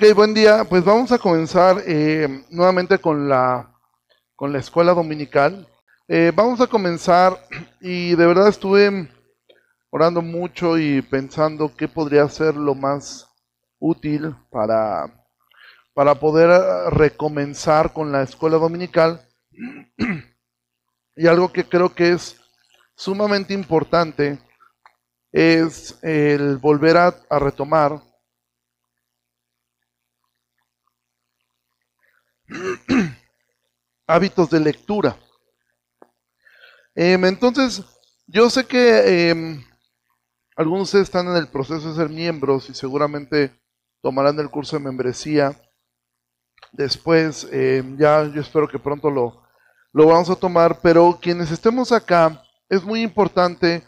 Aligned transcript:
Ok, 0.00 0.14
buen 0.14 0.32
día. 0.32 0.62
Pues 0.62 0.84
vamos 0.84 1.10
a 1.10 1.18
comenzar 1.18 1.82
eh, 1.84 2.44
nuevamente 2.50 3.00
con 3.00 3.28
la, 3.28 3.74
con 4.36 4.52
la 4.52 4.60
escuela 4.60 4.94
dominical. 4.94 5.66
Eh, 6.06 6.30
vamos 6.32 6.60
a 6.60 6.68
comenzar 6.68 7.36
y 7.80 8.14
de 8.14 8.26
verdad 8.28 8.46
estuve 8.46 9.08
orando 9.90 10.22
mucho 10.22 10.78
y 10.78 11.02
pensando 11.02 11.74
qué 11.76 11.88
podría 11.88 12.28
ser 12.28 12.54
lo 12.54 12.76
más 12.76 13.28
útil 13.80 14.36
para, 14.50 15.12
para 15.94 16.14
poder 16.14 16.48
eh, 16.48 16.90
recomenzar 16.90 17.92
con 17.92 18.12
la 18.12 18.22
escuela 18.22 18.56
dominical. 18.56 19.20
Y 21.16 21.26
algo 21.26 21.52
que 21.52 21.64
creo 21.64 21.92
que 21.92 22.12
es 22.12 22.40
sumamente 22.94 23.52
importante 23.52 24.38
es 25.32 25.98
el 26.04 26.58
volver 26.58 26.96
a, 26.96 27.16
a 27.28 27.40
retomar 27.40 28.00
hábitos 34.06 34.50
de 34.50 34.60
lectura. 34.60 35.16
Em, 36.94 37.24
entonces, 37.24 37.82
yo 38.26 38.50
sé 38.50 38.66
que 38.66 39.30
em, 39.30 39.64
algunos 40.56 40.78
de 40.78 40.82
ustedes 40.84 41.04
están 41.04 41.28
en 41.28 41.36
el 41.36 41.48
proceso 41.48 41.90
de 41.90 41.96
ser 41.96 42.08
miembros 42.08 42.68
y 42.70 42.74
seguramente 42.74 43.52
tomarán 44.02 44.38
el 44.40 44.50
curso 44.50 44.76
de 44.76 44.84
membresía. 44.84 45.60
Después, 46.72 47.46
em, 47.52 47.96
ya 47.96 48.24
yo 48.24 48.40
espero 48.40 48.68
que 48.68 48.78
pronto 48.78 49.10
lo, 49.10 49.42
lo 49.92 50.06
vamos 50.06 50.30
a 50.30 50.36
tomar, 50.36 50.80
pero 50.80 51.18
quienes 51.20 51.50
estemos 51.50 51.92
acá, 51.92 52.42
es 52.68 52.82
muy 52.84 53.02
importante 53.02 53.82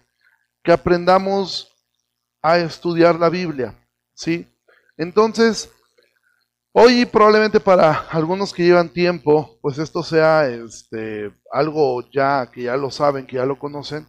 que 0.62 0.73
aprendamos 0.73 1.71
a 2.43 2.59
estudiar 2.59 3.19
la 3.19 3.29
Biblia, 3.29 3.75
¿sí? 4.15 4.47
Entonces, 4.97 5.71
Hoy 6.73 7.05
probablemente 7.05 7.59
para 7.59 8.07
algunos 8.11 8.53
que 8.53 8.63
llevan 8.63 8.89
tiempo, 8.89 9.59
pues 9.61 9.79
esto 9.79 10.05
sea 10.05 10.47
este, 10.47 11.35
algo 11.51 12.09
ya 12.12 12.49
que 12.53 12.62
ya 12.62 12.77
lo 12.77 12.93
saben, 12.93 13.27
que 13.27 13.37
ya 13.37 13.45
lo 13.45 13.59
conocen. 13.59 14.07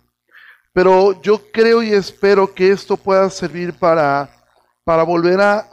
Pero 0.72 1.20
yo 1.24 1.42
creo 1.52 1.82
y 1.82 1.92
espero 1.92 2.54
que 2.54 2.72
esto 2.72 2.98
pueda 2.98 3.28
servir 3.32 3.74
para, 3.74 4.30
para 4.84 5.02
volver 5.02 5.42
a, 5.42 5.68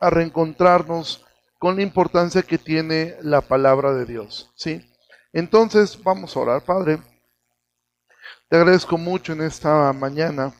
a, 0.00 0.10
reencontrarnos 0.10 1.24
con 1.60 1.76
la 1.76 1.82
importancia 1.82 2.42
que 2.42 2.58
tiene 2.58 3.14
la 3.22 3.40
palabra 3.40 3.92
de 3.92 4.04
Dios. 4.04 4.50
¿sí? 4.56 4.84
Entonces 5.32 6.02
vamos 6.02 6.36
a 6.36 6.40
orar, 6.40 6.62
Padre. 6.64 6.98
Te 8.48 8.56
agradezco 8.56 8.98
mucho 8.98 9.32
en 9.32 9.42
esta 9.42 9.92
mañana 9.92 10.52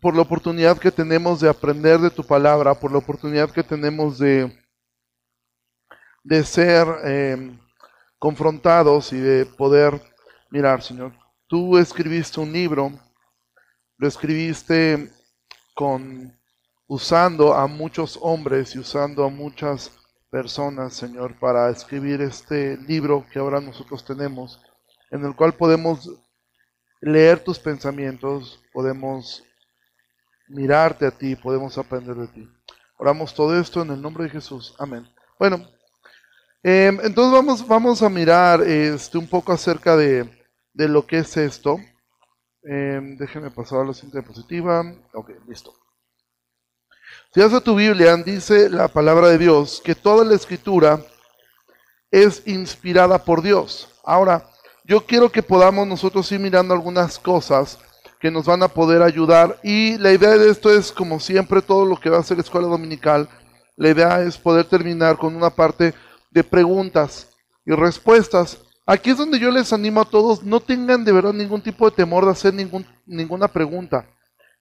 por 0.00 0.14
la 0.16 0.22
oportunidad 0.22 0.78
que 0.78 0.90
tenemos 0.90 1.40
de 1.40 1.48
aprender 1.48 1.98
de 2.00 2.10
tu 2.10 2.24
palabra, 2.24 2.74
por 2.74 2.90
la 2.90 2.98
oportunidad 2.98 3.50
que 3.50 3.62
tenemos 3.62 4.18
de, 4.18 4.50
de 6.24 6.44
ser 6.44 6.86
em, 7.04 7.58
confrontados 8.18 9.12
y 9.12 9.18
de 9.18 9.46
poder 9.46 10.00
mirar, 10.50 10.82
Señor. 10.82 11.12
Tú 11.46 11.76
escribiste 11.76 12.40
un 12.40 12.52
libro, 12.52 12.92
lo 13.98 14.08
escribiste 14.08 15.10
con 15.74 16.36
usando 16.86 17.54
a 17.54 17.66
muchos 17.66 18.18
hombres 18.20 18.74
y 18.74 18.78
usando 18.78 19.24
a 19.24 19.28
muchas 19.28 19.92
personas, 20.30 20.94
Señor, 20.94 21.38
para 21.38 21.70
escribir 21.70 22.20
este 22.20 22.76
libro 22.78 23.26
que 23.30 23.38
ahora 23.38 23.60
nosotros 23.60 24.04
tenemos, 24.04 24.60
en 25.10 25.24
el 25.24 25.34
cual 25.36 25.52
podemos 25.52 26.10
leer 27.00 27.42
tus 27.42 27.58
pensamientos, 27.58 28.62
podemos 28.72 29.44
mirarte 30.50 31.06
a 31.06 31.10
ti, 31.10 31.36
podemos 31.36 31.78
aprender 31.78 32.16
de 32.16 32.28
ti. 32.28 32.48
Oramos 32.98 33.34
todo 33.34 33.58
esto 33.58 33.82
en 33.82 33.90
el 33.90 34.02
nombre 34.02 34.24
de 34.24 34.30
Jesús. 34.30 34.74
Amén. 34.78 35.08
Bueno, 35.38 35.66
em, 36.62 37.00
entonces 37.02 37.32
vamos, 37.32 37.66
vamos 37.66 38.02
a 38.02 38.08
mirar 38.08 38.62
este, 38.62 39.16
un 39.16 39.26
poco 39.26 39.52
acerca 39.52 39.96
de, 39.96 40.28
de 40.74 40.88
lo 40.88 41.06
que 41.06 41.18
es 41.18 41.36
esto. 41.36 41.78
Eh, 42.62 43.00
déjenme 43.18 43.50
pasar 43.50 43.80
a 43.80 43.84
la 43.84 43.94
siguiente 43.94 44.18
diapositiva. 44.18 44.84
Ok, 45.14 45.30
listo. 45.46 45.74
Si 47.32 47.40
hace 47.40 47.60
tu 47.60 47.74
Biblia, 47.74 48.16
dice 48.16 48.68
la 48.68 48.88
palabra 48.88 49.28
de 49.28 49.38
Dios 49.38 49.80
que 49.84 49.94
toda 49.94 50.24
la 50.24 50.34
escritura 50.34 51.00
es 52.10 52.46
inspirada 52.46 53.24
por 53.24 53.40
Dios. 53.40 53.88
Ahora, 54.04 54.50
yo 54.84 55.06
quiero 55.06 55.30
que 55.30 55.42
podamos 55.42 55.86
nosotros 55.86 56.30
ir 56.32 56.40
mirando 56.40 56.74
algunas 56.74 57.18
cosas 57.18 57.78
que 58.20 58.30
nos 58.30 58.44
van 58.44 58.62
a 58.62 58.68
poder 58.68 59.02
ayudar. 59.02 59.58
Y 59.62 59.98
la 59.98 60.12
idea 60.12 60.36
de 60.36 60.50
esto 60.50 60.70
es, 60.72 60.92
como 60.92 61.18
siempre, 61.18 61.62
todo 61.62 61.86
lo 61.86 61.98
que 61.98 62.10
va 62.10 62.18
a 62.18 62.22
ser 62.22 62.38
escuela 62.38 62.68
dominical, 62.68 63.28
la 63.76 63.88
idea 63.88 64.22
es 64.22 64.36
poder 64.36 64.66
terminar 64.66 65.16
con 65.16 65.34
una 65.34 65.50
parte 65.50 65.94
de 66.30 66.44
preguntas 66.44 67.28
y 67.64 67.72
respuestas. 67.72 68.58
Aquí 68.86 69.10
es 69.10 69.16
donde 69.16 69.38
yo 69.38 69.50
les 69.50 69.72
animo 69.72 70.02
a 70.02 70.04
todos, 70.04 70.42
no 70.42 70.60
tengan 70.60 71.04
de 71.04 71.12
verdad 71.12 71.32
ningún 71.32 71.62
tipo 71.62 71.88
de 71.88 71.96
temor 71.96 72.24
de 72.24 72.32
hacer 72.32 72.52
ningún, 72.52 72.84
ninguna 73.06 73.48
pregunta. 73.48 74.06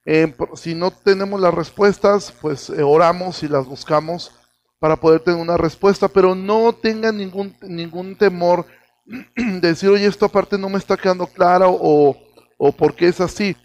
Eh, 0.05 0.33
si 0.55 0.73
no 0.73 0.91
tenemos 0.91 1.39
las 1.39 1.53
respuestas, 1.53 2.33
pues 2.41 2.69
eh, 2.69 2.81
oramos 2.81 3.43
y 3.43 3.47
las 3.47 3.65
buscamos 3.65 4.31
para 4.79 4.95
poder 4.95 5.19
tener 5.19 5.39
una 5.39 5.57
respuesta, 5.57 6.07
pero 6.07 6.35
no 6.35 6.73
tengan 6.73 7.17
ningún, 7.17 7.55
ningún 7.61 8.15
temor 8.15 8.65
de 9.35 9.59
decir, 9.59 9.89
oye, 9.89 10.05
esta 10.05 10.27
parte 10.27 10.57
no 10.57 10.69
me 10.69 10.77
está 10.77 10.95
quedando 10.95 11.27
clara 11.27 11.65
o, 11.67 12.15
o 12.59 12.71
por 12.73 12.93
qué 12.93 13.07
es 13.07 13.19
así. 13.21 13.55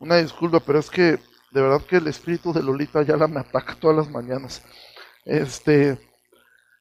Una 0.00 0.16
disculpa, 0.16 0.60
pero 0.60 0.78
es 0.78 0.90
que 0.90 1.18
de 1.50 1.62
verdad 1.62 1.82
que 1.82 1.96
el 1.96 2.08
espíritu 2.08 2.52
de 2.52 2.62
Lolita 2.62 3.02
ya 3.02 3.16
la 3.16 3.28
me 3.28 3.40
ataca 3.40 3.76
todas 3.78 3.96
las 3.96 4.10
mañanas. 4.10 4.62
Este, 5.24 5.98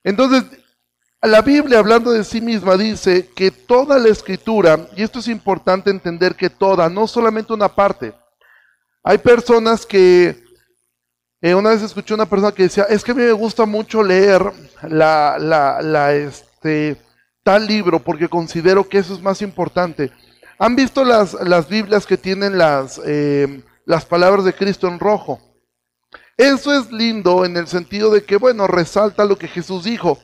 entonces, 0.03 0.46
la 1.22 1.42
Biblia 1.42 1.80
hablando 1.80 2.12
de 2.12 2.24
sí 2.24 2.40
misma 2.40 2.78
dice 2.78 3.30
que 3.36 3.52
toda 3.52 4.00
la 4.00 4.08
escritura, 4.08 4.88
y 4.96 5.04
esto 5.04 5.19
es 5.19 5.28
importante 5.28 5.90
entender 5.90 6.36
que 6.36 6.50
toda, 6.50 6.90
no 6.90 7.08
solamente 7.08 7.54
una 7.54 7.68
parte. 7.68 8.14
Hay 9.04 9.18
personas 9.18 9.86
que, 9.86 10.44
eh, 11.42 11.54
una 11.54 11.72
vez 11.72 11.81
escuché 11.81 12.14
una 12.14 12.30
persona 12.30 12.54
que 12.54 12.64
decía, 12.64 12.84
es 12.84 13.04
que 13.04 13.12
a 13.12 13.16
mí 13.16 13.24
me 13.24 13.31
gusta 13.34 13.66
mucho 13.66 14.02
leer 14.02 14.42
la, 14.84 15.38
la, 15.40 15.81
la, 15.81 16.14
este, 16.14 17.02
tal 17.47 17.66
libro 17.66 18.00
porque 18.00 18.28
considero 18.28 18.90
que 18.90 18.97
eso 18.97 19.13
es 19.13 19.22
más 19.22 19.41
importante. 19.41 20.12
¿Han 20.59 20.75
visto 20.75 21.06
las, 21.06 21.34
las 21.34 21.69
Biblias 21.69 22.06
que 22.06 22.18
tienen 22.18 22.58
las, 22.58 23.00
eh, 23.06 23.63
las 23.85 24.03
palabras 24.03 24.44
de 24.44 24.52
Cristo 24.52 24.90
en 24.90 25.00
rojo? 25.00 25.40
Eso 26.36 26.78
es 26.78 26.91
lindo 26.91 27.46
en 27.46 27.56
el 27.56 27.68
sentido 27.68 28.12
de 28.12 28.25
que, 28.25 28.36
bueno, 28.36 28.68
resalta 28.68 29.24
lo 29.24 29.38
que 29.38 29.47
Jesús 29.47 29.86
dijo, 29.86 30.19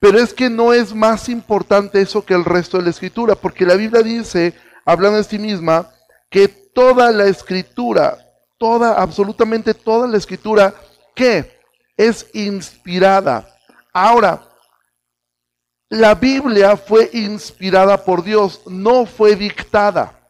pero 0.00 0.18
es 0.18 0.32
que 0.32 0.48
no 0.48 0.72
es 0.72 0.94
más 0.94 1.28
importante 1.28 2.00
eso 2.00 2.24
que 2.24 2.32
el 2.32 2.46
resto 2.46 2.78
de 2.78 2.84
la 2.84 2.90
escritura, 2.90 3.34
porque 3.34 3.66
la 3.66 3.74
Biblia 3.74 4.02
dice, 4.02 4.54
hablando 4.86 5.18
de 5.18 5.24
sí 5.24 5.38
misma, 5.38 5.90
que 6.30 6.48
toda 6.48 7.12
la 7.12 7.26
escritura, 7.26 8.16
toda, 8.56 9.02
absolutamente 9.02 9.74
toda 9.74 10.08
la 10.08 10.16
escritura, 10.16 10.72
¿qué? 11.14 11.60
Es 11.94 12.26
inspirada. 12.32 13.54
Ahora, 13.92 14.48
la 15.94 16.14
Biblia 16.14 16.76
fue 16.76 17.10
inspirada 17.12 18.04
por 18.04 18.22
Dios, 18.22 18.60
no 18.66 19.06
fue 19.06 19.36
dictada. 19.36 20.20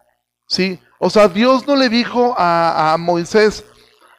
¿Sí? 0.47 0.79
O 0.99 1.11
sea, 1.11 1.29
Dios 1.29 1.67
no 1.67 1.77
le 1.77 1.89
dijo 1.89 2.35
a, 2.37 2.97
Moisés, 2.99 3.65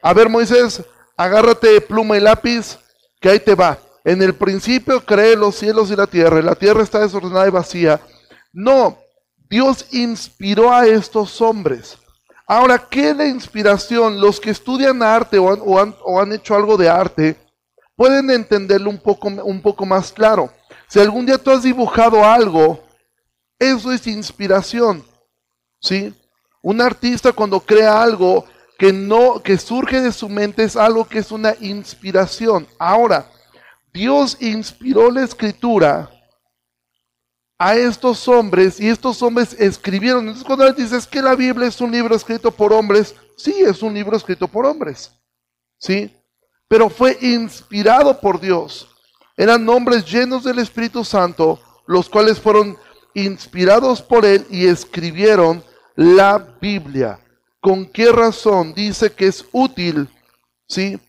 a 0.01 0.13
ver 0.13 0.29
Moisés, 0.29 0.83
agárrate 1.17 1.81
pluma 1.81 2.17
y 2.17 2.19
lápiz, 2.19 2.77
que 3.19 3.29
ahí 3.29 3.39
te 3.39 3.55
va. 3.55 3.77
En 4.03 4.21
el 4.21 4.35
principio 4.35 5.03
cree 5.03 5.35
los 5.35 5.55
cielos 5.55 5.89
y 5.89 5.95
la 5.95 6.07
tierra, 6.07 6.39
y 6.39 6.43
la 6.43 6.55
tierra 6.55 6.83
está 6.83 6.99
desordenada 6.99 7.47
y 7.47 7.51
vacía. 7.51 7.99
No, 8.53 8.97
Dios 9.49 9.87
inspiró 9.91 10.71
a 10.71 10.85
estos 10.85 11.41
hombres. 11.41 11.97
Ahora, 12.47 12.77
¿qué 12.77 13.13
de 13.13 13.27
inspiración? 13.27 14.21
Los 14.21 14.39
que 14.39 14.51
estudian 14.51 15.01
arte 15.01 15.39
o 15.39 15.49
han, 15.51 15.95
o 16.03 16.21
han 16.21 16.33
hecho 16.33 16.55
algo 16.55 16.77
de 16.77 16.89
arte 16.89 17.35
pueden 17.95 18.29
entenderlo 18.29 18.89
un 18.89 18.99
poco, 18.99 19.27
un 19.27 19.61
poco 19.61 19.85
más 19.85 20.11
claro. 20.11 20.51
Si 20.87 20.99
algún 20.99 21.25
día 21.25 21.37
tú 21.37 21.51
has 21.51 21.63
dibujado 21.63 22.23
algo, 22.23 22.83
eso 23.59 23.91
es 23.91 24.07
inspiración. 24.07 25.03
¿Sí? 25.81 26.13
Un 26.61 26.81
artista 26.81 27.31
cuando 27.31 27.59
crea 27.59 28.01
algo 28.01 28.45
que 28.77 28.91
no 28.91 29.41
que 29.41 29.57
surge 29.57 30.01
de 30.01 30.11
su 30.11 30.27
mente 30.27 30.63
es 30.63 30.75
algo 30.75 31.05
que 31.05 31.19
es 31.19 31.31
una 31.31 31.55
inspiración. 31.59 32.67
Ahora, 32.77 33.29
Dios 33.93 34.37
inspiró 34.41 35.09
la 35.09 35.23
escritura 35.23 36.09
a 37.57 37.75
estos 37.75 38.27
hombres 38.27 38.79
y 38.79 38.89
estos 38.89 39.21
hombres 39.21 39.55
escribieron. 39.59 40.21
Entonces 40.21 40.43
cuando 40.43 40.67
él 40.67 40.75
dice 40.75 40.97
que 41.09 41.21
la 41.21 41.35
Biblia 41.35 41.67
es 41.67 41.79
un 41.79 41.91
libro 41.91 42.15
escrito 42.15 42.51
por 42.51 42.73
hombres, 42.73 43.15
sí, 43.37 43.53
es 43.65 43.81
un 43.81 43.93
libro 43.93 44.17
escrito 44.17 44.47
por 44.47 44.65
hombres. 44.65 45.11
¿Sí? 45.77 46.13
Pero 46.67 46.89
fue 46.89 47.17
inspirado 47.21 48.19
por 48.19 48.39
Dios. 48.39 48.94
Eran 49.37 49.67
hombres 49.67 50.05
llenos 50.05 50.43
del 50.43 50.59
Espíritu 50.59 51.03
Santo, 51.03 51.59
los 51.87 52.09
cuales 52.09 52.39
fueron 52.39 52.77
inspirados 53.13 54.01
por 54.01 54.25
él 54.25 54.45
y 54.49 54.67
escribieron 54.67 55.63
la 55.95 56.37
Biblia. 56.59 57.19
con 57.65 57.87
qué 57.87 58.11
razón 58.11 58.75
dice 58.75 59.11
que 59.11 59.25
es 59.25 59.43
útil, 59.51 60.07
¿sí? 60.67 60.99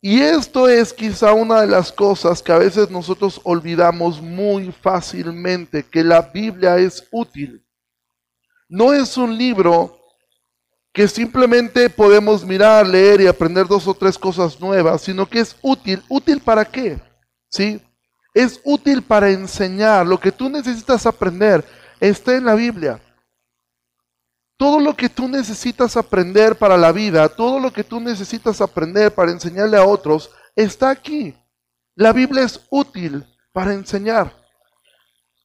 Y 0.00 0.20
esto 0.20 0.68
es 0.68 0.92
quizá 0.92 1.34
una 1.34 1.60
de 1.60 1.68
las 1.68 1.92
cosas 1.92 2.42
que 2.42 2.50
a 2.50 2.58
veces 2.58 2.90
nosotros 2.90 3.40
olvidamos 3.44 4.20
muy 4.20 4.72
fácilmente, 4.72 5.84
que 5.84 6.02
la 6.02 6.20
Biblia 6.20 6.78
es 6.78 7.06
útil. 7.12 7.64
No 8.68 8.92
es 8.92 9.16
un 9.16 9.38
libro 9.38 9.96
que 10.96 11.08
simplemente 11.08 11.90
podemos 11.90 12.42
mirar, 12.42 12.86
leer 12.86 13.20
y 13.20 13.26
aprender 13.26 13.66
dos 13.66 13.86
o 13.86 13.92
tres 13.92 14.16
cosas 14.16 14.58
nuevas, 14.58 15.02
sino 15.02 15.28
que 15.28 15.40
es 15.40 15.54
útil. 15.60 16.02
¿Útil 16.08 16.40
para 16.40 16.64
qué? 16.64 16.98
¿Sí? 17.50 17.82
Es 18.32 18.58
útil 18.64 19.02
para 19.02 19.28
enseñar. 19.28 20.06
Lo 20.06 20.18
que 20.18 20.32
tú 20.32 20.48
necesitas 20.48 21.04
aprender 21.04 21.62
está 22.00 22.34
en 22.34 22.46
la 22.46 22.54
Biblia. 22.54 22.98
Todo 24.56 24.80
lo 24.80 24.96
que 24.96 25.10
tú 25.10 25.28
necesitas 25.28 25.98
aprender 25.98 26.56
para 26.56 26.78
la 26.78 26.92
vida, 26.92 27.28
todo 27.28 27.60
lo 27.60 27.70
que 27.70 27.84
tú 27.84 28.00
necesitas 28.00 28.62
aprender 28.62 29.14
para 29.14 29.32
enseñarle 29.32 29.76
a 29.76 29.84
otros, 29.84 30.30
está 30.54 30.88
aquí. 30.88 31.36
La 31.94 32.14
Biblia 32.14 32.42
es 32.42 32.58
útil 32.70 33.22
para 33.52 33.74
enseñar. 33.74 34.34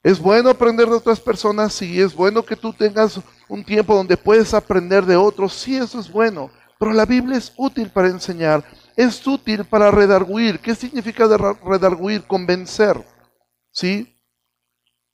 Es 0.01 0.17
bueno 0.17 0.49
aprender 0.49 0.87
de 0.87 0.95
otras 0.95 1.19
personas, 1.19 1.73
sí, 1.73 1.99
es 1.99 2.15
bueno 2.15 2.41
que 2.41 2.55
tú 2.55 2.71
tengas 2.71 3.19
un 3.51 3.65
tiempo 3.65 3.93
donde 3.93 4.15
puedes 4.15 4.53
aprender 4.53 5.05
de 5.05 5.17
otros, 5.17 5.51
sí, 5.51 5.75
eso 5.75 5.99
es 5.99 6.09
bueno. 6.09 6.49
Pero 6.79 6.93
la 6.93 7.05
Biblia 7.05 7.37
es 7.37 7.51
útil 7.57 7.89
para 7.89 8.07
enseñar, 8.07 8.63
es 8.95 9.27
útil 9.27 9.65
para 9.65 9.91
redarguir. 9.91 10.61
¿Qué 10.61 10.73
significa 10.73 11.27
redarguir? 11.61 12.23
Convencer. 12.23 13.05
¿Sí? 13.69 14.17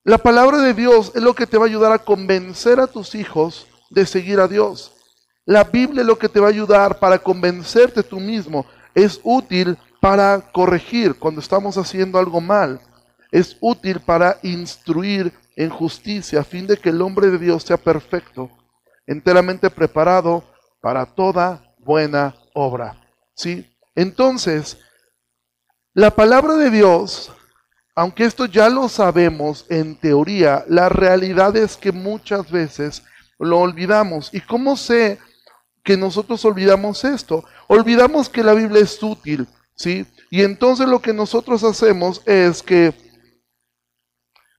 La 0.04 0.20
palabra 0.20 0.60
de 0.60 0.76
Dios 0.76 1.12
es 1.16 1.24
lo 1.24 1.34
que 1.34 1.48
te 1.48 1.58
va 1.58 1.66
a 1.66 1.68
ayudar 1.68 1.92
a 1.92 1.98
convencer 1.98 2.80
a 2.80 2.86
tus 2.86 3.16
hijos 3.16 3.66
de 3.90 4.06
seguir 4.06 4.40
a 4.40 4.48
Dios. 4.48 4.94
La 5.44 5.64
Biblia 5.64 6.02
es 6.02 6.08
lo 6.08 6.20
que 6.20 6.30
te 6.30 6.40
va 6.40 6.46
a 6.46 6.52
ayudar 6.52 7.00
para 7.00 7.18
convencerte 7.18 8.04
tú 8.04 8.20
mismo. 8.20 8.68
Es 8.94 9.20
útil 9.24 9.80
para 10.00 10.52
corregir 10.52 11.16
cuando 11.16 11.42
estamos 11.42 11.76
haciendo 11.76 12.20
algo 12.20 12.40
mal. 12.40 12.80
Es 13.32 13.58
útil 13.62 14.00
para 14.00 14.38
instruir 14.44 15.34
en 15.58 15.72
justicia 15.72 16.42
a 16.42 16.44
fin 16.44 16.68
de 16.68 16.78
que 16.78 16.90
el 16.90 17.02
hombre 17.02 17.30
de 17.32 17.40
Dios 17.40 17.64
sea 17.64 17.78
perfecto, 17.78 18.50
enteramente 19.08 19.70
preparado 19.70 20.44
para 20.80 21.06
toda 21.06 21.76
buena 21.80 22.36
obra. 22.54 22.96
¿Sí? 23.36 23.68
Entonces, 23.96 24.78
la 25.94 26.12
palabra 26.12 26.54
de 26.54 26.70
Dios, 26.70 27.32
aunque 27.96 28.26
esto 28.26 28.46
ya 28.46 28.70
lo 28.70 28.88
sabemos 28.88 29.66
en 29.70 29.96
teoría, 29.96 30.64
la 30.68 30.90
realidad 30.90 31.56
es 31.58 31.76
que 31.76 31.92
muchas 31.92 32.52
veces 32.52 33.04
lo 33.40 33.60
olvidamos. 33.60 34.32
¿Y 34.34 34.42
cómo 34.42 34.78
sé 34.78 35.18
que 35.84 35.98
nosotros 35.98 36.46
olvidamos 36.46 37.04
esto? 37.04 37.44
Olvidamos 37.68 38.30
que 38.30 38.44
la 38.44 38.54
Biblia 38.54 38.84
es 38.84 39.02
útil, 39.02 39.48
¿sí? 39.76 40.06
Y 40.30 40.44
entonces 40.44 40.88
lo 40.88 41.02
que 41.02 41.14
nosotros 41.14 41.64
hacemos 41.64 42.22
es 42.28 42.62
que 42.62 43.07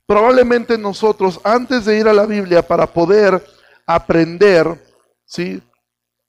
probablemente 0.09 0.79
nosotros, 0.79 1.39
antes 1.45 1.85
de 1.85 1.99
ir 1.99 2.09
a 2.09 2.15
la 2.15 2.25
Biblia 2.25 2.67
para 2.67 2.87
poder 2.87 3.45
aprender, 3.87 4.83
¿sí? 5.27 5.63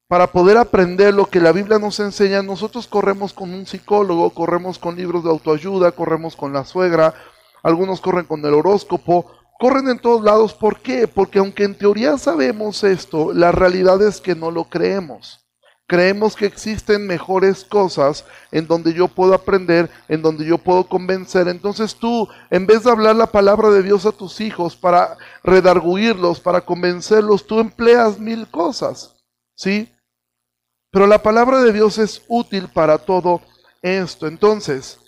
Para 0.10 0.28
poder 0.28 0.58
aprender 0.58 1.14
lo 1.14 1.28
que 1.28 1.40
la 1.40 1.54
Biblia 1.54 1.80
nos 1.80 2.02
enseña, 2.02 2.44
nosotros 2.44 2.88
corremos 2.88 3.32
con 3.32 3.54
un 3.54 3.66
psicólogo, 3.66 4.32
corremos 4.32 4.78
con 4.78 4.98
libros 4.98 5.24
de 5.24 5.30
autoayuda, 5.30 5.94
corremos 5.94 6.36
con 6.36 6.52
la 6.52 6.66
suegra, 6.66 7.14
algunos 7.64 8.02
corren 8.02 8.26
con 8.26 8.44
el 8.44 8.54
horóscopo, 8.54 9.32
corren 9.58 9.88
en 9.88 10.00
todos 10.00 10.26
lados. 10.26 10.54
¿Por 10.54 10.82
qué? 10.82 11.08
Porque 11.08 11.40
aunque 11.40 11.64
en 11.64 11.78
teoría 11.78 12.18
sabemos 12.18 12.84
esto, 12.84 13.32
la 13.34 13.54
realidad 13.54 14.02
es 14.02 14.20
que 14.20 14.36
no 14.36 14.52
lo 14.52 14.66
creemos. 14.66 15.49
Creemos 15.90 16.36
que 16.36 16.46
existen 16.46 17.08
mejores 17.08 17.64
cosas 17.64 18.24
en 18.52 18.68
donde 18.68 18.94
yo 18.94 19.08
puedo 19.08 19.34
aprender, 19.34 19.90
en 20.08 20.22
donde 20.22 20.46
yo 20.46 20.60
puedo 20.60 20.84
convencer. 20.84 21.48
Entonces 21.48 21.96
tú, 21.96 22.30
en 22.52 22.68
vez 22.68 22.84
de 22.84 22.92
hablar 22.92 23.16
la 23.16 23.26
palabra 23.26 23.72
de 23.72 23.82
Dios 23.82 24.06
a 24.06 24.12
tus 24.12 24.40
hijos 24.40 24.76
para 24.76 25.18
redarguirlos, 25.44 26.40
para 26.40 26.62
convencerlos, 26.62 27.48
tú 27.48 27.60
empleas 27.60 28.20
mil 28.20 28.48
cosas. 28.52 29.16
¿Sí? 29.56 29.92
Pero 30.92 31.08
la 31.08 31.24
palabra 31.24 31.60
de 31.64 31.74
Dios 31.74 31.98
es 31.98 32.22
útil 32.28 32.68
para 32.68 33.00
todo 33.00 33.42
esto. 33.82 34.28
Entonces, 34.28 35.00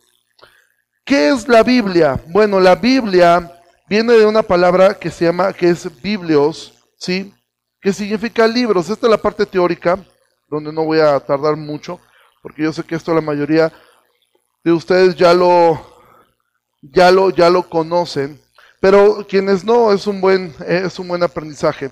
¿qué 1.06 1.30
es 1.30 1.48
la 1.48 1.62
Biblia? 1.62 2.19
Bueno, 2.30 2.60
la 2.60 2.74
Biblia 2.74 3.62
viene 3.88 4.13
de 4.13 4.25
una 4.25 4.42
palabra 4.42 4.95
que 4.95 5.12
se 5.12 5.25
llama, 5.25 5.54
que 5.54 5.69
es 5.69 6.01
biblios, 6.01 6.74
¿sí? 6.98 7.31
Que 7.80 7.94
significa 7.94 8.48
libros. 8.48 8.89
Esta 8.89 9.06
es 9.06 9.12
la 9.12 9.22
parte 9.22 9.45
teórica, 9.45 10.04
donde 10.51 10.74
no 10.74 10.83
voy 10.83 11.00
a 11.00 11.19
tardar 11.21 11.56
mucho, 11.56 12.00
porque 12.44 12.63
yo 12.63 12.74
sé 12.74 12.83
que 12.83 12.95
esto 12.95 13.13
la 13.15 13.21
mayoría 13.21 13.71
de 14.63 14.71
ustedes 14.74 15.15
ya 15.15 15.33
lo, 15.33 15.81
ya 16.81 17.09
lo, 17.09 17.30
ya 17.30 17.50
lo 17.50 17.63
conocen, 17.63 18.39
pero 18.81 19.25
quienes 19.27 19.63
no, 19.63 19.94
es 19.94 20.06
un 20.06 20.19
buen, 20.19 20.53
es 20.68 21.00
un 21.00 21.07
buen 21.07 21.24
aprendizaje. 21.24 21.89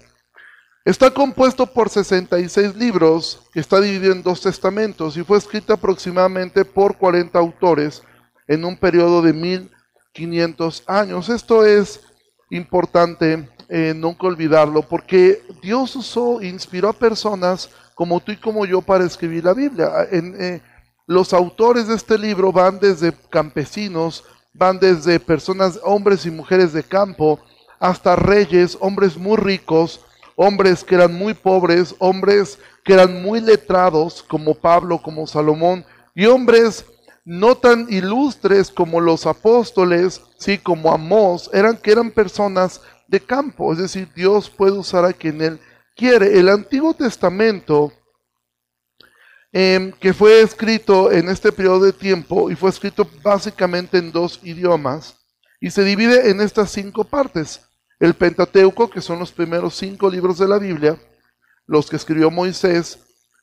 Está 0.84 1.10
compuesto 1.12 1.66
por 1.68 1.90
66 1.90 2.76
libros, 2.76 3.42
que 3.54 3.60
está 3.60 3.80
dividido 3.80 4.12
en 4.12 4.24
dos 4.24 4.42
testamentos 4.42 5.16
y 5.16 5.24
fue 5.24 5.38
escrito 5.38 5.74
aproximadamente 5.74 6.66
por 6.66 6.98
40 6.98 7.38
autores 7.40 8.04
en 8.48 8.66
un 8.66 8.76
periodo 8.76 9.22
de 9.22 9.34
mil 9.34 9.72
500 10.14 10.84
años. 10.88 11.30
Esto 11.30 11.66
es 11.66 12.02
importante 12.50 13.48
eh, 13.70 13.94
nunca 13.96 14.26
olvidarlo, 14.26 14.82
porque 14.82 15.44
Dios 15.62 15.96
usó, 15.96 16.42
inspiró 16.42 16.90
a 16.90 16.94
personas 16.94 17.70
como 18.00 18.22
tú 18.22 18.32
y 18.32 18.38
como 18.38 18.66
yo 18.66 18.82
para 18.82 19.04
escribir 19.04 19.44
la 19.44 19.54
Biblia. 19.54 20.08
En, 20.10 20.34
eh, 20.40 20.62
los 21.06 21.34
autores 21.34 21.90
de 21.90 21.96
este 21.96 22.18
libro 22.18 22.50
van 22.54 22.80
desde 22.80 23.12
campesinos, 23.30 24.24
van 24.54 24.80
desde 24.80 25.20
personas, 25.20 25.78
hombres 25.84 26.26
y 26.26 26.32
mujeres 26.32 26.72
de 26.72 26.82
campo, 26.82 27.42
hasta 27.78 28.16
reyes, 28.16 28.78
hombres 28.80 29.18
muy 29.18 29.36
ricos, 29.36 30.00
hombres 30.38 30.82
que 30.86 30.96
eran 30.96 31.14
muy 31.14 31.34
pobres, 31.34 31.94
hombres 32.00 32.58
que 32.86 32.94
eran 32.94 33.22
muy 33.22 33.42
letrados, 33.42 34.24
como 34.24 34.56
Pablo, 34.56 35.02
como 35.02 35.28
Salomón, 35.28 35.84
y 36.16 36.26
hombres 36.26 36.86
no 37.26 37.56
tan 37.56 37.86
ilustres 37.90 38.72
como 38.72 39.02
los 39.02 39.26
apóstoles, 39.26 40.22
sí, 40.38 40.58
como 40.58 40.94
Amós, 40.94 41.50
eran 41.52 41.76
que 41.76 41.92
eran 41.92 42.12
personas 42.12 42.80
de 43.10 43.20
campo, 43.20 43.74
es 43.74 43.80
decir, 43.80 44.08
Dios 44.16 44.50
puede 44.50 44.78
usar 44.78 45.04
a 45.04 45.12
quien 45.12 45.42
él 45.42 45.60
quiere. 46.00 46.40
El 46.40 46.48
Antiguo 46.48 46.94
Testamento, 46.94 47.92
em, 49.52 49.92
que 49.92 50.14
fue 50.14 50.42
escrito 50.42 51.12
en 51.12 51.28
este 51.28 51.52
periodo 51.52 51.82
de 51.82 51.94
tiempo 51.94 52.50
y 52.50 52.56
fue 52.56 52.70
escrito 52.70 53.06
básicamente 53.22 53.98
en 53.98 54.14
dos 54.14 54.40
idiomas, 54.44 55.18
y 55.60 55.72
se 55.72 55.84
divide 55.84 56.30
en 56.30 56.40
estas 56.40 56.72
cinco 56.72 57.04
partes. 57.04 57.62
El 58.00 58.14
Pentateuco, 58.14 58.90
que 58.90 59.02
son 59.02 59.20
los 59.20 59.34
primeros 59.34 59.76
cinco 59.76 60.10
libros 60.10 60.38
de 60.38 60.48
la 60.48 60.58
Biblia, 60.58 60.98
los 61.68 61.90
que 61.90 61.98
escribió 61.98 62.32
Moisés, 62.32 63.00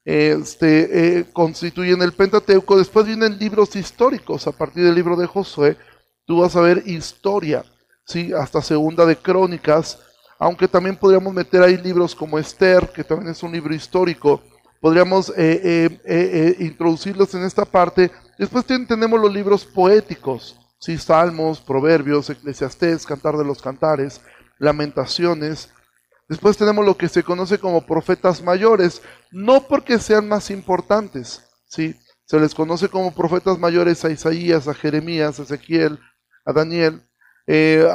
este, 0.07 1.19
eh, 1.19 1.27
constituyen 1.31 2.01
el 2.01 2.13
Pentateuco. 2.13 2.79
Después 2.79 3.05
vienen 3.05 3.39
libros 3.39 3.77
históricos. 3.77 4.47
A 4.47 4.53
partir 4.53 4.83
del 4.83 4.95
libro 4.95 5.15
de 5.17 5.27
Josué, 5.27 5.77
tú 6.25 6.41
vas 6.41 6.57
a 6.57 6.63
ver 6.63 6.85
historia, 6.87 7.67
¿sí? 8.07 8.33
hasta 8.33 8.63
segunda 8.63 9.05
de 9.05 9.17
Crónicas. 9.17 9.99
Aunque 10.39 10.69
también 10.69 10.97
podríamos 10.97 11.33
meter 11.33 11.63
ahí 11.63 11.77
libros 11.77 12.15
como 12.15 12.39
Esther, 12.39 12.91
que 12.93 13.05
también 13.05 13.31
es 13.31 13.43
un 13.43 13.53
libro 13.53 13.75
histórico. 13.75 14.43
Podríamos 14.81 15.31
eh, 15.37 16.01
eh, 16.05 16.57
introducirlos 16.61 17.35
en 17.35 17.45
esta 17.45 17.65
parte. 17.65 18.11
Después 18.39 18.65
tenemos 18.65 19.21
los 19.21 19.33
libros 19.33 19.65
poéticos, 19.65 20.59
¿sí? 20.79 20.99
Salmos, 20.99 21.61
Proverbios, 21.61 22.29
Eclesiastés, 22.29 23.07
Cantar 23.07 23.37
de 23.37 23.45
los 23.45 23.63
Cantares, 23.63 24.21
Lamentaciones, 24.59 25.71
Después 26.29 26.57
tenemos 26.57 26.85
lo 26.85 26.97
que 26.97 27.09
se 27.09 27.23
conoce 27.23 27.59
como 27.59 27.87
profetas 27.87 28.43
mayores, 28.43 29.01
no 29.31 29.63
porque 29.69 29.99
sean 29.99 30.29
más 30.29 30.51
importantes, 30.51 31.45
¿sí? 31.69 31.95
Se 32.25 32.41
les 32.41 32.53
conoce 32.53 32.89
como 32.89 33.15
profetas 33.15 33.59
mayores 33.61 34.05
a 34.05 34.11
Isaías, 34.11 34.67
a 34.67 34.75
Jeremías, 34.75 35.39
a 35.39 35.45
Ezequiel, 35.45 36.01
a 36.45 36.53
Daniel. 36.53 37.09
Eh, 37.47 37.89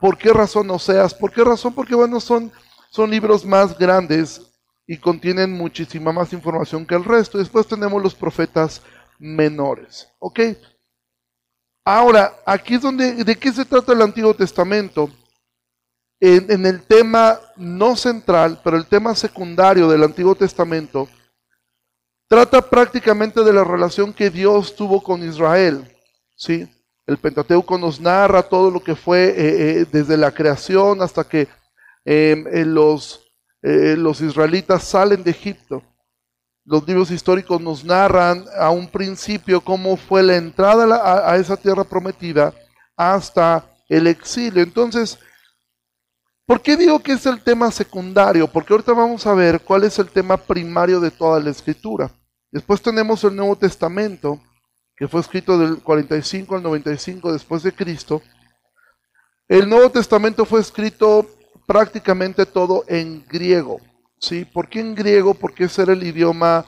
¿Por 0.00 0.16
qué 0.16 0.32
razón 0.32 0.66
no 0.66 0.78
seas? 0.78 1.12
¿Por 1.14 1.32
qué 1.32 1.44
razón? 1.44 1.74
Porque 1.74 1.94
bueno, 1.94 2.20
son, 2.20 2.50
son 2.90 3.10
libros 3.10 3.44
más 3.44 3.76
grandes 3.78 4.40
y 4.86 4.96
contienen 4.98 5.52
muchísima 5.52 6.12
más 6.12 6.32
información 6.32 6.86
que 6.86 6.94
el 6.94 7.04
resto. 7.04 7.38
Después 7.38 7.66
tenemos 7.66 8.02
los 8.02 8.14
profetas 8.14 8.82
menores, 9.18 10.08
¿ok? 10.18 10.40
Ahora, 11.84 12.34
aquí 12.46 12.74
es 12.74 12.82
donde, 12.82 13.24
¿de 13.24 13.36
qué 13.36 13.52
se 13.52 13.64
trata 13.64 13.92
el 13.92 14.02
Antiguo 14.02 14.34
Testamento? 14.34 15.10
en, 16.20 16.64
el 16.64 16.82
tema 16.82 17.38
no 17.56 17.96
central, 17.96 18.60
pero 18.64 18.76
el 18.76 18.86
tema 18.86 19.14
secundario 19.14 19.88
del 19.88 20.04
Antiguo 20.04 20.34
Testamento, 20.34 21.08
trata 22.26 22.62
prácticamente 22.62 23.42
de 23.42 23.52
la 23.52 23.62
relación 23.62 24.12
que 24.12 24.30
Dios 24.30 24.74
tuvo 24.74 25.02
con 25.02 25.22
Israel. 25.22 25.86
¿sí? 26.34 26.66
El 27.06 27.18
Pentateuco 27.18 27.76
nos 27.76 28.00
narra 28.00 28.42
todo 28.42 28.70
lo 28.70 28.82
que 28.82 28.96
fue 28.96 29.26
eh, 29.26 29.34
eh, 29.36 29.86
desde 29.90 30.16
la 30.16 30.32
creación 30.32 31.02
hasta 31.02 31.24
que 31.24 31.48
em, 32.04 32.44
los, 32.72 33.30
eh, 33.62 33.94
los 33.98 34.20
israelitas 34.20 34.84
salen 34.84 35.22
de 35.22 35.30
Egipto. 35.30 35.82
Los 36.64 36.86
libros 36.88 37.10
históricos 37.10 37.60
nos 37.60 37.84
narran 37.84 38.46
a 38.58 38.70
un 38.70 38.88
principio 38.88 39.60
cómo 39.60 39.98
fue 39.98 40.22
la 40.22 40.36
entrada 40.36 40.96
a, 40.96 41.32
a 41.32 41.36
esa 41.36 41.58
tierra 41.58 41.84
prometida 41.84 42.54
hasta 42.96 43.66
el 43.86 44.06
exilio. 44.06 44.62
Entonces, 44.62 45.18
¿por 46.46 46.62
qué 46.62 46.74
digo 46.74 47.00
que 47.00 47.12
es 47.12 47.26
el 47.26 47.42
tema 47.42 47.70
secundario? 47.70 48.48
Porque 48.48 48.72
ahorita 48.72 48.92
vamos 48.94 49.26
a 49.26 49.34
ver 49.34 49.60
cuál 49.60 49.84
es 49.84 49.98
el 49.98 50.08
tema 50.08 50.38
primario 50.38 51.00
de 51.00 51.10
toda 51.10 51.38
la 51.38 51.50
escritura. 51.50 52.10
Después 52.50 52.80
tenemos 52.80 53.22
el 53.24 53.36
Nuevo 53.36 53.56
Testamento, 53.56 54.40
que 54.96 55.08
fue 55.08 55.20
escrito 55.20 55.58
del 55.58 55.82
45 55.82 56.56
al 56.56 56.62
95 56.62 57.32
después 57.32 57.62
de 57.62 57.72
Cristo. 57.72 58.22
El 59.48 59.68
Nuevo 59.68 59.90
Testamento 59.90 60.44
fue 60.44 60.60
escrito 60.60 61.26
prácticamente 61.66 62.46
todo 62.46 62.84
en 62.88 63.24
griego. 63.28 63.80
¿sí? 64.18 64.44
¿Por 64.44 64.68
qué 64.68 64.80
en 64.80 64.94
griego? 64.94 65.34
Porque 65.34 65.64
ese 65.64 65.82
era 65.82 65.92
el 65.92 66.02
idioma, 66.02 66.64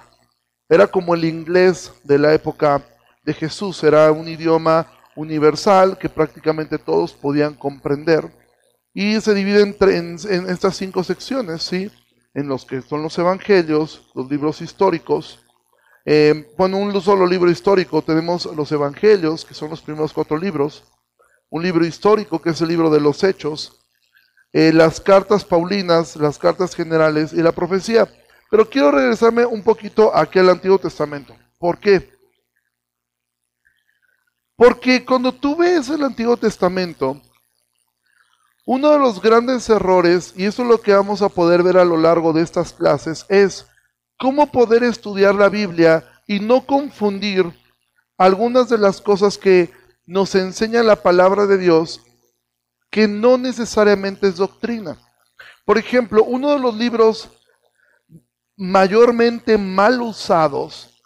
era 0.68 0.86
como 0.86 1.14
el 1.14 1.24
inglés 1.24 1.92
de 2.04 2.18
la 2.18 2.34
época 2.34 2.82
de 3.24 3.34
Jesús, 3.34 3.82
era 3.82 4.12
un 4.12 4.28
idioma 4.28 4.86
universal 5.16 5.98
que 5.98 6.08
prácticamente 6.08 6.78
todos 6.78 7.12
podían 7.12 7.54
comprender. 7.54 8.30
Y 8.92 9.20
se 9.20 9.34
divide 9.34 9.62
en, 9.62 9.76
en, 10.30 10.50
estas 10.50 10.76
cinco 10.76 11.02
secciones, 11.04 11.62
¿sí? 11.62 11.90
en 12.34 12.48
los 12.48 12.64
que 12.64 12.82
son 12.82 13.02
los 13.02 13.18
evangelios, 13.18 14.10
los 14.14 14.30
libros 14.30 14.60
históricos. 14.60 15.45
Eh, 16.08 16.54
bueno, 16.56 16.76
un 16.76 17.02
solo 17.02 17.26
libro 17.26 17.50
histórico 17.50 18.00
tenemos 18.00 18.46
los 18.46 18.70
evangelios, 18.70 19.44
que 19.44 19.54
son 19.54 19.70
los 19.70 19.82
primeros 19.82 20.12
cuatro 20.12 20.38
libros. 20.38 20.84
Un 21.50 21.64
libro 21.64 21.84
histórico, 21.84 22.40
que 22.40 22.50
es 22.50 22.60
el 22.60 22.68
libro 22.68 22.90
de 22.90 23.00
los 23.00 23.24
hechos. 23.24 23.84
Eh, 24.52 24.72
las 24.72 25.00
cartas 25.00 25.44
paulinas, 25.44 26.14
las 26.14 26.38
cartas 26.38 26.76
generales 26.76 27.32
y 27.32 27.42
la 27.42 27.50
profecía. 27.50 28.08
Pero 28.48 28.70
quiero 28.70 28.92
regresarme 28.92 29.44
un 29.44 29.64
poquito 29.64 30.14
aquí 30.16 30.38
al 30.38 30.50
Antiguo 30.50 30.78
Testamento. 30.78 31.36
¿Por 31.58 31.78
qué? 31.78 32.14
Porque 34.54 35.04
cuando 35.04 35.32
tú 35.32 35.56
ves 35.56 35.88
el 35.88 36.04
Antiguo 36.04 36.36
Testamento, 36.36 37.20
uno 38.64 38.92
de 38.92 38.98
los 39.00 39.20
grandes 39.20 39.68
errores, 39.68 40.32
y 40.36 40.44
eso 40.44 40.62
es 40.62 40.68
lo 40.68 40.80
que 40.80 40.94
vamos 40.94 41.20
a 41.20 41.28
poder 41.28 41.64
ver 41.64 41.78
a 41.78 41.84
lo 41.84 41.96
largo 41.96 42.32
de 42.32 42.42
estas 42.42 42.72
clases, 42.72 43.26
es 43.28 43.66
cómo 44.18 44.50
poder 44.50 44.82
estudiar 44.84 45.34
la 45.34 45.48
Biblia 45.48 46.04
y 46.26 46.40
no 46.40 46.66
confundir 46.66 47.52
algunas 48.18 48.68
de 48.68 48.78
las 48.78 49.00
cosas 49.00 49.38
que 49.38 49.72
nos 50.06 50.34
enseña 50.34 50.82
la 50.82 50.96
palabra 50.96 51.46
de 51.46 51.58
Dios 51.58 52.00
que 52.90 53.08
no 53.08 53.36
necesariamente 53.36 54.28
es 54.28 54.36
doctrina. 54.36 54.96
Por 55.64 55.78
ejemplo, 55.78 56.24
uno 56.24 56.52
de 56.52 56.58
los 56.58 56.74
libros 56.76 57.28
mayormente 58.56 59.58
mal 59.58 60.00
usados 60.00 61.02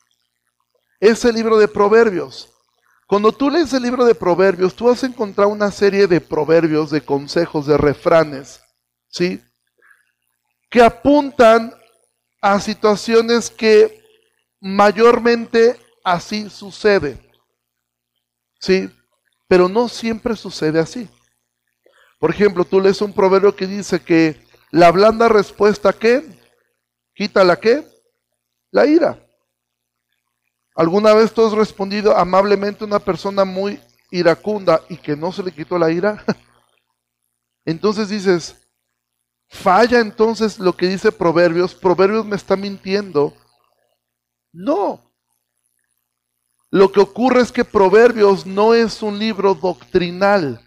es 1.01 1.25
el 1.25 1.35
libro 1.35 1.59
de 1.59 1.67
Proverbios. 1.67 2.53
Cuando 3.07 3.33
tú 3.33 3.51
lees 3.51 3.73
el 3.73 3.83
libro 3.83 4.05
de 4.05 4.15
Proverbios, 4.15 4.75
tú 4.75 4.85
vas 4.85 5.03
a 5.03 5.07
encontrar 5.07 5.49
una 5.49 5.73
serie 5.73 6.07
de 6.07 6.21
proverbios, 6.21 6.91
de 6.91 7.01
consejos, 7.01 7.67
de 7.67 7.77
refranes, 7.77 8.61
¿sí? 9.09 9.43
Que 10.71 10.81
apuntan 10.81 11.75
a 12.41 12.61
situaciones 12.61 13.51
que 13.51 14.03
mayormente 14.61 15.79
así 16.05 16.49
sucede, 16.51 17.19
¿sí? 18.59 18.91
Pero 19.49 19.69
no 19.69 19.89
siempre 19.89 20.37
sucede 20.37 20.79
así. 20.79 21.09
Por 22.19 22.31
ejemplo, 22.31 22.65
tú 22.65 22.81
lees 22.81 23.01
un 23.01 23.13
proverbio 23.13 23.55
que 23.57 23.67
dice 23.67 24.01
que 24.01 24.41
la 24.71 24.91
blanda 24.91 25.29
respuesta, 25.29 25.93
¿qué? 25.93 26.23
¿Quita 27.15 27.43
la 27.45 27.57
qué? 27.57 27.85
La 28.71 28.87
ira. 28.87 29.19
¿Alguna 30.75 31.13
vez 31.15 31.33
tú 31.33 31.45
has 31.45 31.53
respondido 31.53 32.17
amablemente 32.17 32.85
a 32.85 32.87
una 32.87 32.99
persona 32.99 33.45
muy 33.45 33.81
iracunda 34.11 34.81
y 34.89 34.97
que 34.97 35.17
no 35.17 35.33
se 35.33 35.43
le 35.43 35.53
quitó 35.53 35.79
la 35.79 35.91
ira? 35.91 36.25
Entonces 37.65 38.09
dices, 38.09 38.60
falla 39.51 40.01
entonces 40.01 40.59
lo 40.59 40.75
que 40.77 40.89
dice 40.89 41.13
Proverbios, 41.13 41.75
Proverbios 41.75 42.25
me 42.25 42.37
está 42.37 42.57
mintiendo. 42.57 43.35
No. 44.53 45.01
Lo 46.71 46.91
que 46.91 47.01
ocurre 47.01 47.43
es 47.43 47.53
que 47.53 47.65
Proverbios 47.65 48.47
no 48.47 48.73
es 48.75 49.03
un 49.03 49.19
libro 49.19 49.55
doctrinal 49.55 50.65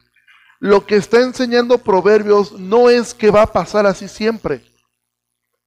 lo 0.64 0.86
que 0.86 0.96
está 0.96 1.20
enseñando 1.20 1.78
Proverbios 1.78 2.54
no 2.54 2.90
es 2.90 3.14
que 3.14 3.30
va 3.30 3.42
a 3.42 3.52
pasar 3.52 3.86
así 3.86 4.08
siempre. 4.08 4.64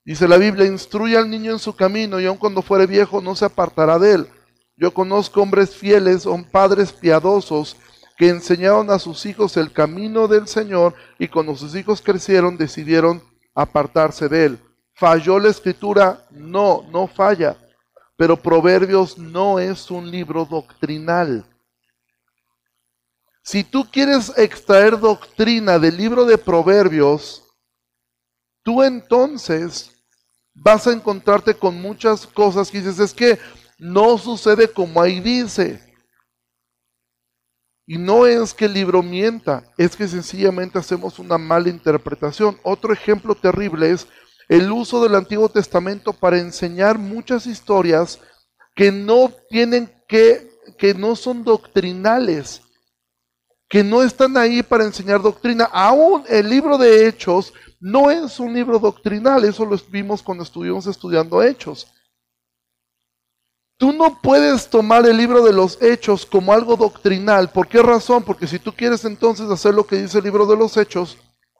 Dice 0.07 0.27
la 0.27 0.39
Biblia, 0.39 0.65
instruye 0.65 1.19
al 1.19 1.29
niño 1.29 1.53
en 1.53 1.59
su 1.59 1.77
camino 1.77 2.19
y 2.19 2.25
aun 2.25 2.39
cuando 2.39 2.63
fuere 2.63 2.87
viejo 2.87 3.21
no 3.21 3.37
se 3.37 3.45
apartará 3.45 3.99
de 3.99 4.15
él. 4.15 4.29
Yo 4.75 4.95
conozco 4.95 5.43
hombres 5.43 5.77
fieles, 5.77 6.23
son 6.23 6.45
padres 6.45 6.93
piadosos 6.93 7.77
que 8.17 8.29
enseñaron 8.29 8.91
a 8.91 8.99
sus 8.99 9.27
hijos 9.27 9.57
el 9.57 9.73
camino 9.73 10.27
del 10.27 10.49
Señor 10.49 10.95
y 11.19 11.29
cuando 11.29 11.55
sus 11.55 11.75
hijos 11.75 12.01
crecieron 12.01 12.57
decidieron 12.57 13.23
apartarse 13.55 14.29
de 14.29 14.47
él. 14.47 14.59
¿Falló 14.95 15.39
la 15.39 15.49
escritura? 15.49 16.27
No, 16.31 16.87
no 16.91 17.07
falla. 17.07 17.57
Pero 18.17 18.37
Proverbios 18.37 19.19
no 19.19 19.59
es 19.59 19.91
un 19.91 20.11
libro 20.11 20.47
doctrinal. 20.47 21.45
Si 23.43 23.63
tú 23.63 23.87
quieres 23.91 24.33
extraer 24.37 24.99
doctrina 24.99 25.79
del 25.79 25.97
libro 25.97 26.25
de 26.25 26.39
Proverbios, 26.39 27.45
tú 28.63 28.83
entonces 28.83 29.93
vas 30.55 30.87
a 30.87 30.93
encontrarte 30.93 31.55
con 31.55 31.81
muchas 31.81 32.27
cosas 32.27 32.71
que 32.71 32.79
dices, 32.79 32.99
es 32.99 33.15
que 33.15 33.39
no 33.79 34.17
sucede 34.17 34.73
como 34.73 35.01
ahí 35.01 35.21
dice. 35.21 35.86
Y 37.87 37.99
no 37.99 38.27
es 38.27 38.53
que 38.53 38.65
el 38.65 38.75
libro 38.75 39.03
mienta, 39.03 39.65
es 39.79 39.97
que 39.97 40.09
sencillamente 40.09 40.79
hacemos 40.79 41.19
una 41.19 41.39
mala 41.39 41.69
interpretación. 41.69 42.59
Otro 42.63 42.93
ejemplo 42.93 43.35
terrible 43.35 43.93
es 43.93 44.09
el 44.49 44.71
uso 44.73 45.03
del 45.03 45.15
Antiguo 45.15 45.49
Testamento 45.49 46.13
para 46.13 46.39
enseñar 46.39 46.99
muchas 46.99 47.47
historias 47.47 48.21
que 48.75 48.91
no 48.91 49.31
tienen 49.49 49.93
que, 50.09 50.51
que 50.77 50.95
no 50.95 51.15
son 51.15 51.45
doctrinales 51.45 52.63
que 53.69 53.83
no 53.83 54.03
están 54.03 54.37
ahí 54.37 54.63
para 54.63 54.85
enseñar 54.85 55.21
doctrina. 55.21 55.65
Aún 55.73 56.25
el 56.29 56.49
libro 56.49 56.79
de 56.79 57.07
Hechos 57.07 57.53
no 57.81 58.11
es 58.11 58.39
un 58.39 58.55
libro 58.55 58.79
doctrinal, 58.79 59.45
eso 59.45 59.65
lo 59.65 59.77
vimos 59.91 60.23
cuando 60.23 60.45
estuvimos 60.45 60.87
estudiando 60.87 61.43
Hechos. 61.43 61.93
Tú 63.79 63.93
no 63.93 64.21
puedes 64.23 64.71
tomar 64.71 65.07
el 65.07 65.17
libro 65.17 65.45
de 65.45 65.53
los 65.53 65.81
Hechos 65.83 66.25
como 66.25 66.53
algo 66.53 66.77
doctrinal. 66.77 67.51
¿Por 67.51 67.69
qué 67.69 67.83
razón? 67.83 68.23
Porque 68.23 68.47
si 68.47 68.59
tú 68.59 68.73
quieres 68.73 69.05
entonces 69.05 69.51
hacer 69.51 69.75
lo 69.75 69.87
que 69.87 69.97
dice 69.97 70.19
el 70.19 70.25
libro 70.25 70.47
de 70.47 70.57
los 70.57 70.77
Hechos, 70.77 71.19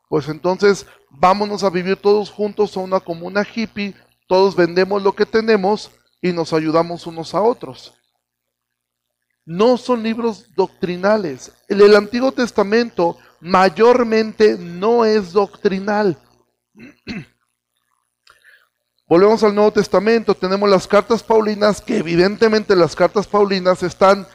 pues 0.09 0.29
entonces 0.29 0.87
vámonos 1.11 1.63
a 1.63 1.71
vivir 1.71 1.97
todos 1.97 2.31
juntos 2.31 2.77
a 2.77 2.81
una 2.81 3.01
comuna 3.01 3.45
hippie, 3.45 3.95
todos 4.27 4.57
vendemos 4.57 5.03
lo 5.03 5.15
que 5.15 5.27
tenemos 5.27 5.91
y 6.23 6.33
nos 6.33 6.53
ayudamos 6.53 7.07
unos 7.07 7.35
a 7.35 7.43
otros 7.43 7.93
no 9.47 9.79
son 9.79 10.03
libros 10.03 10.53
doctrinales. 10.55 11.53
El, 11.69 11.81
el 11.81 11.97
Antiguo 11.97 12.33
Testamento 12.33 13.17
mayormente 13.41 14.59
no 14.59 15.05
es 15.05 15.33
doctrinal. 15.33 16.19
Volvemos 19.09 19.45
al 19.45 19.55
Nuevo 19.55 19.71
Testamento, 19.71 20.35
tenemos 20.35 20.69
las 20.69 20.89
cartas 20.89 21.23
paulinas, 21.23 21.81
que 21.81 21.99
evidentemente 21.99 22.75
las 22.75 22.97
cartas 22.97 23.29
paulinas 23.29 23.85
están 23.85 24.27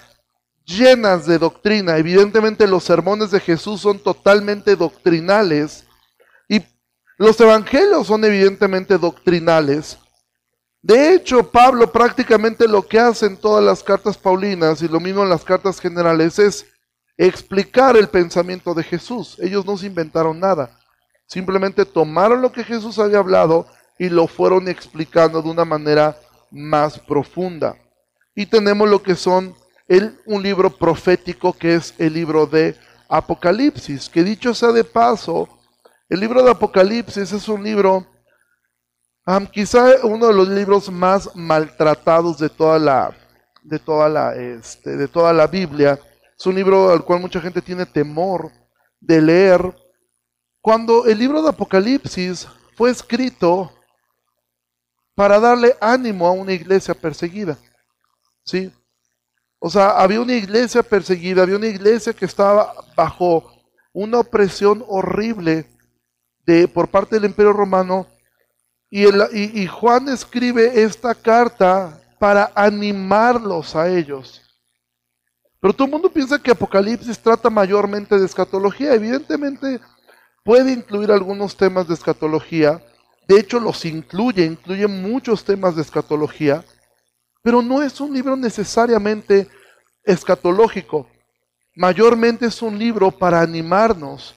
llenas 0.63 1.25
de 1.25 1.38
doctrina. 1.38 1.98
Evidentemente 1.98 2.66
los 2.68 2.86
sermones 2.86 3.32
de 3.32 3.42
Jesús 3.42 3.82
son 3.82 4.00
totalmente 4.00 4.78
doctrinales 4.78 5.84
y 6.48 6.62
los 7.18 7.38
evangelios 7.42 8.08
son 8.08 8.24
evidentemente 8.24 8.98
doctrinales. 8.98 9.98
De 10.82 11.16
hecho, 11.16 11.51
Pablo 11.51 11.92
prácticamente 11.92 12.66
lo 12.66 12.88
que 12.88 12.98
hace 12.98 13.25
en 13.25 13.36
todas 13.36 13.63
las 13.63 13.84
cartas 13.84 14.18
paulinas 14.18 14.82
y 14.82 14.88
lo 14.88 15.01
mismo 15.01 15.22
en 15.24 15.30
las 15.30 15.44
cartas 15.44 15.82
generales 15.82 16.40
es 16.40 16.66
explicar 17.18 17.98
el 17.98 18.08
pensamiento 18.08 18.74
de 18.74 18.84
Jesús. 18.84 19.38
Ellos 19.42 19.66
no 19.66 19.78
se 19.78 19.88
inventaron 19.88 20.40
nada. 20.40 20.80
Simplemente 21.28 21.84
tomaron 21.84 22.42
lo 22.42 22.54
que 22.54 22.63
Jesús 22.63 22.98
había 23.00 23.20
hablado 23.20 23.68
y 24.01 24.10
lo 24.10 24.25
fueron 24.25 24.67
explicando 24.67 25.43
de 25.43 25.50
una 25.51 25.63
manera 25.63 26.17
más 26.50 26.98
profunda. 26.98 27.75
Y 28.34 28.48
tenemos 28.48 28.89
lo 28.89 29.03
que 29.03 29.13
son 29.13 29.53
el, 29.88 30.20
un 30.25 30.41
libro 30.41 30.75
profético 30.75 31.53
que 31.53 31.75
es 31.75 31.93
el 32.00 32.13
libro 32.13 32.48
de 32.48 32.75
Apocalipsis, 33.08 34.10
que 34.10 34.24
dicho 34.24 34.55
sea 34.55 34.72
de 34.72 34.84
paso, 34.84 35.48
el 36.10 36.20
libro 36.20 36.41
de 36.41 36.50
Apocalipsis 36.50 37.31
es 37.31 37.48
un 37.48 37.63
libro 37.63 38.08
quizá 39.51 39.93
uno 40.01 40.25
de 40.25 40.34
los 40.34 40.48
libros 40.50 40.91
más 40.91 41.29
maltratados 41.36 42.39
de 42.39 42.50
toda 42.50 42.79
la, 42.79 43.15
de 43.62 43.77
toda 43.77 44.10
la, 44.10 44.34
este, 44.34 44.98
de 44.98 45.08
toda 45.08 45.31
la 45.31 45.46
Biblia. 45.46 46.00
Es 46.36 46.43
un 46.48 46.55
libro 46.55 46.89
al 46.89 47.05
cual 47.05 47.20
mucha 47.20 47.39
gente 47.39 47.62
tiene 47.62 47.86
temor 47.86 48.51
de 49.00 49.22
leer. 49.22 49.75
Cuando 50.60 51.05
el 51.05 51.20
libro 51.20 51.43
de 51.43 51.50
Apocalipsis 51.50 52.48
fue 52.75 52.89
escrito 52.89 53.72
para 55.15 55.39
darle 55.39 55.75
ánimo 55.80 56.27
a 56.27 56.32
una 56.32 56.53
iglesia 56.53 56.94
perseguida. 56.94 57.58
¿Sí? 58.44 58.72
O 59.60 59.70
sea, 59.70 59.91
había 59.91 60.22
una 60.22 60.34
iglesia 60.34 60.82
perseguida, 60.82 61.44
había 61.44 61.58
una 61.58 61.68
iglesia 61.68 62.13
que 62.13 62.25
estaba 62.25 62.74
bajo 62.96 63.53
una 63.94 64.20
opresión 64.20 64.84
horrible 64.88 65.68
de, 66.46 66.68
por 66.68 66.88
parte 66.88 67.15
del 67.15 67.25
imperio 67.25 67.53
romano. 67.53 68.08
Y, 68.89 69.06
y 69.62 69.68
Juan 69.68 70.10
escribe 70.10 70.84
esta 70.84 71.13
carta 71.13 72.01
para 72.20 72.51
animarlos 72.56 73.75
a 73.75 73.88
ellos. 73.89 74.41
Pero 75.60 75.74
todo 75.74 75.86
el 75.86 75.91
mundo 75.91 76.12
piensa 76.12 76.41
que 76.41 76.51
Apocalipsis 76.51 77.20
trata 77.20 77.50
mayormente 77.50 78.18
de 78.18 78.25
escatología. 78.25 78.96
Evidentemente 78.96 79.80
puede 80.44 80.74
incluir 80.74 81.12
algunos 81.12 81.56
temas 81.56 81.88
de 81.88 81.94
escatología. 81.94 82.84
De 83.31 83.39
hecho, 83.39 83.61
los 83.61 83.85
incluye, 83.85 84.43
incluye 84.43 84.85
muchos 84.88 85.45
temas 85.45 85.77
de 85.77 85.83
escatología. 85.83 86.65
Pero 87.41 87.61
no 87.61 87.81
es 87.81 88.01
un 88.01 88.13
libro 88.13 88.35
necesariamente 88.35 89.47
escatológico. 90.03 91.07
Mayormente 91.73 92.47
es 92.47 92.61
un 92.61 92.77
libro 92.77 93.09
para 93.09 93.39
animarnos. 93.39 94.35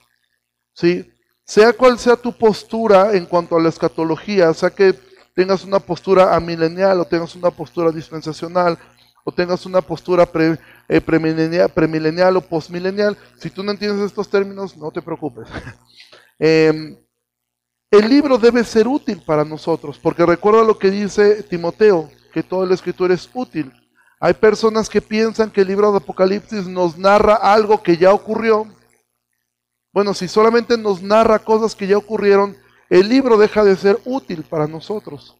¿sí? 0.74 1.12
Sea 1.44 1.72
cual 1.72 1.98
sea 1.98 2.14
tu 2.14 2.38
postura 2.38 3.16
en 3.16 3.26
cuanto 3.26 3.56
a 3.56 3.60
la 3.60 3.68
escatología, 3.68 4.54
sea 4.54 4.70
que 4.70 4.94
tengas 5.34 5.64
una 5.64 5.80
postura 5.80 6.32
amilenial 6.32 7.00
o 7.00 7.04
tengas 7.04 7.34
una 7.34 7.50
postura 7.50 7.90
dispensacional 7.90 8.78
o 9.24 9.32
tengas 9.32 9.66
una 9.66 9.80
postura 9.80 10.28
eh, 10.88 11.00
premilenial, 11.00 12.36
o 12.36 12.40
postmilenial, 12.42 13.18
si 13.40 13.50
tú 13.50 13.64
no 13.64 13.72
entiendes 13.72 14.06
estos 14.06 14.30
términos, 14.30 14.76
no 14.76 14.92
te 14.92 15.02
preocupes. 15.02 15.48
Em, 16.36 16.96
el 17.98 18.08
libro 18.08 18.38
debe 18.38 18.64
ser 18.64 18.88
útil 18.88 19.22
para 19.24 19.44
nosotros, 19.44 19.98
porque 19.98 20.26
recuerda 20.26 20.62
lo 20.62 20.78
que 20.78 20.90
dice 20.90 21.42
Timoteo, 21.42 22.10
que 22.32 22.42
toda 22.42 22.66
la 22.66 22.74
escritura 22.74 23.14
es 23.14 23.28
útil. 23.32 23.72
Hay 24.20 24.34
personas 24.34 24.88
que 24.88 25.00
piensan 25.00 25.50
que 25.50 25.62
el 25.62 25.68
libro 25.68 25.90
de 25.90 25.98
Apocalipsis 25.98 26.66
nos 26.66 26.96
narra 26.96 27.34
algo 27.34 27.82
que 27.82 27.96
ya 27.96 28.12
ocurrió. 28.12 28.66
Bueno, 29.92 30.14
si 30.14 30.28
solamente 30.28 30.76
nos 30.76 31.02
narra 31.02 31.38
cosas 31.38 31.74
que 31.74 31.86
ya 31.86 31.96
ocurrieron, 31.96 32.56
el 32.90 33.08
libro 33.08 33.36
deja 33.36 33.64
de 33.64 33.76
ser 33.76 33.98
útil 34.04 34.44
para 34.44 34.66
nosotros. 34.66 35.36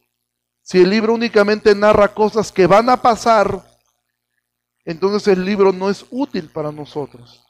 Si 0.61 0.79
el 0.79 0.89
libro 0.89 1.13
únicamente 1.13 1.75
narra 1.75 2.13
cosas 2.13 2.51
que 2.51 2.67
van 2.67 2.89
a 2.89 3.01
pasar, 3.01 3.63
entonces 4.83 5.27
el 5.27 5.45
libro 5.45 5.71
no 5.71 5.89
es 5.89 6.05
útil 6.09 6.49
para 6.49 6.71
nosotros. 6.71 7.44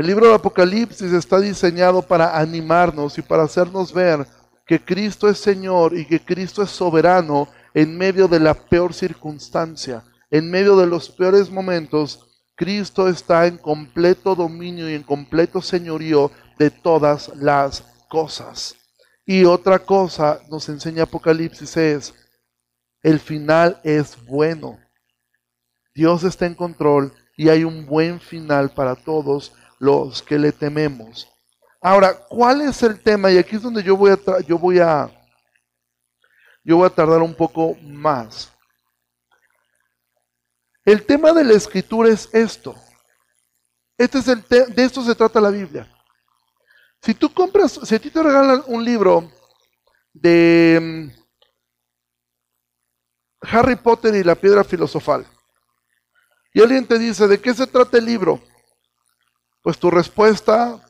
El 0.00 0.06
libro 0.06 0.28
de 0.28 0.34
Apocalipsis 0.34 1.12
está 1.12 1.38
diseñado 1.38 2.00
para 2.00 2.38
animarnos 2.38 3.18
y 3.18 3.20
para 3.20 3.42
hacernos 3.42 3.92
ver 3.92 4.26
que 4.66 4.82
Cristo 4.82 5.28
es 5.28 5.36
Señor 5.36 5.94
y 5.94 6.06
que 6.06 6.18
Cristo 6.18 6.62
es 6.62 6.70
soberano 6.70 7.48
en 7.74 7.98
medio 7.98 8.26
de 8.26 8.40
la 8.40 8.54
peor 8.54 8.94
circunstancia, 8.94 10.02
en 10.30 10.50
medio 10.50 10.74
de 10.78 10.86
los 10.86 11.10
peores 11.10 11.50
momentos. 11.50 12.26
Cristo 12.56 13.08
está 13.08 13.46
en 13.46 13.58
completo 13.58 14.34
dominio 14.34 14.88
y 14.88 14.94
en 14.94 15.02
completo 15.02 15.60
señorío 15.60 16.30
de 16.58 16.70
todas 16.70 17.30
las 17.36 17.84
cosas. 18.08 18.76
Y 19.26 19.44
otra 19.44 19.80
cosa 19.80 20.40
nos 20.48 20.66
enseña 20.70 21.02
Apocalipsis 21.02 21.76
es, 21.76 22.14
el 23.02 23.20
final 23.20 23.78
es 23.84 24.16
bueno. 24.24 24.78
Dios 25.94 26.24
está 26.24 26.46
en 26.46 26.54
control 26.54 27.12
y 27.36 27.50
hay 27.50 27.64
un 27.64 27.84
buen 27.84 28.18
final 28.18 28.70
para 28.70 28.96
todos 28.96 29.52
los 29.80 30.22
que 30.22 30.38
le 30.38 30.52
tememos. 30.52 31.28
Ahora, 31.80 32.14
¿cuál 32.14 32.60
es 32.60 32.80
el 32.82 33.02
tema? 33.02 33.32
Y 33.32 33.38
aquí 33.38 33.56
es 33.56 33.62
donde 33.62 33.82
yo 33.82 33.96
voy 33.96 34.12
a, 34.12 34.18
yo 34.46 34.58
voy 34.58 34.78
a, 34.78 35.10
yo 36.62 36.76
voy 36.76 36.86
a 36.86 36.90
tardar 36.90 37.22
un 37.22 37.34
poco 37.34 37.74
más. 37.82 38.52
El 40.84 41.04
tema 41.04 41.32
de 41.32 41.42
la 41.44 41.54
escritura 41.54 42.10
es 42.10 42.28
esto. 42.32 42.76
Este 43.96 44.18
es 44.18 44.28
el 44.28 44.44
de 44.48 44.84
esto 44.84 45.02
se 45.02 45.14
trata 45.14 45.40
la 45.40 45.50
Biblia. 45.50 45.90
Si 47.02 47.14
tú 47.14 47.32
compras, 47.32 47.80
si 47.82 47.94
a 47.94 47.98
ti 47.98 48.10
te 48.10 48.22
regalan 48.22 48.62
un 48.66 48.84
libro 48.84 49.32
de 50.12 50.78
mm, 50.82 51.08
Harry 53.50 53.76
Potter 53.76 54.14
y 54.14 54.22
la 54.22 54.34
piedra 54.34 54.62
filosofal, 54.62 55.26
y 56.52 56.60
alguien 56.60 56.86
te 56.86 56.98
dice, 56.98 57.26
¿de 57.26 57.40
qué 57.40 57.54
se 57.54 57.66
trata 57.66 57.96
el 57.96 58.04
libro? 58.04 58.42
Pues 59.62 59.78
tu 59.78 59.90
respuesta, 59.90 60.80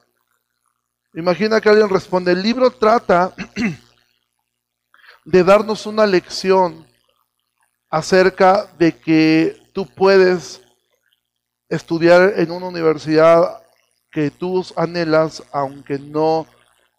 imagina 1.15 1.61
que 1.61 1.69
alguien 1.69 1.89
responde, 1.89 2.33
el 2.33 2.43
libro 2.43 2.71
trata 2.71 3.35
de 5.25 5.45
darnos 5.45 5.87
una 5.87 6.07
lección 6.07 6.87
acerca 7.91 8.67
de 8.79 8.97
que 8.97 9.61
tú 9.73 9.87
puedes 9.87 10.63
estudiar 11.69 12.35
en 12.37 12.53
una 12.53 12.69
universidad 12.69 13.61
que 14.13 14.31
tú 14.31 14.65
anhelas 14.77 15.43
aunque 15.53 15.99
no 15.99 16.47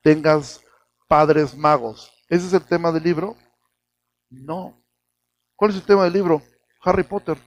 tengas 0.04 0.62
padres 1.08 1.56
magos. 1.56 2.12
¿Ese 2.28 2.48
es 2.48 2.54
el 2.54 2.66
tema 2.66 2.92
del 2.92 3.04
libro? 3.04 3.38
No. 4.30 4.82
¿Cuál 5.56 5.72
es 5.72 5.78
el 5.78 5.84
tema 5.84 6.04
del 6.04 6.14
libro? 6.14 6.42
Harry 6.84 7.04
Potter. 7.04 7.38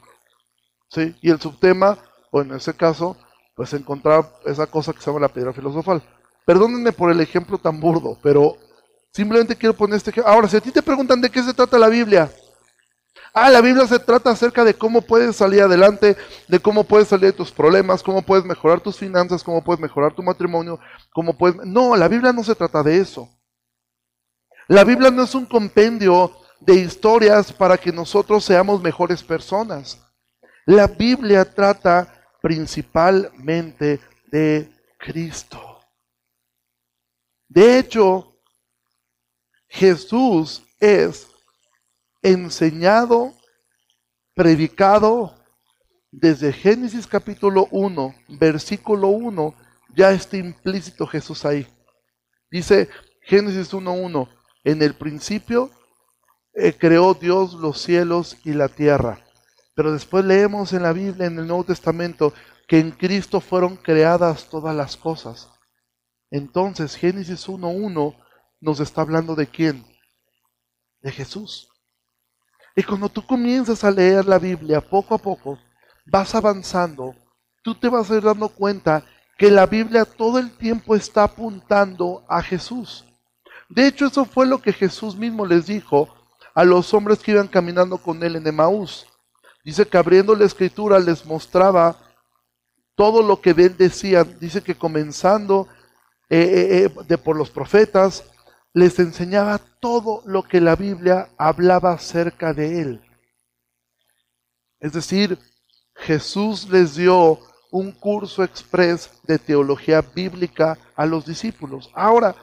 ¿sí? 0.89 1.15
Y 1.21 1.31
el 1.31 1.41
subtema, 1.41 1.99
o 2.31 2.41
en 2.41 2.53
ese 2.53 2.75
caso, 2.75 3.17
pues 3.55 3.73
encontrar 3.73 4.31
esa 4.45 4.67
cosa 4.67 4.93
que 4.93 5.01
se 5.01 5.07
llama 5.07 5.21
la 5.21 5.33
piedra 5.33 5.53
filosofal. 5.53 6.03
Perdónenme 6.45 6.93
por 6.93 7.11
el 7.11 7.21
ejemplo 7.21 7.59
tan 7.59 7.81
burdo, 7.81 8.19
pero 8.23 8.57
simplemente 9.12 9.57
quiero 9.57 9.75
poner 9.75 9.97
este 9.97 10.11
ejemplo. 10.11 10.33
Ahora, 10.33 10.49
si 10.49 10.57
a 10.57 10.61
ti 10.61 10.71
te 10.71 10.83
preguntan 10.83 11.21
de 11.21 11.31
qué 11.31 11.43
se 11.43 11.55
trata 11.55 11.79
la 11.79 11.88
Biblia, 11.88 12.31
Ah, 13.37 13.51
la 13.51 13.61
Biblia 13.61 13.85
se 13.88 13.99
trata 13.99 14.31
acerca 14.31 14.62
de 14.62 14.75
cómo 14.75 15.03
puedes 15.03 15.35
salir 15.35 15.61
adelante, 15.61 16.17
de 16.47 16.61
cómo 16.61 16.85
puedes 16.85 17.09
salir 17.09 17.27
de 17.27 17.33
tus 17.33 17.51
problemas, 17.51 18.01
cómo 18.01 18.23
puedes 18.23 18.45
mejorar 18.45 18.81
tus 18.81 18.97
finanzas, 18.97 19.43
cómo 19.43 19.64
puedes 19.64 19.81
mejorar 19.81 20.14
tu 20.14 20.23
matrimonio, 20.23 20.79
cómo 21.12 21.37
puedes... 21.37 21.57
No, 21.67 21.97
la 21.97 22.07
Biblia 22.07 22.33
no 22.33 22.45
se 22.45 22.55
trata 22.55 22.85
de 22.85 22.99
eso. 22.99 23.29
La 24.69 24.85
Biblia 24.85 25.11
no 25.11 25.25
es 25.25 25.35
un 25.35 25.47
compendio 25.47 26.31
de 26.61 26.77
historias 26.77 27.53
para 27.53 27.77
que 27.77 27.90
nosotros 27.90 28.45
seamos 28.45 28.81
mejores 28.81 29.25
personas. 29.25 29.99
La 30.64 30.87
Biblia 30.87 31.45
trata 31.45 32.13
principalmente 32.45 34.01
de 34.31 34.71
Cristo. 34.99 35.81
De 37.49 37.79
hecho, 37.79 38.39
Jesús 39.67 40.63
es 40.79 41.27
enseñado, 42.21 43.33
predicado 44.35 45.35
desde 46.11 46.53
Génesis 46.53 47.07
capítulo 47.07 47.67
1, 47.71 48.15
versículo 48.39 49.09
1, 49.09 49.55
ya 49.97 50.11
está 50.11 50.37
implícito 50.37 51.07
Jesús 51.07 51.47
ahí. 51.47 51.67
Dice 52.51 52.91
Génesis 53.23 53.73
1.1, 53.73 54.29
en 54.65 54.83
el 54.83 54.95
principio 54.95 55.71
eh, 56.53 56.75
creó 56.77 57.15
Dios 57.15 57.55
los 57.55 57.81
cielos 57.81 58.37
y 58.45 58.53
la 58.53 58.69
tierra. 58.69 59.24
Pero 59.75 59.93
después 59.93 60.25
leemos 60.25 60.73
en 60.73 60.83
la 60.83 60.93
Biblia, 60.93 61.27
en 61.27 61.39
el 61.39 61.47
Nuevo 61.47 61.65
Testamento, 61.65 62.33
que 62.69 62.79
en 62.79 62.93
Cristo 62.93 63.41
fueron 63.41 63.77
creadas 63.77 64.49
todas 64.49 64.75
las 64.75 64.97
cosas. 64.97 65.51
Entonces, 66.31 66.97
Génesis 66.97 67.49
1.1 67.49 68.17
nos 68.61 68.81
está 68.81 69.03
hablando 69.03 69.35
de 69.35 69.47
quién? 69.47 69.85
De 71.03 71.13
Jesús. 71.13 71.69
Y 72.77 72.83
cuando 72.83 73.09
tú 73.09 73.25
comienzas 73.25 73.85
a 73.85 73.91
leer 73.91 74.25
la 74.25 74.39
Biblia 74.39 74.81
poco 74.81 75.15
a 75.15 75.19
poco, 75.19 75.59
vas 76.07 76.35
avanzando, 76.35 77.15
tú 77.63 77.75
te 77.75 77.89
vas 77.89 78.11
a 78.11 78.17
ir 78.17 78.23
dando 78.23 78.49
cuenta 78.49 79.05
que 79.39 79.51
la 79.51 79.67
Biblia 79.67 80.05
todo 80.05 80.39
el 80.39 80.57
tiempo 80.57 80.95
está 80.97 81.25
apuntando 81.25 82.25
a 82.29 82.43
Jesús. 82.43 83.05
De 83.69 83.87
hecho, 83.87 84.07
eso 84.07 84.25
fue 84.25 84.47
lo 84.47 84.61
que 84.61 84.73
Jesús 84.73 85.17
mismo 85.17 85.47
les 85.47 85.67
dijo 85.67 86.09
a 86.55 86.65
los 86.65 86.93
hombres 86.95 87.19
que 87.19 87.33
iban 87.33 87.49
caminando 87.49 87.99
con 87.99 88.23
él 88.23 88.37
en 88.37 88.47
Emaús. 88.47 89.07
Dice 89.64 89.87
que 89.87 89.96
abriendo 89.96 90.37
la 90.37 90.44
escritura 90.44 90.98
les 90.98 91.24
mostraba 91.24 91.96
todo 92.94 93.22
lo 93.22 93.40
que 93.40 93.50
él 93.50 93.77
decía. 93.77 94.22
Dice 94.22 94.62
que 94.62 94.74
comenzando 94.74 95.66
eh, 96.29 96.38
eh, 96.38 96.85
eh, 96.85 97.05
de 97.09 97.18
por 97.18 97.37
los 97.37 97.50
profetas, 97.50 98.24
les 98.74 98.98
enseñaba 98.98 99.59
todo 99.81 100.22
lo 100.27 100.42
que 100.42 100.61
la 100.61 100.77
Biblia 100.77 101.31
hablaba 101.38 101.92
acerca 101.92 102.53
de 102.53 102.81
él. 102.83 103.00
Es 104.81 104.92
decir, 104.92 105.38
Jesús 105.94 106.68
les 106.68 106.96
dio 106.96 107.38
un 107.70 107.92
curso 107.92 108.44
express 108.44 109.11
de 109.22 109.38
teología 109.38 110.03
bíblica 110.03 110.77
a 110.94 111.07
los 111.07 111.24
discípulos. 111.24 111.90
Ahora, 111.94 112.37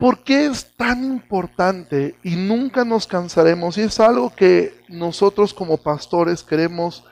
¿Por 0.00 0.24
qué 0.24 0.46
es 0.46 0.74
tan 0.78 1.04
importante 1.04 2.18
y 2.22 2.34
nunca 2.34 2.86
nos 2.86 3.06
cansaremos? 3.06 3.76
Y 3.76 3.82
es 3.82 4.00
algo 4.00 4.34
que 4.34 4.82
nosotros 4.88 5.52
como 5.52 5.76
pastores 5.76 6.42
queremos 6.42 7.04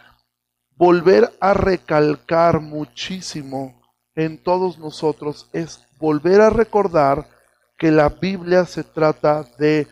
volver 0.74 1.31
a 1.38 1.53
recalcar 1.53 2.61
muchísimo 2.61 3.79
en 4.14 4.42
todos 4.42 4.79
nosotros, 4.79 5.51
es 5.53 5.87
volver 5.98 6.40
a 6.40 6.48
recordar 6.48 7.29
que 7.77 7.90
la 7.90 8.09
Biblia 8.09 8.64
se 8.64 8.85
trata 8.85 9.42
de 9.59 9.87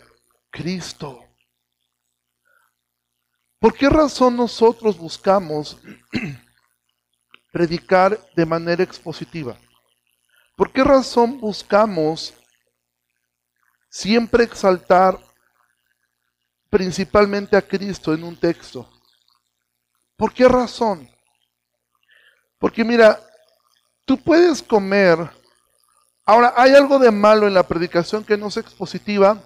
Cristo. 0.48 1.22
¿Por 3.60 3.74
qué 3.74 3.90
razón 3.90 4.38
nosotros 4.38 4.96
buscamos 4.96 5.78
predicar 7.52 8.18
de 8.34 8.46
manera 8.46 8.82
expositiva? 8.82 9.54
¿Por 10.56 10.72
qué 10.72 10.82
razón 10.82 11.38
buscamos 11.38 12.32
siempre 13.96 14.44
exaltar 14.44 15.18
principalmente 16.68 17.56
a 17.56 17.62
Cristo 17.62 18.12
en 18.12 18.24
un 18.24 18.36
texto? 18.36 18.86
¿Por 20.16 20.34
qué 20.34 20.46
razón? 20.46 21.08
Porque 22.58 22.84
mira, 22.84 23.18
tú 24.04 24.18
puedes 24.18 24.62
comer. 24.62 25.18
Ahora, 26.26 26.52
¿hay 26.56 26.74
algo 26.74 26.98
de 26.98 27.10
malo 27.10 27.46
en 27.46 27.54
la 27.54 27.62
predicación 27.62 28.22
que 28.22 28.36
no 28.36 28.48
es 28.48 28.58
expositiva? 28.58 29.42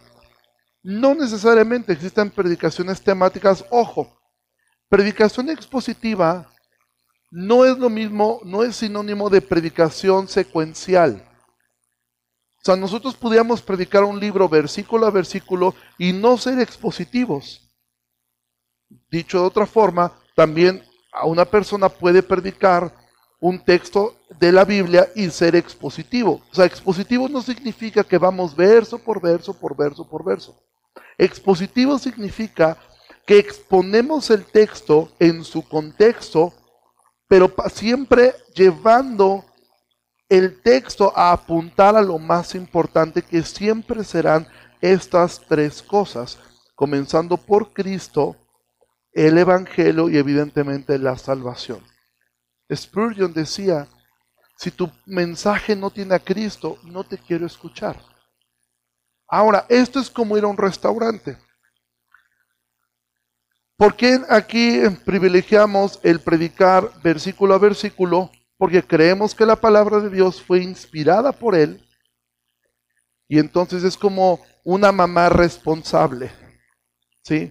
No 0.83 1.15
necesariamente 1.15 1.93
existen 1.93 2.29
predicaciones 2.29 3.01
temáticas. 3.01 3.65
Ojo, 3.71 4.19
predicación 4.89 5.49
expositiva 5.49 6.53
no 7.31 7.65
es 7.65 7.79
lo 7.79 7.89
mismo, 7.89 8.41
no 8.45 8.65
es 8.65 8.75
sinónimo 8.75 9.31
de 9.31 9.43
predicación 9.43 10.27
secuencial. 10.27 11.30
O 12.61 12.64
sea, 12.64 12.77
nosotros 12.77 13.14
podríamos 13.16 13.62
predicar 13.62 14.05
un 14.05 14.20
libro 14.20 14.46
versículo 14.49 15.07
a 15.07 15.11
versículo 15.11 15.75
y 15.96 16.12
no 16.12 16.37
ser 16.37 16.61
expositivos. 16.61 17.66
Dicho 19.11 19.40
de 19.40 19.46
otra 19.46 19.64
forma, 19.64 20.12
también 20.37 20.85
a 21.12 21.25
una 21.25 21.46
persona 21.46 21.88
puede 21.88 22.23
predicar 22.23 22.94
un 23.40 23.64
texto 23.64 24.16
de 24.38 24.53
la 24.53 24.66
Biblia 24.66 25.09
y 25.14 25.31
ser 25.31 25.57
expositivo. 25.57 26.42
O 26.53 26.55
sea, 26.55 26.66
expositivo 26.66 27.29
no 27.31 27.40
significa 27.40 28.05
que 28.05 28.18
vamos 28.18 28.55
verso 28.55 28.99
por 28.99 29.23
verso, 29.23 29.55
por 29.55 29.75
verso, 29.75 30.07
por 30.07 30.23
verso. 30.23 30.62
Expositivo 31.16 31.99
significa 31.99 32.77
que 33.27 33.38
exponemos 33.38 34.29
el 34.29 34.44
texto 34.44 35.11
en 35.18 35.44
su 35.44 35.66
contexto, 35.66 36.53
pero 37.27 37.51
siempre 37.73 38.35
llevando 38.55 39.44
el 40.31 40.62
texto 40.62 41.12
a 41.16 41.33
apuntar 41.33 41.97
a 41.97 42.03
lo 42.03 42.16
más 42.19 42.55
importante 42.55 43.21
que 43.21 43.43
siempre 43.43 44.05
serán 44.05 44.47
estas 44.81 45.40
tres 45.40 45.83
cosas, 45.83 46.38
comenzando 46.77 47.37
por 47.37 47.73
Cristo, 47.73 48.37
el 49.12 49.37
Evangelio 49.37 50.09
y 50.09 50.16
evidentemente 50.16 50.99
la 50.99 51.19
salvación. 51.19 51.85
Spurgeon 52.73 53.33
decía, 53.33 53.88
si 54.57 54.71
tu 54.71 54.88
mensaje 55.05 55.75
no 55.75 55.90
tiene 55.90 56.14
a 56.14 56.21
Cristo, 56.21 56.79
no 56.85 57.03
te 57.03 57.19
quiero 57.19 57.45
escuchar. 57.45 58.01
Ahora, 59.27 59.66
esto 59.69 59.99
es 59.99 60.09
como 60.09 60.38
ir 60.38 60.45
a 60.45 60.49
un 60.49 60.57
restaurante. 60.57 61.38
¿Por 63.77 63.97
qué 63.97 64.21
aquí 64.29 64.83
privilegiamos 65.05 65.99
el 66.05 66.21
predicar 66.21 66.88
versículo 67.03 67.55
a 67.55 67.59
versículo? 67.59 68.31
Porque 68.61 68.83
creemos 68.83 69.35
que 69.35 69.46
la 69.46 69.57
palabra 69.57 70.01
de 70.01 70.11
Dios 70.11 70.42
fue 70.42 70.62
inspirada 70.62 71.33
por 71.33 71.55
Él. 71.55 71.83
Y 73.27 73.38
entonces 73.38 73.85
es 73.85 73.96
como 73.96 74.38
una 74.64 74.92
mamá 74.92 75.31
responsable. 75.31 76.31
¿Sí? 77.25 77.51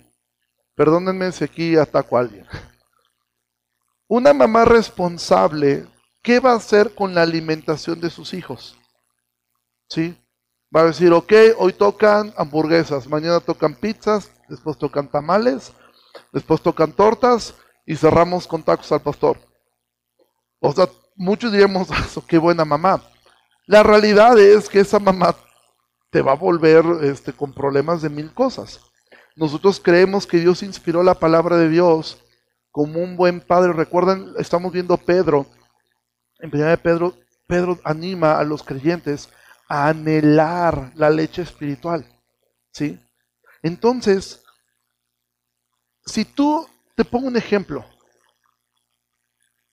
Perdónenme 0.76 1.32
si 1.32 1.44
aquí 1.44 1.76
ataco 1.78 2.16
a 2.16 2.20
alguien. 2.20 2.46
Una 4.08 4.34
mamá 4.34 4.66
responsable, 4.66 5.88
¿qué 6.22 6.40
va 6.40 6.52
a 6.52 6.58
hacer 6.58 6.94
con 6.94 7.16
la 7.16 7.24
alimentación 7.24 8.00
de 8.00 8.12
sus 8.12 8.36
hijos? 8.36 8.78
¿Sí? 9.88 10.16
Va 10.76 10.82
a 10.82 10.86
decir, 10.86 11.12
ok, 11.12 11.34
hoy 11.58 11.74
tocan 11.74 12.36
hamburguesas, 12.38 13.08
mañana 13.08 13.40
tocan 13.40 13.74
pizzas, 13.74 14.32
después 14.48 14.78
tocan 14.78 15.10
tamales, 15.10 15.74
después 16.32 16.62
tocan 16.62 16.92
tortas 16.92 17.56
y 17.88 17.96
cerramos 17.96 18.46
con 18.46 18.62
tacos 18.62 18.92
al 18.92 19.02
pastor. 19.02 19.49
O 20.60 20.74
sea, 20.74 20.90
muchos 21.16 21.52
diríamos, 21.52 21.90
ah, 21.92 22.06
qué 22.28 22.38
buena 22.38 22.66
mamá. 22.66 23.02
La 23.66 23.84
realidad 23.84 24.38
es 24.40 24.68
que 24.70 24.80
esa 24.80 25.00
mamá 25.00 25.36
te 26.10 26.22
va 26.22 26.32
a 26.32 26.36
volver 26.36 26.84
este, 27.04 27.34
con 27.34 27.54
problemas 27.54 28.02
de 28.02 28.10
mil 28.10 28.34
cosas. 28.34 28.82
Nosotros 29.36 29.80
creemos 29.80 30.26
que 30.26 30.40
Dios 30.40 30.64
inspiró 30.64 31.04
la 31.04 31.14
palabra 31.14 31.58
de 31.58 31.70
Dios 31.70 32.22
como 32.72 33.00
un 33.00 33.16
buen 33.16 33.42
padre. 33.42 33.74
Recuerden, 33.74 34.34
estamos 34.38 34.74
viendo 34.74 34.98
Pedro. 34.98 35.46
En 36.40 36.50
primera 36.50 36.72
de 36.72 36.78
Pedro, 36.78 37.14
Pedro 37.48 37.80
anima 37.84 38.40
a 38.40 38.44
los 38.44 38.64
creyentes 38.64 39.30
anhelar 39.68 40.92
la 40.96 41.10
leche 41.10 41.44
espiritual. 41.44 42.06
¿Sí? 42.72 43.00
Entonces, 43.62 44.44
si 46.06 46.26
tú, 46.26 46.68
te 46.96 47.06
pongo 47.06 47.28
un 47.28 47.38
ejemplo, 47.38 47.86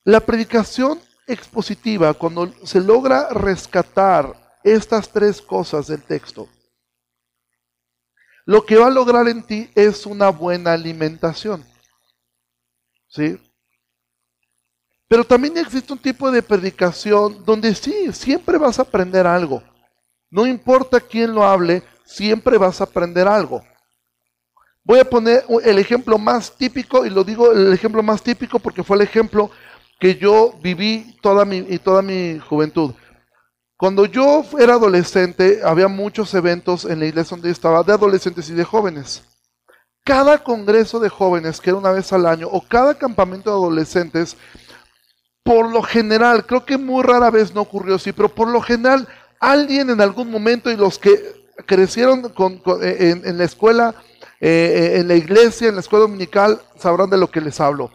la 0.07 0.21
predicación 0.21 1.01
expositiva, 1.27 2.15
cuando 2.15 2.55
se 2.65 2.81
logra 2.81 3.29
rescatar 3.31 4.33
estas 4.63 5.09
tres 5.09 5.43
cosas 5.43 5.89
del 5.89 6.01
texto, 6.01 6.49
lo 8.45 8.65
que 8.65 8.77
va 8.77 8.87
a 8.87 8.91
lograr 8.91 9.27
en 9.27 9.43
ti 9.43 9.69
es 9.75 10.07
una 10.07 10.29
buena 10.29 10.75
alimentación. 10.75 11.67
¿Sí? 13.09 13.37
Pero 15.09 15.25
también 15.25 15.59
existe 15.59 15.93
un 15.93 15.99
tipo 15.99 16.31
de 16.31 16.41
predicación 16.41 17.45
donde 17.45 17.75
sí, 17.75 18.13
siempre 18.13 18.59
vas 18.59 18.79
a 18.79 18.83
aprender 18.83 19.27
algo. 19.27 19.61
No 20.31 20.47
importa 20.47 21.01
quién 21.01 21.35
lo 21.35 21.45
hable, 21.45 21.83
siempre 22.05 22.59
vas 22.59 22.81
a 22.81 22.85
aprender 22.85 23.27
algo. 23.27 23.61
Voy 24.85 25.01
a 25.01 25.11
poner 25.11 25.45
el 25.65 25.81
ejemplo 25.81 26.17
más 26.17 26.57
típico, 26.57 27.05
y 27.05 27.11
lo 27.11 27.25
digo 27.25 27.51
el 27.51 27.73
ejemplo 27.73 28.05
más 28.05 28.23
típico 28.23 28.61
porque 28.61 28.85
fue 28.85 28.97
el 28.99 29.03
ejemplo 29.03 29.51
que 29.99 30.17
yo 30.17 30.55
viví 30.63 31.17
toda 31.23 31.45
mi, 31.45 31.63
toda 31.79 32.03
mi 32.03 32.39
juventud. 32.39 32.93
Cuando 33.77 34.07
yo 34.07 34.45
era 34.59 34.75
adolescente, 34.75 35.61
había 35.63 35.89
muchos 35.89 36.33
eventos 36.35 36.85
en 36.85 37.01
la 37.01 37.07
iglesia 37.07 37.37
donde 37.37 37.51
estaba 37.51 37.83
de 37.83 37.93
adolescentes 37.93 38.49
y 38.49 38.55
de 38.55 38.65
jóvenes. 38.65 39.23
Cada 40.03 40.43
congreso 40.43 40.99
de 40.99 41.09
jóvenes, 41.09 41.61
que 41.61 41.71
era 41.71 41.79
una 41.79 41.91
vez 41.91 42.13
al 42.13 42.27
año, 42.27 42.49
o 42.51 42.63
cada 42.67 42.97
campamento 42.97 43.51
de 43.51 43.57
adolescentes, 43.57 44.37
por 45.43 45.71
lo 45.71 45.83
general, 45.83 46.47
creo 46.47 46.65
que 46.65 46.79
muy 46.79 47.03
rara 47.03 47.31
vez 47.31 47.55
no 47.55 47.61
ocurrió 47.61 47.97
así, 47.97 48.13
pero 48.13 48.29
por 48.29 48.49
lo 48.49 48.61
general 48.61 49.07
alguien 49.41 49.91
en 49.91 50.01
algún 50.01 50.31
momento 50.31 50.71
y 50.71 50.77
los 50.77 50.99
que 50.99 51.13
crecieron 51.67 52.33
eh, 52.83 53.21
en, 53.25 53.39
la 53.39 53.45
escuela, 53.45 53.95
eh, 54.41 54.95
eh, 54.95 55.01
en 55.01 55.09
la 55.09 55.15
iglesia, 55.15 55.69
en 55.69 55.75
la 55.75 55.81
escuela 55.81 56.05
dominical, 56.05 56.61
sabrán 56.79 57.11
de 57.11 57.19
lo 57.19 57.31
que 57.31 57.41
les 57.41 57.61
hablo. 57.61 57.91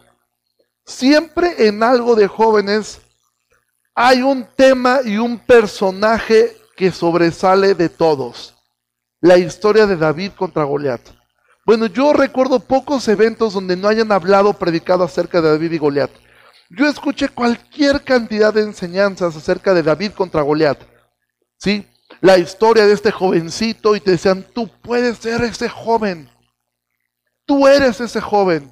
Siempre 0.85 1.67
en 1.67 1.83
algo 1.83 2.15
de 2.15 2.27
jóvenes 2.27 3.01
hay 3.93 4.21
un 4.21 4.47
tema 4.55 4.99
y 5.03 5.17
un 5.17 5.39
personaje 5.39 6.57
que 6.75 6.91
sobresale 6.91 7.75
de 7.75 7.89
todos. 7.89 8.55
La 9.19 9.37
historia 9.37 9.85
de 9.85 9.97
David 9.97 10.31
contra 10.31 10.63
Goliat. 10.63 11.01
Bueno, 11.65 11.85
yo 11.85 12.11
recuerdo 12.13 12.59
pocos 12.59 13.07
eventos 13.07 13.53
donde 13.53 13.77
no 13.77 13.87
hayan 13.87 14.11
hablado, 14.11 14.53
predicado 14.53 15.03
acerca 15.03 15.41
de 15.41 15.49
David 15.49 15.73
y 15.73 15.77
Goliat. 15.77 16.11
Yo 16.71 16.87
escuché 16.87 17.29
cualquier 17.29 18.01
cantidad 18.03 18.53
de 18.53 18.63
enseñanzas 18.63 19.35
acerca 19.35 19.73
de 19.73 19.83
David 19.83 20.13
contra 20.13 20.41
Goliat. 20.41 20.79
¿sí? 21.57 21.85
La 22.21 22.37
historia 22.37 22.85
de 22.85 22.93
este 22.93 23.11
jovencito 23.11 23.95
y 23.95 23.99
te 23.99 24.11
decían, 24.11 24.43
tú 24.53 24.67
puedes 24.81 25.17
ser 25.17 25.43
ese 25.43 25.69
joven. 25.69 26.29
Tú 27.45 27.67
eres 27.67 27.99
ese 27.99 28.21
joven. 28.21 28.71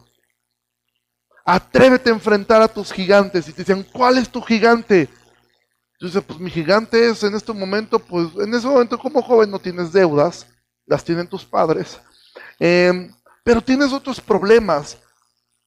Atrévete 1.45 2.09
a 2.09 2.13
enfrentar 2.13 2.61
a 2.61 2.67
tus 2.67 2.91
gigantes. 2.91 3.47
Y 3.47 3.53
te 3.53 3.63
decían, 3.63 3.83
¿cuál 3.91 4.17
es 4.17 4.29
tu 4.29 4.41
gigante? 4.41 5.09
Yo 5.99 6.07
decía, 6.07 6.21
pues 6.21 6.39
mi 6.39 6.49
gigante 6.49 7.09
es 7.09 7.23
en 7.23 7.35
este 7.35 7.51
momento, 7.51 7.99
pues 7.99 8.29
en 8.37 8.53
ese 8.53 8.67
momento 8.67 8.97
como 8.97 9.21
joven 9.21 9.51
no 9.51 9.59
tienes 9.59 9.91
deudas, 9.91 10.47
las 10.85 11.03
tienen 11.03 11.27
tus 11.27 11.43
padres, 11.43 11.99
em, 12.57 13.13
pero 13.43 13.61
tienes 13.61 13.91
otros 13.91 14.21
problemas. 14.21 14.97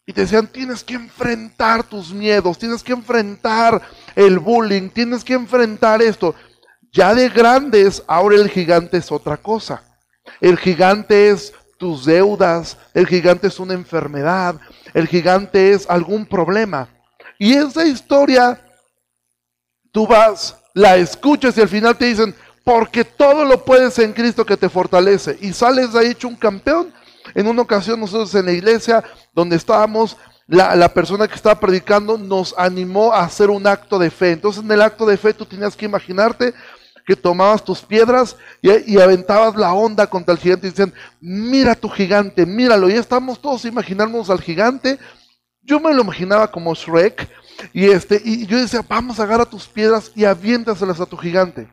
Y 0.06 0.12
te 0.12 0.22
decían, 0.22 0.46
tienes 0.46 0.82
que 0.82 0.94
enfrentar 0.94 1.84
tus 1.84 2.12
miedos, 2.12 2.58
tienes 2.58 2.82
que 2.82 2.92
enfrentar 2.92 3.82
el 4.16 4.38
bullying, 4.38 4.88
tienes 4.88 5.22
que 5.22 5.34
enfrentar 5.34 6.00
esto. 6.02 6.34
Ya 6.90 7.14
de 7.14 7.28
grandes, 7.28 8.02
ahora 8.06 8.36
el 8.36 8.48
gigante 8.48 8.96
es 8.96 9.12
otra 9.12 9.36
cosa. 9.36 9.84
El 10.40 10.58
gigante 10.58 11.28
es 11.30 11.52
tus 11.82 12.04
deudas, 12.04 12.76
el 12.94 13.08
gigante 13.08 13.48
es 13.48 13.58
una 13.58 13.74
enfermedad, 13.74 14.54
el 14.94 15.08
gigante 15.08 15.72
es 15.72 15.90
algún 15.90 16.24
problema. 16.24 16.88
Y 17.40 17.54
esa 17.54 17.84
historia, 17.84 18.64
tú 19.90 20.06
vas, 20.06 20.56
la 20.74 20.94
escuchas 20.94 21.58
y 21.58 21.60
al 21.60 21.68
final 21.68 21.98
te 21.98 22.04
dicen, 22.04 22.36
porque 22.62 23.04
todo 23.04 23.44
lo 23.44 23.64
puedes 23.64 23.98
en 23.98 24.12
Cristo 24.12 24.46
que 24.46 24.56
te 24.56 24.68
fortalece. 24.68 25.36
Y 25.40 25.52
sales 25.52 25.92
de 25.92 25.98
ahí 25.98 26.06
hecho 26.10 26.28
un 26.28 26.36
campeón. 26.36 26.94
En 27.34 27.48
una 27.48 27.62
ocasión 27.62 27.98
nosotros 27.98 28.32
en 28.36 28.46
la 28.46 28.52
iglesia 28.52 29.02
donde 29.32 29.56
estábamos, 29.56 30.16
la, 30.46 30.76
la, 30.76 30.88
persona 30.88 31.26
que 31.26 31.34
estaba 31.34 31.58
predicando 31.58 32.16
nos 32.16 32.54
animó 32.56 33.12
a 33.12 33.24
hacer 33.24 33.50
un 33.50 33.66
acto 33.66 33.98
de 33.98 34.12
fe. 34.12 34.30
Entonces 34.30 34.62
en 34.62 34.70
el 34.70 34.82
acto 34.82 35.04
de 35.04 35.16
fe 35.16 35.34
tú 35.34 35.44
tenías 35.46 35.74
que 35.74 35.86
imaginarte 35.86 36.54
que 37.04 37.16
tomabas 37.16 37.64
tus 37.64 37.80
piedras 37.80 38.36
y, 38.60 38.98
aventabas 38.98 39.56
la 39.56 39.72
onda 39.72 40.06
contra 40.06 40.34
el 40.34 40.40
gigante 40.40 40.66
y 40.66 40.70
decían, 40.70 40.94
mira 41.20 41.74
tu 41.74 41.88
gigante, 41.88 42.46
míralo. 42.46 42.88
Y 42.88 42.94
estamos 42.94 43.40
todos 43.40 43.64
imaginándonos 43.64 44.30
al 44.30 44.40
gigante. 44.40 44.98
Yo 45.62 45.80
me 45.80 45.92
lo 45.92 46.02
imaginaba 46.02 46.50
como 46.50 46.74
Shrek. 46.74 47.28
Y, 47.72 47.86
este, 47.86 48.20
y 48.24 48.46
yo 48.46 48.58
decía, 48.58 48.84
vamos 48.88 49.18
a 49.18 49.24
agarrar 49.24 49.46
tus 49.46 49.66
piedras 49.66 50.12
y 50.14 50.24
aviéntaselas 50.24 51.00
a 51.00 51.06
tu 51.06 51.16
gigante. 51.16 51.68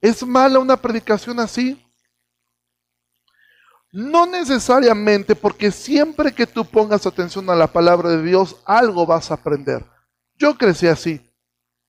¿Es 0.00 0.26
mala 0.26 0.58
una 0.58 0.76
predicación 0.76 1.40
así? 1.40 1.80
No 3.92 4.26
necesariamente, 4.26 5.36
porque 5.36 5.70
siempre 5.70 6.32
que 6.32 6.46
tú 6.46 6.64
pongas 6.64 7.06
atención 7.06 7.48
a 7.48 7.54
la 7.54 7.68
palabra 7.68 8.10
de 8.10 8.22
Dios, 8.22 8.56
algo 8.64 9.06
vas 9.06 9.30
a 9.30 9.34
aprender. 9.34 9.84
Yo 10.36 10.58
crecí 10.58 10.88
así 10.88 11.20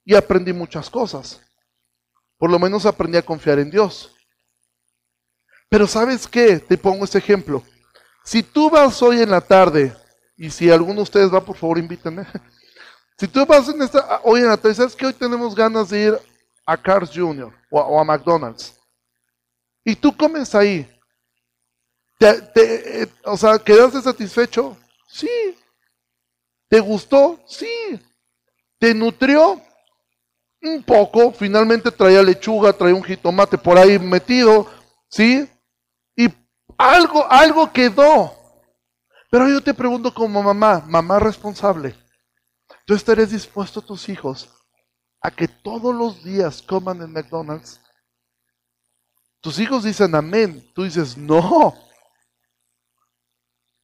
y 0.04 0.14
aprendí 0.14 0.54
muchas 0.54 0.90
cosas. 0.90 1.42
Por 2.38 2.52
lo 2.52 2.60
menos 2.60 2.86
aprendí 2.86 3.18
a 3.18 3.26
confiar 3.26 3.60
en 3.60 3.72
Dios. 3.72 4.16
Pero 5.70 5.88
¿sabes 5.88 6.28
qué? 6.28 6.60
Te 6.60 6.78
pongo 6.78 7.06
este 7.06 7.18
ejemplo. 7.18 7.64
Si 8.24 8.44
tú 8.44 8.70
vas 8.70 9.02
hoy 9.02 9.22
en 9.22 9.32
la 9.32 9.42
tarde, 9.42 9.96
y 10.38 10.50
si 10.50 10.70
alguno 10.70 10.96
de 10.96 11.04
ustedes 11.04 11.34
va, 11.34 11.44
por 11.44 11.56
favor 11.58 11.78
invítenme. 11.78 12.26
Si 13.18 13.30
tú 13.30 13.46
vas 13.46 13.70
en 13.70 13.82
esta, 13.82 14.20
hoy 14.24 14.42
en 14.42 14.48
la 14.48 14.58
tarde, 14.58 14.76
¿sabes 14.76 14.94
que 14.94 15.06
hoy 15.06 15.14
tenemos 15.14 15.56
ganas 15.56 15.88
de 15.88 16.02
ir 16.02 16.20
a 16.66 16.76
Cars 16.76 17.10
Jr. 17.16 17.50
o 17.70 17.98
a 17.98 18.04
McDonald's? 18.04 18.78
Y 19.86 19.96
tú 19.96 20.14
comes 20.18 20.54
ahí 20.54 20.86
¿Te, 22.18 23.02
eh, 23.04 23.08
o 23.26 23.36
sea, 23.36 23.60
¿quedaste 23.60 24.02
satisfecho? 24.02 24.78
Sí. 25.08 25.30
¿Te 26.70 26.80
gustó? 26.80 27.40
Sí. 27.46 28.00
¿Te 28.80 28.94
nutrió? 28.94 29.62
Un 30.66 30.84
poco. 30.84 31.32
Finalmente 31.32 31.92
traía 31.92 32.24
lechuga, 32.24 32.74
traía 32.74 32.96
un 32.96 33.04
jitomate 33.04 33.58
por 33.58 33.78
ahí 33.78 34.00
metido. 34.00 34.68
¿Sí? 35.10 35.48
Y 36.16 36.28
algo, 36.78 37.26
algo 37.30 37.72
quedó. 37.72 38.34
Pero 39.30 39.48
yo 39.48 39.62
te 39.62 39.74
pregunto 39.74 40.14
como 40.14 40.42
mamá, 40.42 40.84
mamá 40.88 41.20
responsable, 41.20 41.96
¿tú 42.86 42.94
estarías 42.94 43.32
dispuesto 43.32 43.80
a 43.80 43.86
tus 43.86 44.08
hijos 44.08 44.50
a 45.22 45.30
que 45.30 45.48
todos 45.48 45.94
los 45.94 46.24
días 46.24 46.62
coman 46.62 47.02
en 47.02 47.12
McDonald's? 47.12 47.82
Tus 49.42 49.60
hijos 49.60 49.84
dicen 49.84 50.16
amén, 50.16 50.72
tú 50.74 50.84
dices 50.84 51.18
no. 51.18 51.76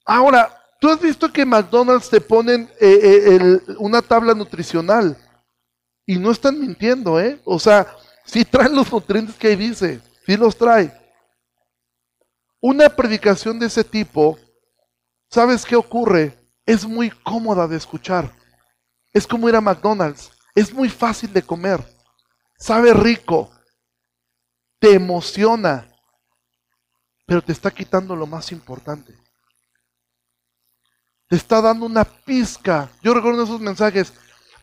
Ahora, 0.05 0.57
tú 0.79 0.89
has 0.89 0.99
visto 1.01 1.31
que 1.31 1.45
McDonald's 1.45 2.09
te 2.09 2.21
ponen 2.21 2.71
eh, 2.79 2.99
eh, 3.27 3.61
una 3.77 4.01
tabla 4.01 4.33
nutricional 4.33 5.17
y 6.11 6.17
no 6.17 6.29
están 6.29 6.59
mintiendo, 6.59 7.21
¿eh? 7.21 7.39
O 7.45 7.57
sea, 7.57 7.87
si 8.25 8.43
traen 8.43 8.75
los 8.75 8.91
nutrientes 8.91 9.33
que 9.37 9.47
ahí 9.47 9.55
dice, 9.55 10.01
sí 10.25 10.35
los 10.35 10.57
trae. 10.57 10.91
Una 12.59 12.89
predicación 12.89 13.57
de 13.57 13.67
ese 13.67 13.85
tipo, 13.85 14.37
¿sabes 15.29 15.65
qué 15.65 15.77
ocurre? 15.77 16.37
Es 16.65 16.85
muy 16.85 17.11
cómoda 17.11 17.65
de 17.65 17.77
escuchar. 17.77 18.29
Es 19.13 19.25
como 19.25 19.47
ir 19.47 19.55
a 19.55 19.61
McDonald's. 19.61 20.31
Es 20.53 20.73
muy 20.73 20.89
fácil 20.89 21.31
de 21.31 21.43
comer. 21.43 21.81
Sabe 22.59 22.93
rico. 22.93 23.49
Te 24.79 24.93
emociona. 24.93 25.87
Pero 27.25 27.41
te 27.41 27.53
está 27.53 27.71
quitando 27.71 28.17
lo 28.17 28.27
más 28.27 28.51
importante 28.51 29.15
te 31.31 31.37
está 31.37 31.61
dando 31.61 31.85
una 31.85 32.03
pizca. 32.03 32.89
Yo 33.01 33.13
recuerdo 33.13 33.43
esos 33.45 33.61
mensajes, 33.61 34.11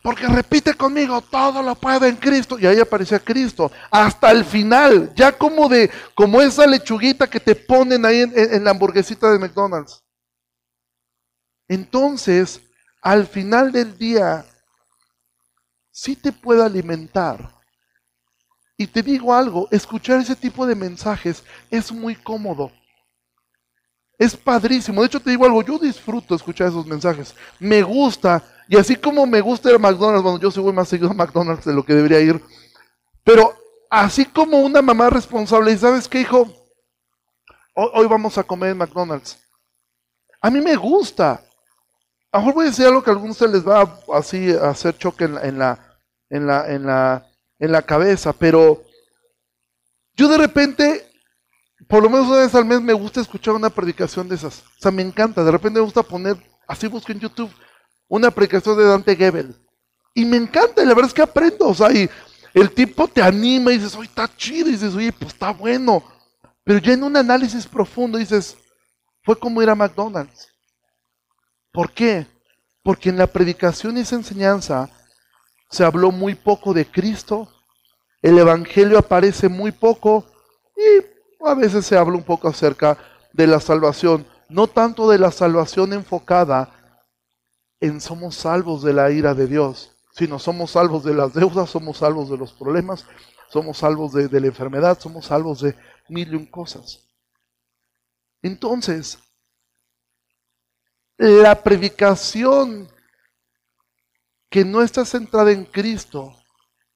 porque 0.01 0.27
repite 0.27 0.73
conmigo, 0.73 1.21
todo 1.21 1.61
lo 1.61 1.75
puedo 1.75 2.05
en 2.05 2.15
Cristo. 2.15 2.57
Y 2.57 2.65
ahí 2.65 2.79
aparecía 2.79 3.19
Cristo, 3.19 3.71
hasta 3.91 4.31
el 4.31 4.45
final, 4.45 5.13
ya 5.15 5.31
como 5.31 5.67
de, 5.67 5.89
como 6.15 6.41
esa 6.41 6.65
lechuguita 6.65 7.27
que 7.27 7.39
te 7.39 7.55
ponen 7.55 8.05
ahí 8.05 8.21
en, 8.21 8.63
la 8.63 8.71
hamburguesita 8.71 9.31
de 9.31 9.39
McDonald's. 9.39 10.03
Entonces, 11.67 12.61
al 13.01 13.27
final 13.27 13.71
del 13.71 13.97
día, 13.97 14.45
sí 15.91 16.15
te 16.15 16.31
puede 16.31 16.63
alimentar. 16.63 17.55
Y 18.77 18.87
te 18.87 19.03
digo 19.03 19.33
algo, 19.33 19.67
escuchar 19.71 20.21
ese 20.21 20.35
tipo 20.35 20.65
de 20.65 20.73
mensajes 20.73 21.43
es 21.69 21.91
muy 21.91 22.15
cómodo. 22.15 22.71
Es 24.17 24.35
padrísimo. 24.35 25.01
De 25.01 25.07
hecho, 25.07 25.19
te 25.19 25.29
digo 25.29 25.45
algo, 25.45 25.61
yo 25.61 25.77
disfruto 25.77 26.35
escuchar 26.35 26.69
esos 26.69 26.85
mensajes. 26.85 27.35
Me 27.59 27.81
gusta. 27.81 28.43
Y 28.71 28.77
así 28.77 28.95
como 28.95 29.25
me 29.25 29.41
gusta 29.41 29.69
ir 29.69 29.75
a 29.77 29.79
McDonald's, 29.79 30.21
bueno, 30.21 30.39
yo 30.39 30.51
soy 30.51 30.71
más 30.71 30.87
seguido 30.87 31.09
a 31.09 31.15
McDonald's 31.15 31.65
de 31.65 31.73
lo 31.73 31.83
que 31.83 31.95
debería 31.95 32.19
ir. 32.19 32.39
Pero 33.23 33.51
así 33.89 34.25
como 34.25 34.59
una 34.59 34.83
mamá 34.83 35.09
responsable, 35.09 35.71
¿y 35.71 35.77
sabes 35.79 36.07
qué, 36.07 36.21
hijo? 36.21 36.47
Hoy, 37.73 38.05
vamos 38.05 38.37
a 38.37 38.43
comer 38.43 38.69
en 38.69 38.77
McDonald's. 38.77 39.39
A 40.39 40.51
mí 40.51 40.61
me 40.61 40.75
gusta. 40.75 41.43
A 42.31 42.37
lo 42.37 42.39
mejor 42.41 42.53
voy 42.53 42.65
a 42.65 42.69
decir 42.69 42.85
algo 42.85 43.03
que 43.03 43.09
a 43.09 43.13
algunos 43.13 43.41
les 43.41 43.67
va 43.67 43.99
así 44.13 44.51
a 44.53 44.69
hacer 44.69 44.95
choque 44.99 45.23
en 45.23 45.33
la, 45.33 45.41
en 45.41 45.57
la, 45.57 45.95
en 46.29 46.45
la, 46.45 46.67
en 46.69 46.85
la, 46.85 47.27
en 47.57 47.71
la 47.71 47.81
cabeza, 47.81 48.33
pero 48.33 48.83
yo 50.13 50.27
de 50.27 50.37
repente 50.37 51.09
por 51.87 52.03
lo 52.03 52.09
menos 52.11 52.27
una 52.27 52.41
vez 52.41 52.53
al 52.53 52.65
mes 52.65 52.81
me 52.81 52.93
gusta 52.93 53.19
escuchar 53.19 53.55
una 53.55 53.71
predicación 53.71 54.29
de 54.29 54.35
esas. 54.35 54.59
O 54.59 54.81
sea, 54.81 54.91
me 54.91 55.01
encanta. 55.01 55.43
De 55.43 55.51
repente 55.51 55.79
me 55.79 55.85
gusta 55.85 56.03
poner, 56.03 56.37
así 56.67 56.85
busco 56.85 57.11
en 57.11 57.19
YouTube, 57.19 57.51
una 58.09 58.31
predicación 58.31 58.77
de 58.77 58.83
Dante 58.83 59.15
Gebel. 59.15 59.55
Y 60.13 60.25
me 60.25 60.35
encanta, 60.35 60.83
y 60.83 60.85
la 60.85 60.93
verdad 60.93 61.07
es 61.07 61.13
que 61.13 61.21
aprendo. 61.21 61.69
O 61.69 61.73
sea, 61.73 61.89
y 61.93 62.09
el 62.53 62.71
tipo 62.71 63.07
te 63.07 63.21
anima 63.21 63.71
y 63.71 63.77
dices, 63.77 63.95
oye, 63.95 64.09
está 64.09 64.29
chido. 64.35 64.67
Y 64.67 64.73
dices, 64.73 64.93
oye, 64.93 65.13
pues 65.13 65.31
está 65.31 65.51
bueno. 65.51 66.03
Pero 66.65 66.79
ya 66.79 66.93
en 66.93 67.03
un 67.03 67.15
análisis 67.15 67.65
profundo 67.65 68.17
dices, 68.17 68.57
fue 69.23 69.39
como 69.39 69.61
ir 69.61 69.69
a 69.69 69.75
McDonald's. 69.75 70.49
¿Por 71.71 71.91
qué? 71.91 72.27
Porque 72.83 73.09
en 73.09 73.17
la 73.17 73.27
predicación 73.27 73.97
y 73.97 74.01
esa 74.01 74.15
enseñanza 74.15 74.89
se 75.69 75.83
habló 75.83 76.11
muy 76.11 76.33
poco 76.33 76.73
de 76.73 76.89
Cristo, 76.89 77.47
el 78.21 78.37
Evangelio 78.37 78.97
aparece 78.97 79.47
muy 79.47 79.71
poco 79.71 80.25
y 80.75 81.45
a 81.45 81.53
veces 81.53 81.85
se 81.85 81.95
habla 81.95 82.17
un 82.17 82.23
poco 82.23 82.47
acerca 82.47 82.97
de 83.33 83.47
la 83.47 83.59
salvación, 83.59 84.25
no 84.49 84.67
tanto 84.67 85.09
de 85.09 85.19
la 85.19 85.31
salvación 85.31 85.93
enfocada 85.93 86.78
somos 87.99 88.35
salvos 88.35 88.83
de 88.83 88.93
la 88.93 89.11
ira 89.11 89.33
de 89.33 89.47
Dios, 89.47 89.95
sino 90.11 90.39
somos 90.39 90.71
salvos 90.71 91.03
de 91.03 91.13
las 91.13 91.33
deudas, 91.33 91.69
somos 91.69 91.97
salvos 91.97 92.29
de 92.29 92.37
los 92.37 92.53
problemas, 92.53 93.05
somos 93.49 93.77
salvos 93.77 94.13
de, 94.13 94.39
la 94.39 94.47
enfermedad, 94.47 94.99
somos 94.99 95.27
salvos 95.27 95.61
de 95.61 95.75
mil 96.07 96.31
y 96.31 96.35
un 96.35 96.45
cosas. 96.45 97.07
Entonces, 98.41 99.19
la 101.17 101.61
predicación 101.61 102.89
que 104.49 104.65
no 104.65 104.81
está 104.81 105.05
centrada 105.05 105.51
en 105.51 105.65
Cristo 105.65 106.35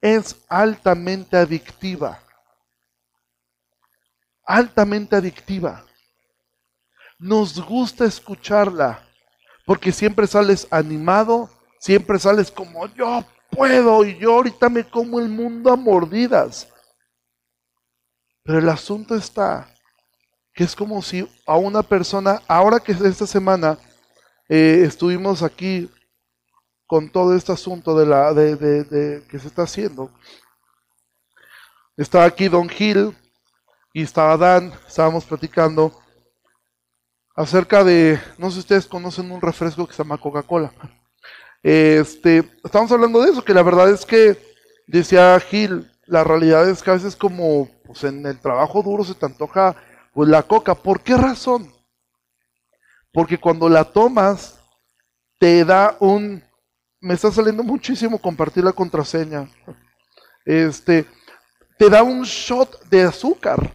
es 0.02 0.36
altamente 0.48 1.38
adictiva 1.38 2.24
altamente 4.46 5.16
adictiva. 5.16 5.86
Nos 7.18 7.60
gusta 7.64 8.06
escucharla 8.06 9.08
porque 9.66 9.92
siempre 9.92 10.28
sales 10.28 10.68
animado, 10.72 11.50
siempre 11.80 12.20
sales 12.20 12.52
como 12.52 12.88
yo 12.88 13.26
puedo 13.50 14.06
y 14.06 14.18
yo 14.18 14.34
ahorita 14.34 14.70
me 14.70 14.84
como 14.84 15.20
el 15.20 15.30
mundo 15.30 15.72
a 15.72 15.76
mordidas. 15.76 16.68
Pero 18.44 18.60
el 18.60 18.70
asunto 18.70 19.16
está 19.16 19.74
que 20.54 20.64
es 20.64 20.76
como 20.76 21.02
si 21.02 21.28
a 21.48 21.58
una 21.58 21.82
persona, 21.82 22.42
ahora 22.48 22.80
que 22.80 22.92
esta 22.92 23.26
semana 23.26 23.78
eh, 24.48 24.84
estuvimos 24.86 25.42
aquí 25.42 25.90
con 26.86 27.10
todo 27.10 27.36
este 27.36 27.52
asunto 27.52 27.98
de 27.98 28.06
la 28.06 28.34
de, 28.34 28.56
de, 28.56 29.26
que 29.28 29.40
se 29.40 29.48
está 29.48 29.64
haciendo, 29.64 30.12
estaba 31.98 32.26
aquí 32.26 32.48
Don 32.48 32.70
Gil 32.70 33.18
y 33.94 34.04
estaba 34.04 34.38
Dan, 34.38 34.72
estábamos 34.88 35.26
platicando 35.26 36.03
acerca 37.36 37.84
de, 37.84 38.20
no 38.38 38.50
sé 38.50 38.56
si 38.56 38.60
ustedes 38.60 38.88
conocen 38.88 39.32
un 39.32 39.42
refresco 39.42 39.88
que 39.88 39.94
se 39.94 40.04
llama 40.04 40.18
Coca-Cola. 40.18 40.72
Este, 41.62 42.44
estamos 42.64 42.92
hablando 42.92 43.22
de 43.22 43.32
eso, 43.32 43.44
que 43.44 43.54
la 43.54 43.64
verdad 43.64 43.90
es 43.90 44.06
que, 44.06 44.38
decía 44.88 45.40
Gil, 45.40 45.90
la 46.06 46.24
realidad 46.24 46.70
es 46.70 46.84
que 46.84 46.92
a 46.92 46.96
veces 46.96 47.16
como 47.16 47.70
pues 47.86 48.04
en 48.04 48.26
el 48.26 48.40
trabajo 48.40 48.84
duro 48.84 49.04
se 49.04 49.16
te 49.16 49.26
antoja 49.26 49.76
pues 50.14 50.30
la 50.30 50.44
coca. 50.44 50.76
¿Por 50.76 51.02
qué 51.02 51.16
razón? 51.18 51.72
Porque 53.12 53.38
cuando 53.38 53.70
la 53.70 53.84
tomas, 53.84 54.60
te 55.40 55.64
da 55.66 55.96
un... 56.00 56.44
Me 57.00 57.14
está 57.14 57.32
saliendo 57.32 57.64
muchísimo 57.64 58.18
compartir 58.18 58.64
la 58.64 58.72
contraseña. 58.72 59.50
Este, 60.46 61.06
te 61.78 61.90
da 61.90 62.02
un 62.04 62.24
shot 62.24 62.88
de 62.90 63.04
azúcar. 63.04 63.74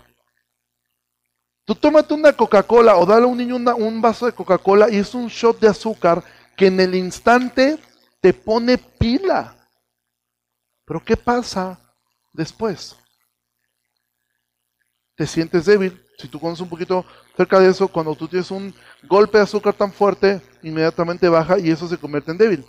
Tú 1.69 1.75
tómate 1.75 2.15
una 2.15 2.33
Coca-Cola 2.33 2.97
o 2.97 3.05
dale 3.05 3.25
a 3.25 3.29
un 3.29 3.37
niño 3.37 3.57
un 3.57 4.01
vaso 4.01 4.25
de 4.25 4.33
Coca-Cola 4.33 4.89
y 4.91 4.97
es 4.97 5.15
un 5.15 5.29
shot 5.29 5.61
de 5.61 5.69
azúcar 5.69 6.25
que 6.57 6.67
en 6.67 6.81
el 6.81 6.95
instante 6.95 7.79
te 8.21 8.33
pone 8.33 8.79
pila. 8.79 9.55
Pero 10.87 11.05
¿qué 11.05 11.15
pasa 11.15 11.79
después? 12.33 12.97
te 15.19 15.27
sientes 15.27 15.67
débil. 15.67 16.01
Si 16.17 16.29
tú 16.29 16.39
conoces 16.39 16.63
un 16.63 16.69
poquito 16.69 17.05
cerca 17.37 17.59
de 17.59 17.69
eso, 17.69 17.89
cuando 17.89 18.15
tú 18.15 18.29
tienes 18.29 18.51
un 18.53 18.73
golpe 19.03 19.39
de 19.39 19.45
azúcar 19.45 19.75
tan 19.75 19.93
fuerte, 19.93 20.41
inmediatamente 20.63 21.29
baja 21.29 21.59
y 21.59 21.71
eso 21.71 21.89
se 21.89 21.99
convierte 21.99 22.31
en 22.31 22.39
débil. 22.39 22.65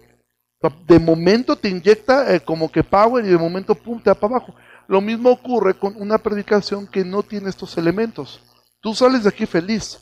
De 0.87 0.99
momento 0.99 1.55
te 1.55 1.69
inyecta 1.69 2.33
eh, 2.33 2.41
como 2.41 2.71
que 2.71 2.83
power 2.83 3.23
y 3.23 3.29
de 3.29 3.37
momento 3.37 3.75
pum, 3.75 4.01
te 4.01 4.13
para 4.15 4.35
abajo. 4.35 4.55
Lo 4.87 4.99
mismo 4.99 5.29
ocurre 5.29 5.75
con 5.75 5.95
una 5.95 6.17
predicación 6.17 6.87
que 6.87 7.05
no 7.05 7.21
tiene 7.21 7.49
estos 7.49 7.77
elementos. 7.77 8.41
Tú 8.81 8.95
sales 8.95 9.23
de 9.23 9.29
aquí 9.29 9.45
feliz. 9.45 9.99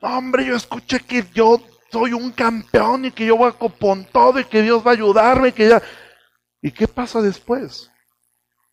hombre, 0.00 0.46
yo 0.46 0.54
escuché 0.54 1.00
que 1.00 1.24
yo 1.34 1.60
soy 1.90 2.12
un 2.12 2.30
campeón 2.30 3.06
y 3.06 3.10
que 3.10 3.26
yo 3.26 3.36
voy 3.36 3.50
a 3.50 3.52
con 3.52 4.04
todo 4.06 4.38
y 4.38 4.44
que 4.44 4.62
Dios 4.62 4.86
va 4.86 4.90
a 4.90 4.94
ayudarme. 4.94 5.52
Que 5.52 5.68
ya... 5.68 5.82
¿Y 6.60 6.70
qué 6.72 6.88
pasa 6.88 7.22
después? 7.22 7.90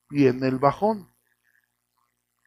Y 0.09 0.27
en 0.27 0.43
el 0.43 0.57
bajón. 0.57 1.09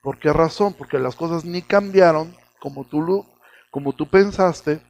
¿Por 0.02 0.18
qué 0.18 0.32
razón? 0.32 0.74
Porque 0.74 0.98
las 0.98 1.16
cosas 1.16 1.44
ni 1.44 1.62
cambiaron 1.62 2.36
como 2.60 2.84
tú, 2.84 3.26
como 3.70 3.92
tú 3.92 4.08
pensaste, 4.08 4.80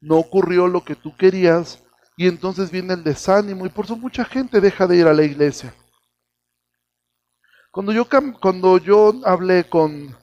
no 0.00 0.16
ocurrió 0.16 0.68
lo 0.68 0.84
que 0.84 0.94
tú 0.94 1.16
querías 1.16 1.82
y 2.16 2.28
entonces 2.28 2.70
viene 2.70 2.94
el 2.94 3.04
desánimo 3.04 3.66
y 3.66 3.68
por 3.68 3.84
eso 3.84 3.96
mucha 3.96 4.24
gente 4.24 4.60
deja 4.60 4.86
de 4.86 4.96
ir 4.96 5.06
a 5.06 5.14
la 5.14 5.22
iglesia. 5.22 5.74
Cuando 7.76 7.92
yo, 7.92 8.06
cuando 8.40 8.78
yo 8.78 9.12
hablé 9.26 9.68
con, 9.68 10.16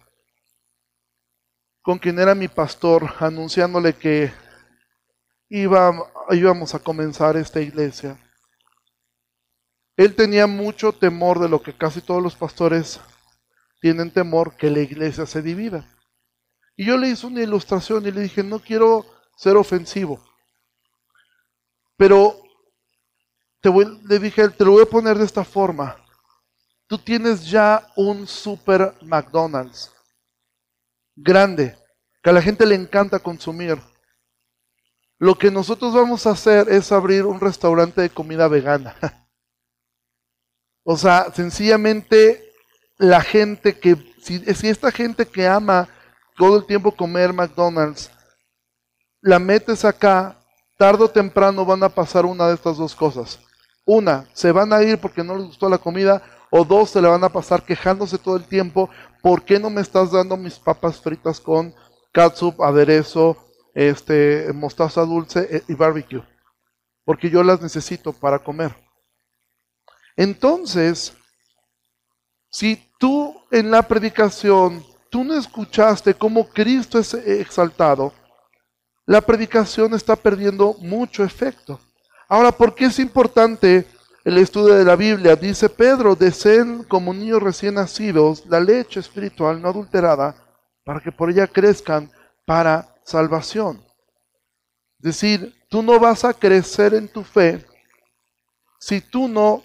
con 1.83 1.99
quien 1.99 2.17
era 2.17 2.33
mi 2.33 2.47
pastor 2.47 3.13
anunciándole 3.19 3.93
que 3.93 4.33
iba, 5.49 5.93
íbamos 6.31 6.73
a 6.73 6.79
comenzar 6.79 7.37
esta 7.37 7.61
iglesia, 7.61 8.17
él 9.95 10.15
tenía 10.15 10.47
mucho 10.47 10.93
temor 10.93 11.37
de 11.37 11.47
lo 11.47 11.61
que 11.61 11.77
casi 11.77 12.01
todos 12.01 12.23
los 12.23 12.35
pastores 12.35 12.99
tienen 13.81 14.09
temor, 14.09 14.57
que 14.57 14.71
la 14.71 14.79
iglesia 14.79 15.27
se 15.27 15.43
divida. 15.43 15.87
Y 16.75 16.85
yo 16.85 16.97
le 16.97 17.09
hice 17.09 17.27
una 17.27 17.43
ilustración 17.43 18.03
y 18.07 18.11
le 18.11 18.21
dije, 18.21 18.41
no 18.41 18.57
quiero 18.57 19.05
ser 19.37 19.57
ofensivo, 19.57 20.19
pero 21.97 22.35
te 23.61 23.69
le 23.69 24.17
dije, 24.17 24.49
te 24.49 24.65
lo 24.65 24.71
voy 24.71 24.81
a 24.81 24.89
poner 24.89 25.19
de 25.19 25.25
esta 25.25 25.43
forma. 25.43 26.02
Tú 26.93 26.99
tienes 26.99 27.49
ya 27.49 27.91
un 27.95 28.27
super 28.27 28.93
McDonald's 29.01 29.91
grande, 31.15 31.75
que 32.21 32.29
a 32.29 32.33
la 32.33 32.39
gente 32.39 32.67
le 32.67 32.75
encanta 32.75 33.17
consumir. 33.17 33.79
Lo 35.17 35.35
que 35.35 35.49
nosotros 35.49 35.91
vamos 35.91 36.27
a 36.27 36.33
hacer 36.33 36.69
es 36.69 36.91
abrir 36.91 37.25
un 37.25 37.39
restaurante 37.39 37.99
de 37.99 38.11
comida 38.11 38.47
vegana. 38.47 38.95
o 40.83 40.95
sea, 40.95 41.33
sencillamente 41.33 42.53
la 42.99 43.21
gente 43.21 43.79
que, 43.79 43.95
si, 44.21 44.43
esta 44.45 44.91
gente 44.91 45.25
que 45.25 45.47
ama 45.47 45.89
todo 46.37 46.57
el 46.57 46.67
tiempo 46.67 46.91
comer 46.91 47.33
McDonald's, 47.33 48.11
la 49.19 49.39
metes 49.39 49.83
acá, 49.83 50.37
tarde 50.77 51.05
o 51.05 51.09
temprano 51.09 51.65
van 51.65 51.81
a 51.81 51.89
pasar 51.89 52.27
una 52.27 52.49
de 52.49 52.53
estas 52.53 52.77
dos 52.77 52.93
cosas. 52.93 53.39
Una, 53.83 54.29
se 54.33 54.51
van 54.51 54.71
a 54.71 54.83
ir 54.83 54.99
porque 54.99 55.23
no 55.23 55.35
les 55.35 55.47
gustó 55.47 55.67
la 55.67 55.79
comida, 55.79 56.21
o 56.55 56.63
dos, 56.63 56.91
se 56.91 57.01
le 57.01 57.07
van 57.07 57.23
a 57.23 57.29
pasar 57.29 57.63
quejándose 57.63 58.19
todo 58.19 58.35
el 58.35 58.43
tiempo, 58.43 58.87
¿por 59.23 59.43
qué 59.43 59.57
no 59.57 59.71
me 59.71 59.81
estás 59.81 60.11
dando 60.11 60.37
mis 60.37 60.59
papas 60.59 61.01
fritas 61.01 61.39
con 61.39 61.73
catsup, 62.11 62.61
aderezo, 62.61 63.35
este, 63.73 64.53
mostaza 64.53 65.01
dulce 65.01 65.47
eh, 65.49 65.63
y 65.67 65.73
barbecue? 65.73 66.21
Porque 67.05 67.31
yo 67.31 67.41
las 67.41 67.59
necesito 67.59 68.13
para 68.13 68.37
comer. 68.37 68.75
Entonces, 70.15 71.17
si 72.51 72.87
tú 72.99 73.35
en 73.49 73.71
la 73.71 73.81
predicación, 73.81 74.85
tú 75.09 75.23
no 75.23 75.33
escuchaste 75.33 76.13
cómo 76.13 76.47
Cristo 76.49 76.99
es 76.99 77.15
exaltado, 77.15 78.13
la 79.07 79.21
predicación 79.21 79.95
está 79.95 80.15
perdiendo 80.15 80.75
mucho 80.81 81.23
efecto. 81.23 81.79
Ahora, 82.29 82.51
¿por 82.51 82.75
qué 82.75 82.85
es 82.85 82.99
importante 82.99 83.87
el 84.23 84.37
estudio 84.37 84.75
de 84.75 84.85
la 84.85 84.95
Biblia? 84.95 85.35
Dice 85.35 85.69
Pedro, 85.69 86.15
deseen 86.15 86.83
como 86.83 87.13
niños 87.13 87.41
recién 87.41 87.75
nacidos 87.75 88.45
la 88.47 88.59
leche 88.59 88.99
espiritual 88.99 89.61
no 89.61 89.69
adulterada 89.69 90.35
para 90.83 90.99
que 90.99 91.11
por 91.11 91.29
ella 91.29 91.47
crezcan 91.47 92.11
para 92.45 92.95
salvación. 93.03 93.83
Es 94.99 95.19
decir, 95.19 95.53
tú 95.69 95.81
no 95.81 95.99
vas 95.99 96.23
a 96.23 96.33
crecer 96.33 96.93
en 96.93 97.07
tu 97.07 97.23
fe 97.23 97.65
si 98.79 99.01
tú 99.01 99.27
no 99.27 99.63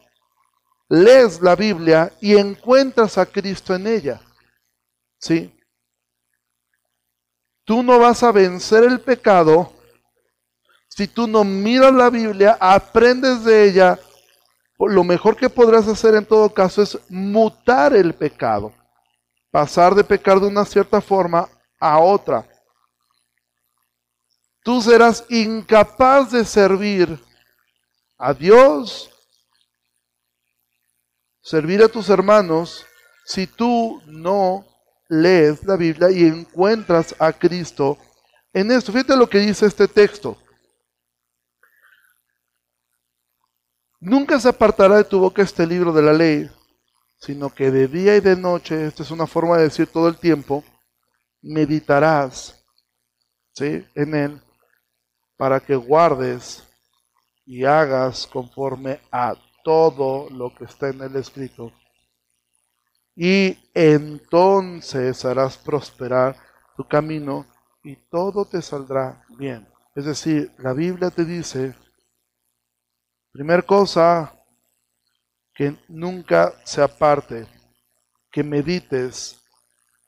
lees 0.88 1.40
la 1.40 1.55
Biblia 1.57 2.12
y 2.21 2.37
encuentras 2.37 3.18
a 3.18 3.27
Cristo 3.27 3.75
en 3.75 3.87
ella. 3.87 4.21
¿Sí? 5.18 5.55
Tú 7.64 7.83
no 7.83 7.99
vas 7.99 8.23
a 8.23 8.33
vencer 8.33 8.85
el 8.85 9.01
pecado 9.01 9.73
si 10.99 11.07
tú 11.07 11.29
no 11.29 11.44
miras 11.44 11.92
la 11.92 12.11
Biblia, 12.11 12.57
aprendes 12.59 13.44
de 13.44 13.68
ella. 13.68 13.99
Lo 14.79 15.03
mejor 15.05 15.37
que 15.37 15.51
podrás 15.51 15.88
hacer 15.88 16.14
en 16.14 16.25
todo 16.25 16.53
caso 16.53 16.83
es 16.83 16.99
mutar 17.09 17.95
el 17.95 18.14
pecado, 18.14 18.73
pasar 19.51 19.95
de 19.95 20.05
pecar 20.05 20.38
de 20.38 20.47
una 20.47 20.64
cierta 20.64 21.01
forma 21.01 21.49
a 21.81 21.99
otra. 21.99 22.47
Tú 24.62 24.81
serás 24.81 25.25
incapaz 25.29 26.31
de 26.31 26.45
servir 26.45 27.19
a 28.19 28.33
Dios 28.33 29.11
servir 31.49 31.83
a 31.83 31.88
tus 31.88 32.11
hermanos 32.11 32.85
si 33.25 33.47
tú 33.47 34.03
no 34.05 34.67
lees 35.09 35.64
la 35.64 35.77
Biblia 35.77 36.11
y 36.11 36.25
encuentras 36.25 37.14
a 37.19 37.33
Cristo 37.33 37.97
en 38.53 38.71
esto. 38.71 38.93
Fíjate 38.93 39.17
lo 39.17 39.31
que 39.31 39.38
dice 39.38 39.64
este 39.64 39.88
texto. 39.88 40.37
Nunca 44.00 44.38
se 44.38 44.48
apartará 44.48 44.96
de 44.96 45.04
tu 45.04 45.18
boca 45.18 45.42
este 45.42 45.66
libro 45.66 45.92
de 45.92 46.02
la 46.02 46.12
ley, 46.12 46.50
sino 47.18 47.50
que 47.50 47.70
de 47.70 47.88
día 47.88 48.16
y 48.16 48.20
de 48.20 48.37
noche, 48.37 48.87
esta 48.87 49.02
es 49.02 49.11
una 49.11 49.26
forma 49.26 49.56
de 49.56 49.64
decir 49.64 49.88
todo 49.88 50.08
el 50.08 50.18
tiempo, 50.18 50.64
meditarás 51.42 52.64
en 53.61 54.14
él 54.14 54.40
para 55.37 55.58
que 55.58 55.74
guardes 55.74 56.62
y 57.44 57.64
hagas 57.64 58.26
conforme 58.26 59.00
a 59.11 59.34
todo 59.64 60.28
lo 60.30 60.54
que 60.54 60.64
está 60.64 60.90
en 60.90 61.00
el 61.02 61.16
escrito. 61.16 61.72
Y 63.16 63.58
entonces 63.74 65.24
harás 65.24 65.58
prosperar 65.58 66.37
tu 66.76 66.87
camino 66.87 67.46
y 67.82 67.96
todo 67.96 68.44
te 68.44 68.62
saldrá 68.62 69.24
bien. 69.37 69.66
Es 69.96 70.04
decir, 70.04 70.52
la 70.58 70.72
Biblia 70.72 71.11
te 71.11 71.24
dice, 71.24 71.74
primer 73.38 73.64
cosa, 73.64 74.35
que 75.55 75.77
nunca 75.87 76.53
se 76.64 76.83
aparte, 76.83 77.46
que 78.33 78.42
medites, 78.42 79.40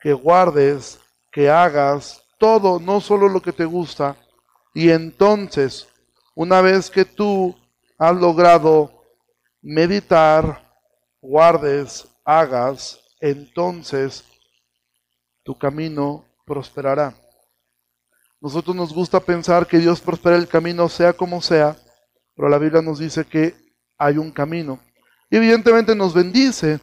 que 0.01 0.11
guardes, 0.11 0.99
que 1.31 1.49
hagas 1.49 2.21
todo, 2.37 2.77
no 2.77 2.99
solo 2.99 3.29
lo 3.29 3.41
que 3.41 3.53
te 3.53 3.63
gusta. 3.63 4.17
Y 4.73 4.89
entonces, 4.89 5.87
una 6.35 6.59
vez 6.59 6.89
que 6.89 7.05
tú 7.05 7.55
has 7.97 8.13
logrado 8.17 9.01
meditar, 9.61 10.69
guardes, 11.21 12.05
hagas, 12.25 12.99
entonces 13.21 14.25
tu 15.41 15.57
camino 15.57 16.25
prosperará. 16.45 17.15
Nosotros 18.41 18.75
nos 18.75 18.93
gusta 18.93 19.21
pensar 19.21 19.65
que 19.65 19.77
Dios 19.77 20.01
prospera 20.01 20.35
el 20.35 20.49
camino 20.49 20.89
sea 20.89 21.13
como 21.13 21.41
sea, 21.41 21.77
pero 22.35 22.49
la 22.49 22.57
Biblia 22.57 22.81
nos 22.81 22.99
dice 22.99 23.25
que 23.25 23.55
hay 23.97 24.17
un 24.17 24.31
camino. 24.31 24.79
Y 25.29 25.37
evidentemente 25.37 25.95
nos 25.95 26.13
bendice. 26.13 26.79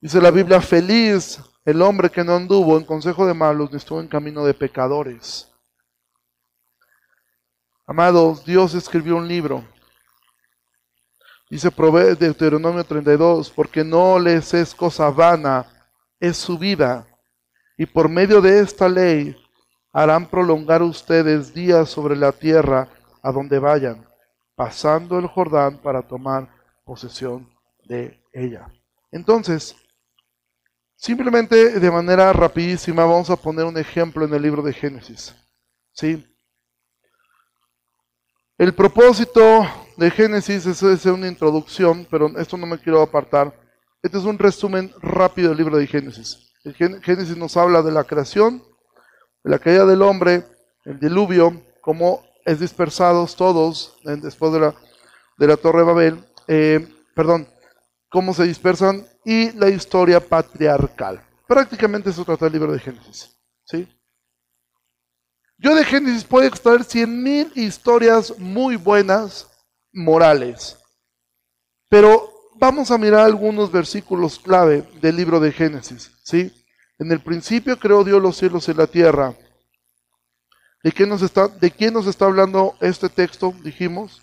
Dice 0.00 0.20
la 0.20 0.30
Biblia, 0.30 0.60
feliz 0.60 1.40
el 1.64 1.80
hombre 1.82 2.10
que 2.10 2.24
no 2.24 2.34
anduvo 2.34 2.76
en 2.76 2.84
consejo 2.84 3.26
de 3.26 3.34
malos 3.34 3.70
ni 3.70 3.76
estuvo 3.76 4.00
en 4.00 4.08
camino 4.08 4.44
de 4.44 4.54
pecadores. 4.54 5.48
Amados, 7.86 8.44
Dios 8.44 8.74
escribió 8.74 9.16
un 9.16 9.28
libro 9.28 9.64
Dice 11.52 11.70
Deuteronomio 12.18 12.82
32, 12.82 13.50
porque 13.50 13.84
no 13.84 14.18
les 14.18 14.54
es 14.54 14.74
cosa 14.74 15.10
vana, 15.10 15.66
es 16.18 16.38
su 16.38 16.56
vida. 16.56 17.06
Y 17.76 17.84
por 17.84 18.08
medio 18.08 18.40
de 18.40 18.60
esta 18.60 18.88
ley 18.88 19.36
harán 19.92 20.24
prolongar 20.30 20.82
ustedes 20.82 21.52
días 21.52 21.90
sobre 21.90 22.16
la 22.16 22.32
tierra 22.32 22.88
a 23.22 23.30
donde 23.30 23.58
vayan, 23.58 24.02
pasando 24.62 25.18
el 25.18 25.26
Jordán 25.26 25.78
para 25.78 26.02
tomar 26.02 26.48
posesión 26.84 27.52
de 27.84 28.22
ella. 28.32 28.72
Entonces, 29.10 29.74
simplemente 30.94 31.80
de 31.80 31.90
manera 31.90 32.32
rapidísima 32.32 33.04
vamos 33.04 33.28
a 33.28 33.34
poner 33.34 33.64
un 33.64 33.76
ejemplo 33.76 34.24
en 34.24 34.32
el 34.32 34.40
libro 34.40 34.62
de 34.62 34.72
Génesis. 34.72 35.34
¿Sí? 35.90 36.24
El 38.56 38.72
propósito 38.72 39.66
de 39.96 40.08
Génesis 40.12 40.64
es, 40.64 41.06
una 41.06 41.26
introducción, 41.26 42.06
pero 42.08 42.28
esto 42.38 42.56
no 42.56 42.64
me 42.64 42.78
quiero 42.78 43.02
apartar 43.02 43.52
Este 44.00 44.16
es 44.16 44.22
un 44.22 44.38
resumen 44.38 44.92
rápido 45.00 45.48
del 45.48 45.58
libro 45.58 45.76
de 45.76 45.88
Génesis. 45.88 46.52
El 46.62 47.02
Génesis 47.02 47.36
nos 47.36 47.56
habla 47.56 47.82
de 47.82 47.90
la 47.90 48.04
creación, 48.04 48.62
de 49.42 49.50
la 49.50 49.58
caída 49.58 49.84
del 49.86 50.02
hombre, 50.02 50.44
el 50.84 51.00
diluvio, 51.00 51.60
cómo 51.80 52.22
es 52.44 52.60
dispersados 52.60 53.36
todos 53.36 53.98
después 54.04 54.52
de 54.52 54.60
la, 54.60 54.74
de 55.38 55.46
la 55.46 55.56
Torre 55.56 55.80
de 55.80 55.84
Babel, 55.84 56.24
eh, 56.48 56.88
perdón, 57.14 57.48
cómo 58.08 58.34
se 58.34 58.44
dispersan 58.44 59.06
y 59.24 59.52
la 59.52 59.68
historia 59.68 60.20
patriarcal. 60.20 61.24
Prácticamente 61.46 62.10
eso 62.10 62.24
trata 62.24 62.46
el 62.46 62.52
libro 62.52 62.72
de 62.72 62.78
Génesis. 62.78 63.36
¿sí? 63.64 63.88
Yo 65.58 65.74
de 65.74 65.84
Génesis 65.84 66.24
puedo 66.24 66.46
extraer 66.46 66.84
cien 66.84 67.22
mil 67.22 67.50
historias 67.54 68.38
muy 68.38 68.76
buenas, 68.76 69.48
morales. 69.92 70.78
Pero 71.88 72.30
vamos 72.56 72.90
a 72.90 72.98
mirar 72.98 73.20
algunos 73.20 73.70
versículos 73.70 74.38
clave 74.38 74.84
del 75.00 75.16
libro 75.16 75.40
de 75.40 75.52
Génesis. 75.52 76.10
¿sí? 76.24 76.52
En 76.98 77.10
el 77.12 77.20
principio 77.20 77.78
creó 77.78 78.04
Dios 78.04 78.22
los 78.22 78.36
cielos 78.36 78.68
y 78.68 78.74
la 78.74 78.86
tierra. 78.86 79.34
¿De, 80.82 80.92
qué 80.92 81.06
nos 81.06 81.22
está, 81.22 81.48
¿De 81.48 81.70
quién 81.70 81.94
nos 81.94 82.06
está 82.06 82.24
hablando 82.24 82.76
este 82.80 83.08
texto? 83.08 83.54
Dijimos. 83.62 84.22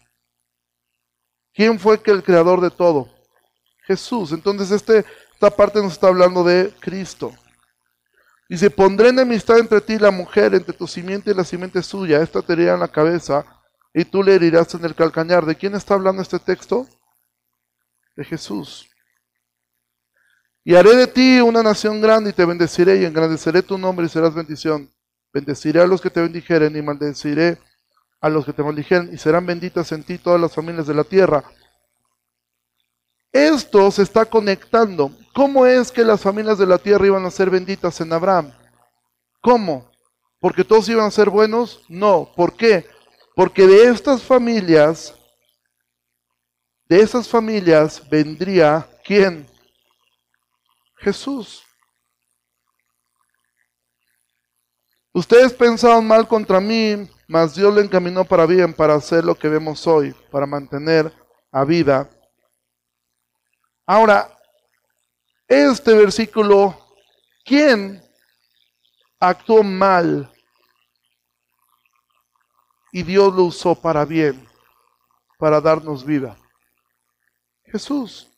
¿Quién 1.53 1.79
fue 1.79 2.01
que 2.01 2.11
el 2.11 2.23
creador 2.23 2.61
de 2.61 2.69
todo? 2.69 3.09
Jesús. 3.85 4.31
Entonces 4.31 4.71
este, 4.71 5.05
esta 5.33 5.49
parte 5.49 5.81
nos 5.81 5.93
está 5.93 6.07
hablando 6.07 6.43
de 6.43 6.73
Cristo. 6.79 7.33
Dice, 8.49 8.69
pondré 8.69 9.09
enemistad 9.09 9.59
entre 9.59 9.79
ti 9.79 9.93
y 9.93 9.99
la 9.99 10.11
mujer, 10.11 10.53
entre 10.55 10.73
tu 10.73 10.87
simiente 10.87 11.31
y 11.31 11.33
la 11.33 11.43
simiente 11.43 11.81
suya. 11.83 12.21
Esta 12.21 12.41
te 12.41 12.53
herirá 12.53 12.73
en 12.73 12.79
la 12.79 12.87
cabeza 12.87 13.45
y 13.93 14.05
tú 14.05 14.23
le 14.23 14.35
herirás 14.35 14.73
en 14.73 14.83
el 14.85 14.95
calcañar. 14.95 15.45
¿De 15.45 15.55
quién 15.55 15.75
está 15.75 15.93
hablando 15.93 16.21
este 16.21 16.39
texto? 16.39 16.87
De 18.15 18.25
Jesús. 18.25 18.89
Y 20.63 20.75
haré 20.75 20.95
de 20.95 21.07
ti 21.07 21.39
una 21.39 21.63
nación 21.63 22.01
grande 22.01 22.31
y 22.31 22.33
te 22.33 22.45
bendeciré 22.45 22.97
y 22.97 23.05
engrandeceré 23.05 23.63
tu 23.63 23.77
nombre 23.77 24.05
y 24.05 24.09
serás 24.09 24.33
bendición. 24.33 24.91
Bendeciré 25.33 25.81
a 25.81 25.87
los 25.87 26.01
que 26.01 26.09
te 26.09 26.21
bendijeren 26.21 26.75
y 26.75 26.81
maldeciré 26.81 27.59
a 28.21 28.29
los 28.29 28.45
que 28.45 28.53
te 28.53 28.63
maldijeren 28.63 29.13
y 29.13 29.17
serán 29.17 29.45
benditas 29.45 29.91
en 29.91 30.03
ti 30.03 30.17
todas 30.17 30.41
las 30.41 30.53
familias 30.53 30.87
de 30.87 30.93
la 30.93 31.03
tierra. 31.03 31.43
Esto 33.31 33.91
se 33.91 34.03
está 34.03 34.25
conectando. 34.25 35.11
¿Cómo 35.33 35.65
es 35.65 35.91
que 35.91 36.03
las 36.03 36.21
familias 36.21 36.57
de 36.57 36.65
la 36.65 36.79
tierra 36.79 37.05
iban 37.05 37.25
a 37.25 37.31
ser 37.31 37.49
benditas 37.49 38.01
en 38.01 38.11
Abraham? 38.11 38.51
¿Cómo? 39.41 39.89
¿Porque 40.39 40.63
todos 40.63 40.89
iban 40.89 41.05
a 41.05 41.11
ser 41.11 41.29
buenos? 41.29 41.81
No. 41.87 42.31
¿Por 42.35 42.55
qué? 42.55 42.87
Porque 43.35 43.67
de 43.67 43.83
estas 43.89 44.23
familias, 44.23 45.13
de 46.85 47.01
esas 47.01 47.27
familias 47.27 48.01
vendría 48.09 48.89
¿quién? 49.05 49.47
Jesús. 50.97 51.63
Ustedes 55.13 55.53
pensaban 55.53 56.07
mal 56.07 56.27
contra 56.27 56.59
mí, 56.59 57.09
mas 57.27 57.55
Dios 57.55 57.73
lo 57.73 57.81
encaminó 57.81 58.23
para 58.25 58.45
bien, 58.45 58.73
para 58.73 58.95
hacer 58.95 59.23
lo 59.25 59.35
que 59.35 59.49
vemos 59.49 59.85
hoy, 59.87 60.13
para 60.31 60.45
mantener 60.45 61.11
a 61.51 61.63
vida 61.63 62.09
Ahora, 63.91 64.39
este 65.47 65.95
versículo, 65.95 66.77
¿quién 67.43 67.99
actuó 69.19 69.63
mal 69.63 70.31
y 72.91 73.01
Dios 73.01 73.33
lo 73.33 73.45
usó 73.45 73.73
para 73.73 74.05
bien, 74.05 74.47
para 75.39 75.59
darnos 75.59 76.05
vida? 76.05 76.37
Jesús. 77.65 78.28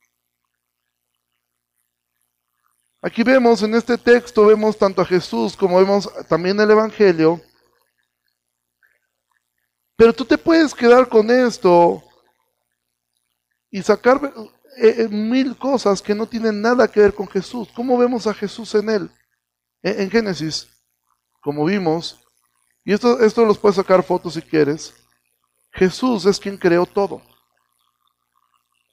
Aquí 3.04 3.24
vemos 3.24 3.64
en 3.64 3.74
este 3.74 3.98
texto, 3.98 4.46
vemos 4.46 4.78
tanto 4.78 5.02
a 5.02 5.06
Jesús 5.06 5.58
como 5.58 5.80
vemos 5.80 6.08
también 6.30 6.60
el 6.60 6.70
Evangelio. 6.70 7.42
Pero 9.96 10.14
tú 10.14 10.24
te 10.24 10.38
puedes 10.38 10.74
quedar 10.76 11.10
con 11.10 11.32
esto 11.32 12.04
y 13.72 13.82
sacar 13.82 14.22
eh, 14.78 14.96
eh, 15.00 15.08
mil 15.08 15.58
cosas 15.58 16.00
que 16.00 16.14
no 16.14 16.28
tienen 16.28 16.62
nada 16.62 16.88
que 16.88 17.00
ver 17.00 17.14
con 17.16 17.28
Jesús. 17.28 17.70
¿Cómo 17.76 17.98
vemos 17.98 18.28
a 18.28 18.36
Jesús 18.36 18.76
en 18.76 18.90
él? 18.90 19.12
En, 19.82 20.12
Génesis, 20.12 20.70
como 21.42 21.66
vimos, 21.66 22.24
y 22.86 22.94
esto, 22.94 23.20
esto 23.20 23.44
los 23.46 23.58
puedes 23.58 23.78
sacar 23.78 24.04
fotos 24.04 24.36
si 24.36 24.44
quieres, 24.44 24.94
Jesús 25.72 26.26
es 26.28 26.40
quien 26.40 26.56
creó 26.56 26.86
todo. 26.86 27.20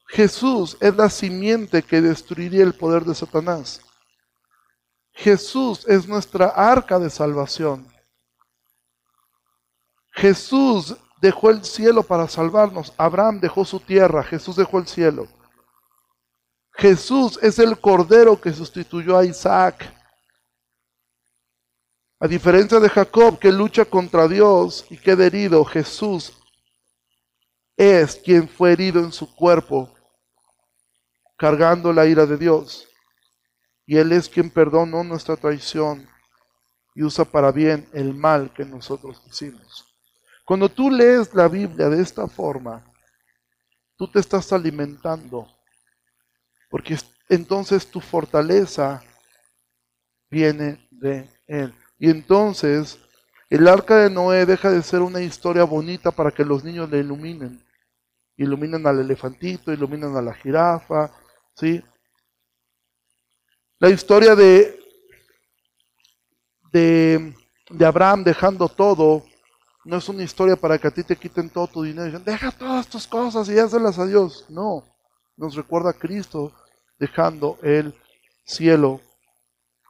Jesús 0.06 0.78
es 0.80 0.96
la 0.96 1.10
simiente 1.10 1.82
que 1.82 2.00
destruiría 2.00 2.64
el 2.64 2.72
poder 2.72 3.04
de 3.04 3.14
Satanás. 3.14 3.82
Jesús 5.18 5.84
es 5.88 6.06
nuestra 6.06 6.46
arca 6.46 6.96
de 6.96 7.10
salvación. 7.10 7.84
Jesús 10.12 10.96
dejó 11.20 11.50
el 11.50 11.64
cielo 11.64 12.04
para 12.04 12.28
salvarnos. 12.28 12.92
Abraham 12.96 13.40
dejó 13.40 13.64
su 13.64 13.80
tierra, 13.80 14.22
Jesús 14.22 14.54
dejó 14.54 14.78
el 14.78 14.86
cielo. 14.86 15.26
Jesús 16.70 17.36
es 17.42 17.58
el 17.58 17.80
cordero 17.80 18.40
que 18.40 18.52
sustituyó 18.52 19.18
a 19.18 19.24
Isaac. 19.24 19.92
A 22.20 22.28
diferencia 22.28 22.78
de 22.78 22.88
Jacob 22.88 23.40
que 23.40 23.50
lucha 23.50 23.84
contra 23.84 24.28
Dios 24.28 24.86
y 24.88 24.96
queda 24.96 25.26
herido, 25.26 25.64
Jesús 25.64 26.32
es 27.76 28.14
quien 28.14 28.48
fue 28.48 28.72
herido 28.72 29.00
en 29.00 29.10
su 29.10 29.34
cuerpo, 29.34 29.92
cargando 31.36 31.92
la 31.92 32.06
ira 32.06 32.24
de 32.24 32.36
Dios. 32.36 32.88
Y 33.88 33.96
Él 33.96 34.12
es 34.12 34.28
quien 34.28 34.50
perdonó 34.50 35.02
nuestra 35.02 35.34
traición 35.34 36.06
y 36.94 37.02
usa 37.02 37.24
para 37.24 37.50
bien 37.50 37.88
el 37.94 38.12
mal 38.12 38.52
que 38.52 38.66
nosotros 38.66 39.22
hicimos. 39.26 39.86
Cuando 40.44 40.68
tú 40.68 40.90
lees 40.90 41.32
la 41.32 41.48
Biblia 41.48 41.88
de 41.88 42.02
esta 42.02 42.26
forma, 42.26 42.84
tú 43.96 44.06
te 44.06 44.20
estás 44.20 44.52
alimentando 44.52 45.48
porque 46.68 46.98
entonces 47.30 47.90
tu 47.90 48.02
fortaleza 48.02 49.02
viene 50.28 50.86
de 50.90 51.26
Él. 51.46 51.74
Y 51.98 52.10
entonces 52.10 52.98
el 53.48 53.66
arca 53.66 53.96
de 53.96 54.10
Noé 54.10 54.44
deja 54.44 54.70
de 54.70 54.82
ser 54.82 55.00
una 55.00 55.22
historia 55.22 55.64
bonita 55.64 56.10
para 56.10 56.30
que 56.30 56.44
los 56.44 56.62
niños 56.62 56.90
le 56.90 56.98
iluminen. 56.98 57.64
Iluminan 58.36 58.86
al 58.86 59.00
elefantito, 59.00 59.72
iluminan 59.72 60.14
a 60.14 60.20
la 60.20 60.34
jirafa, 60.34 61.10
¿sí? 61.56 61.82
La 63.80 63.90
historia 63.90 64.34
de, 64.34 64.76
de, 66.72 67.86
Abraham 67.86 68.24
dejando 68.24 68.68
todo 68.68 69.24
no 69.84 69.98
es 69.98 70.08
una 70.08 70.24
historia 70.24 70.56
para 70.56 70.78
que 70.78 70.88
a 70.88 70.90
ti 70.90 71.04
te 71.04 71.14
quiten 71.14 71.48
todo 71.48 71.68
tu 71.68 71.84
dinero 71.84 72.18
y 72.18 72.22
deja 72.22 72.50
todas 72.50 72.88
tus 72.88 73.06
cosas 73.06 73.48
y 73.48 73.56
hácelas 73.56 74.00
a 74.00 74.06
Dios. 74.06 74.46
No, 74.48 74.82
nos 75.36 75.54
recuerda 75.54 75.90
a 75.90 75.92
Cristo 75.92 76.52
dejando 76.98 77.56
el 77.62 77.94
cielo. 78.44 79.00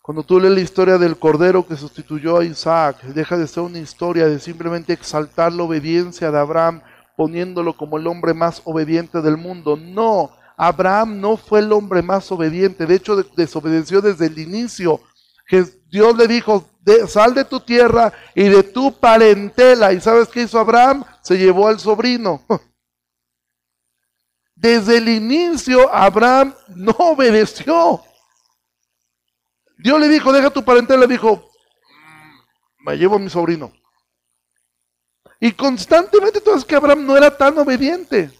Cuando 0.02 0.22
tú 0.22 0.38
lees 0.38 0.52
la 0.52 0.60
historia 0.60 0.98
del 0.98 1.18
cordero 1.18 1.66
que 1.66 1.76
sustituyó 1.76 2.38
a 2.38 2.44
Isaac, 2.44 3.02
deja 3.04 3.38
de 3.38 3.46
ser 3.46 3.62
una 3.62 3.78
historia 3.78 4.26
de 4.26 4.38
simplemente 4.38 4.92
exaltar 4.92 5.50
la 5.54 5.62
obediencia 5.62 6.30
de 6.30 6.38
Abraham, 6.38 6.82
poniéndolo 7.16 7.74
como 7.74 7.96
el 7.96 8.06
hombre 8.06 8.34
más 8.34 8.60
obediente 8.66 9.22
del 9.22 9.38
mundo. 9.38 9.76
No, 9.76 10.30
Abraham 10.60 11.20
no 11.20 11.36
fue 11.36 11.60
el 11.60 11.72
hombre 11.72 12.02
más 12.02 12.32
obediente, 12.32 12.84
de 12.84 12.96
hecho 12.96 13.22
desobedeció 13.22 14.00
desde 14.00 14.26
el 14.26 14.40
inicio. 14.40 15.00
Dios 15.86 16.16
le 16.16 16.26
dijo, 16.26 16.68
sal 17.06 17.32
de 17.32 17.44
tu 17.44 17.60
tierra 17.60 18.12
y 18.34 18.48
de 18.48 18.64
tu 18.64 18.92
parentela. 18.98 19.92
¿Y 19.92 20.00
sabes 20.00 20.28
qué 20.28 20.42
hizo 20.42 20.58
Abraham? 20.58 21.04
Se 21.22 21.38
llevó 21.38 21.68
al 21.68 21.78
sobrino. 21.78 22.42
Desde 24.56 24.98
el 24.98 25.08
inicio 25.08 25.94
Abraham 25.94 26.52
no 26.74 26.90
obedeció. 26.98 28.02
Dios 29.78 30.00
le 30.00 30.08
dijo, 30.08 30.32
deja 30.32 30.50
tu 30.50 30.64
parentela, 30.64 31.06
dijo, 31.06 31.36
mm, 31.36 32.84
me 32.84 32.96
llevo 32.96 33.14
a 33.14 33.20
mi 33.20 33.30
sobrino. 33.30 33.72
Y 35.38 35.52
constantemente 35.52 36.40
tú 36.40 36.50
que 36.66 36.74
Abraham 36.74 37.06
no 37.06 37.16
era 37.16 37.34
tan 37.34 37.56
obediente. 37.58 38.32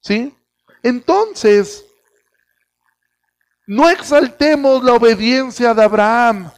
¿Sí? 0.00 0.34
Entonces, 0.82 1.84
no 3.66 3.88
exaltemos 3.88 4.82
la 4.84 4.94
obediencia 4.94 5.74
de 5.74 5.82
Abraham. 5.82 6.50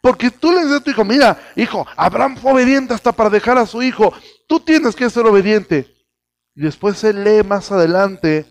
Porque 0.00 0.30
tú 0.30 0.50
le 0.50 0.62
dices 0.62 0.78
a 0.78 0.80
tu 0.80 0.90
hijo, 0.90 1.04
mira, 1.04 1.40
hijo, 1.54 1.86
Abraham 1.96 2.36
fue 2.36 2.52
obediente 2.52 2.92
hasta 2.92 3.12
para 3.12 3.30
dejar 3.30 3.56
a 3.56 3.66
su 3.66 3.82
hijo. 3.82 4.12
Tú 4.48 4.58
tienes 4.58 4.96
que 4.96 5.08
ser 5.08 5.24
obediente. 5.26 5.94
Y 6.54 6.62
después 6.62 6.98
se 6.98 7.12
lee 7.12 7.42
más 7.46 7.70
adelante 7.70 8.46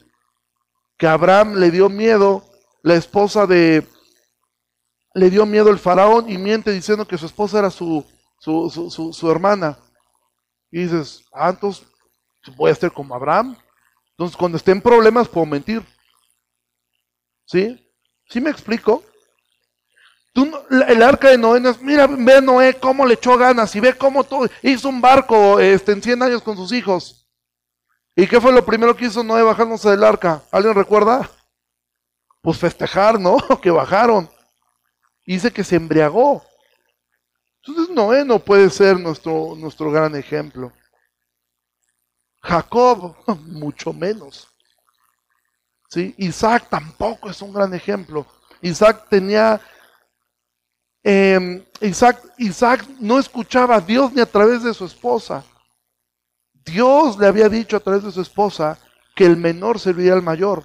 que 0.97 1.07
Abraham 1.07 1.55
le 1.55 1.71
dio 1.71 1.89
miedo, 1.89 2.45
la 2.83 2.95
esposa 2.95 3.45
de, 3.45 3.85
le 5.13 5.29
dio 5.29 5.45
miedo 5.45 5.69
el 5.69 5.79
faraón 5.79 6.29
y 6.29 6.37
miente 6.37 6.71
diciendo 6.71 7.07
que 7.07 7.17
su 7.17 7.25
esposa 7.25 7.59
era 7.59 7.69
su, 7.69 8.05
su, 8.39 9.11
su, 9.13 9.31
hermana. 9.31 9.77
Y 10.71 10.83
dices, 10.83 11.25
ah, 11.33 11.49
entonces 11.49 11.85
voy 12.55 12.69
a 12.69 12.73
estar 12.73 12.91
como 12.91 13.13
Abraham. 13.13 13.57
Entonces 14.21 14.37
cuando 14.37 14.59
esté 14.59 14.69
en 14.69 14.81
problemas 14.81 15.27
puedo 15.27 15.47
mentir. 15.47 15.81
¿Sí? 17.43 17.91
¿Sí 18.29 18.39
me 18.39 18.51
explico? 18.51 19.03
Tú, 20.31 20.47
el 20.69 21.01
arca 21.01 21.29
de 21.29 21.39
Noé, 21.39 21.59
mira, 21.81 22.05
ve 22.05 22.39
Noé 22.39 22.75
cómo 22.75 23.07
le 23.07 23.15
echó 23.15 23.35
ganas 23.35 23.75
y 23.75 23.79
ve 23.79 23.97
cómo 23.97 24.23
todo, 24.23 24.47
hizo 24.61 24.89
un 24.89 25.01
barco 25.01 25.59
este, 25.59 25.93
en 25.93 26.03
100 26.03 26.21
años 26.21 26.43
con 26.43 26.55
sus 26.55 26.71
hijos. 26.71 27.27
¿Y 28.15 28.27
qué 28.27 28.39
fue 28.39 28.53
lo 28.53 28.63
primero 28.63 28.95
que 28.95 29.05
hizo 29.05 29.23
Noé 29.23 29.41
bajándose 29.41 29.89
del 29.89 30.03
arca? 30.03 30.43
¿Alguien 30.51 30.75
recuerda? 30.75 31.27
Pues 32.43 32.59
festejar, 32.59 33.19
¿no? 33.19 33.37
que 33.63 33.71
bajaron. 33.71 34.29
Dice 35.25 35.51
que 35.51 35.63
se 35.63 35.77
embriagó. 35.77 36.45
Entonces 37.65 37.95
Noé 37.95 38.23
no 38.23 38.37
puede 38.37 38.69
ser 38.69 38.99
nuestro, 38.99 39.55
nuestro 39.57 39.89
gran 39.89 40.15
ejemplo. 40.15 40.71
Jacob, 42.41 43.15
mucho 43.45 43.93
menos. 43.93 44.47
¿Sí? 45.89 46.15
Isaac 46.17 46.67
tampoco 46.69 47.29
es 47.29 47.41
un 47.41 47.53
gran 47.53 47.73
ejemplo. 47.73 48.25
Isaac 48.61 49.07
tenía 49.09 49.59
Em, 51.03 51.65
Isaac, 51.81 52.21
Isaac 52.37 52.87
no 52.99 53.17
escuchaba 53.17 53.75
a 53.75 53.81
Dios 53.81 54.13
ni 54.13 54.21
a 54.21 54.25
través 54.25 54.63
de 54.63 54.73
su 54.73 54.85
esposa. 54.85 55.43
Dios 56.53 57.17
le 57.17 57.25
había 57.25 57.49
dicho 57.49 57.75
a 57.75 57.79
través 57.79 58.03
de 58.03 58.11
su 58.11 58.21
esposa 58.21 58.77
que 59.15 59.25
el 59.25 59.35
menor 59.35 59.79
serviría 59.79 60.13
al 60.13 60.21
mayor. 60.21 60.63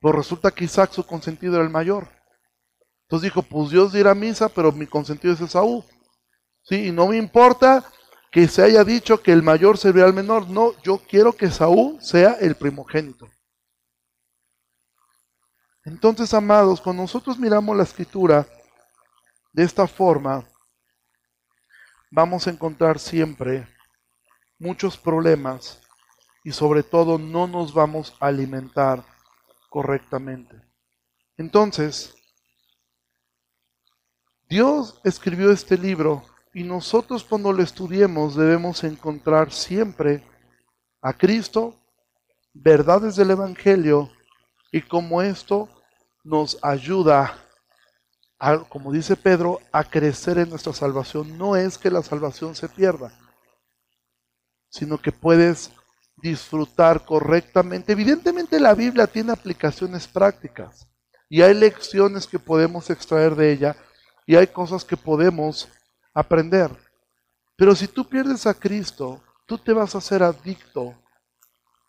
Pues 0.00 0.14
resulta 0.14 0.52
que 0.52 0.64
Isaac 0.64 0.92
su 0.92 1.04
consentido 1.04 1.56
era 1.56 1.64
el 1.64 1.70
mayor. 1.70 2.08
Entonces 3.02 3.24
dijo, 3.30 3.42
pues 3.42 3.70
Dios 3.70 3.92
dirá 3.92 4.14
misa, 4.14 4.48
pero 4.48 4.70
mi 4.70 4.86
consentido 4.86 5.34
es 5.34 5.40
Esaú. 5.40 5.84
¿Sí? 6.62 6.86
Y 6.86 6.92
no 6.92 7.08
me 7.08 7.16
importa 7.16 7.84
que 8.36 8.48
se 8.48 8.62
haya 8.62 8.84
dicho 8.84 9.22
que 9.22 9.32
el 9.32 9.42
mayor 9.42 9.78
servirá 9.78 10.04
al 10.04 10.12
menor. 10.12 10.46
No, 10.50 10.78
yo 10.82 10.98
quiero 10.98 11.32
que 11.32 11.46
Esaú 11.46 11.96
sea 12.02 12.32
el 12.34 12.54
primogénito. 12.54 13.30
Entonces, 15.86 16.34
amados, 16.34 16.82
cuando 16.82 17.00
nosotros 17.00 17.38
miramos 17.38 17.74
la 17.74 17.84
escritura, 17.84 18.46
de 19.54 19.62
esta 19.62 19.86
forma, 19.86 20.46
vamos 22.10 22.46
a 22.46 22.50
encontrar 22.50 22.98
siempre 22.98 23.66
muchos 24.58 24.98
problemas 24.98 25.80
y 26.44 26.52
sobre 26.52 26.82
todo 26.82 27.16
no 27.16 27.46
nos 27.46 27.72
vamos 27.72 28.14
a 28.20 28.26
alimentar 28.26 29.02
correctamente. 29.70 30.60
Entonces, 31.38 32.14
Dios 34.46 35.00
escribió 35.04 35.50
este 35.50 35.78
libro 35.78 36.22
y 36.56 36.64
nosotros 36.64 37.22
cuando 37.22 37.52
lo 37.52 37.62
estudiemos 37.62 38.34
debemos 38.34 38.82
encontrar 38.82 39.52
siempre 39.52 40.26
a 41.02 41.12
Cristo, 41.12 41.78
verdades 42.54 43.14
del 43.16 43.32
Evangelio 43.32 44.10
y 44.72 44.80
cómo 44.80 45.20
esto 45.20 45.68
nos 46.24 46.58
ayuda 46.62 47.42
como 48.70 48.90
dice 48.90 49.16
Pedro, 49.16 49.60
a 49.70 49.84
crecer 49.84 50.38
en 50.38 50.48
nuestra 50.48 50.72
salvación. 50.72 51.36
No 51.36 51.56
es 51.56 51.76
que 51.76 51.90
la 51.90 52.02
salvación 52.02 52.54
se 52.54 52.70
pierda, 52.70 53.12
sino 54.70 54.96
que 54.96 55.12
puedes 55.12 55.72
disfrutar 56.22 57.04
correctamente. 57.04 57.92
Evidentemente 57.92 58.58
la 58.60 58.74
Biblia 58.74 59.06
tiene 59.06 59.32
aplicaciones 59.32 60.06
prácticas 60.08 60.88
y 61.28 61.42
hay 61.42 61.52
lecciones 61.52 62.26
que 62.26 62.38
podemos 62.38 62.88
extraer 62.88 63.34
de 63.34 63.52
ella 63.52 63.76
y 64.26 64.36
hay 64.36 64.46
cosas 64.46 64.86
que 64.86 64.96
podemos 64.96 65.68
aprender. 66.16 66.70
Pero 67.56 67.74
si 67.74 67.86
tú 67.88 68.08
pierdes 68.08 68.46
a 68.46 68.54
Cristo, 68.54 69.22
tú 69.46 69.58
te 69.58 69.72
vas 69.72 69.94
a 69.94 69.98
hacer 69.98 70.22
adicto 70.22 70.94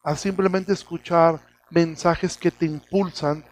a 0.04 0.16
simplemente 0.16 0.74
escuchar 0.74 1.40
mensajes 1.70 2.38
que 2.38 2.52
te 2.52 2.66
impulsan 2.66 3.44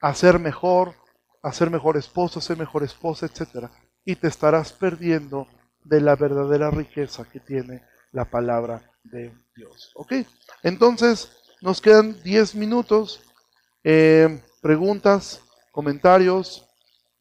a 0.00 0.14
ser 0.14 0.38
mejor, 0.38 0.94
a 1.42 1.52
ser 1.52 1.70
mejor 1.70 1.98
esposo, 1.98 2.38
a 2.38 2.42
ser 2.42 2.56
mejor 2.56 2.82
esposa, 2.82 3.26
etc. 3.26 3.68
Y 4.06 4.16
te 4.16 4.28
estarás 4.28 4.72
perdiendo 4.72 5.46
de 5.84 6.00
la 6.00 6.16
verdadera 6.16 6.70
riqueza 6.70 7.24
que 7.24 7.40
tiene 7.40 7.82
la 8.12 8.24
palabra 8.24 8.90
de 9.04 9.34
Dios. 9.54 9.92
¿Ok? 9.96 10.14
Entonces, 10.62 11.30
nos 11.60 11.80
quedan 11.80 12.22
10 12.22 12.54
minutos. 12.54 13.22
Eh, 13.84 14.40
preguntas, 14.62 15.42
comentarios 15.72 16.66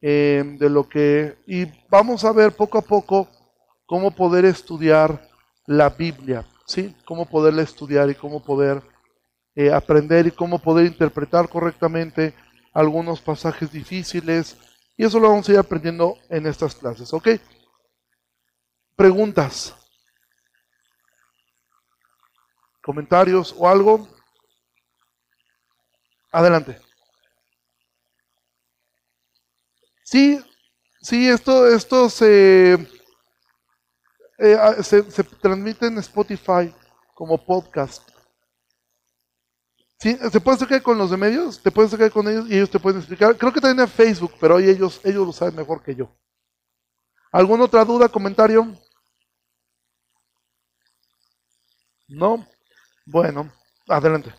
eh, 0.02 0.44
de 0.60 0.70
lo 0.70 0.88
que... 0.90 1.38
Y 1.48 1.66
vamos 1.90 2.24
a 2.26 2.32
ver 2.32 2.54
poco 2.54 2.78
a 2.78 2.82
poco 2.82 3.30
cómo 3.86 4.12
poder 4.12 4.46
estudiar 4.46 5.30
la 5.66 5.90
Biblia, 5.90 6.46
¿sí? 6.66 6.96
Cómo 7.06 7.26
poderla 7.26 7.62
estudiar 7.62 8.10
y 8.10 8.16
cómo 8.16 8.44
poder 8.44 8.82
eh, 9.56 9.72
aprender 9.72 10.28
y 10.28 10.32
cómo 10.32 10.60
poder 10.60 10.86
interpretar 10.86 11.50
correctamente 11.50 12.34
algunos 12.74 13.20
pasajes 13.20 13.72
difíciles, 13.72 14.58
y 14.96 15.04
eso 15.04 15.20
lo 15.20 15.30
vamos 15.30 15.50
a 15.50 15.52
ir 15.52 15.58
aprendiendo 15.58 16.18
en 16.30 16.46
estas 16.46 16.76
clases, 16.76 17.14
¿ok? 17.14 17.30
Preguntas, 18.96 19.76
comentarios 22.82 23.54
o 23.58 23.68
algo. 23.68 24.08
Adelante. 26.32 26.80
Sí, 30.12 30.40
sí, 31.02 31.28
esto, 31.30 31.68
esto 31.68 32.10
se, 32.10 32.74
eh, 34.40 34.58
se, 34.84 35.10
se 35.10 35.24
transmite 35.24 35.88
en 35.88 35.98
Spotify 36.00 36.74
como 37.16 37.38
podcast. 37.38 38.04
Sí, 40.00 40.18
se 40.32 40.42
puede 40.42 40.56
acercar 40.56 40.82
con 40.82 40.98
los 40.98 41.12
de 41.12 41.18
medios, 41.18 41.62
te 41.62 41.72
puedes 41.72 41.94
acercar 41.94 42.12
con 42.12 42.28
ellos 42.28 42.50
y 42.50 42.56
ellos 42.56 42.70
te 42.72 42.80
pueden 42.80 43.00
explicar. 43.00 43.38
Creo 43.38 43.54
que 43.54 43.62
también 43.62 43.88
en 43.88 43.94
Facebook, 43.94 44.34
pero 44.40 44.56
hoy 44.56 44.68
ellos, 44.68 45.00
ellos 45.06 45.28
lo 45.28 45.32
saben 45.32 45.56
mejor 45.56 45.82
que 45.84 45.96
yo. 45.96 46.10
¿Alguna 47.34 47.66
otra 47.66 47.84
duda, 47.84 48.08
comentario? 48.08 48.74
¿No? 52.10 52.46
Bueno, 53.06 53.52
adelante. 53.88 54.34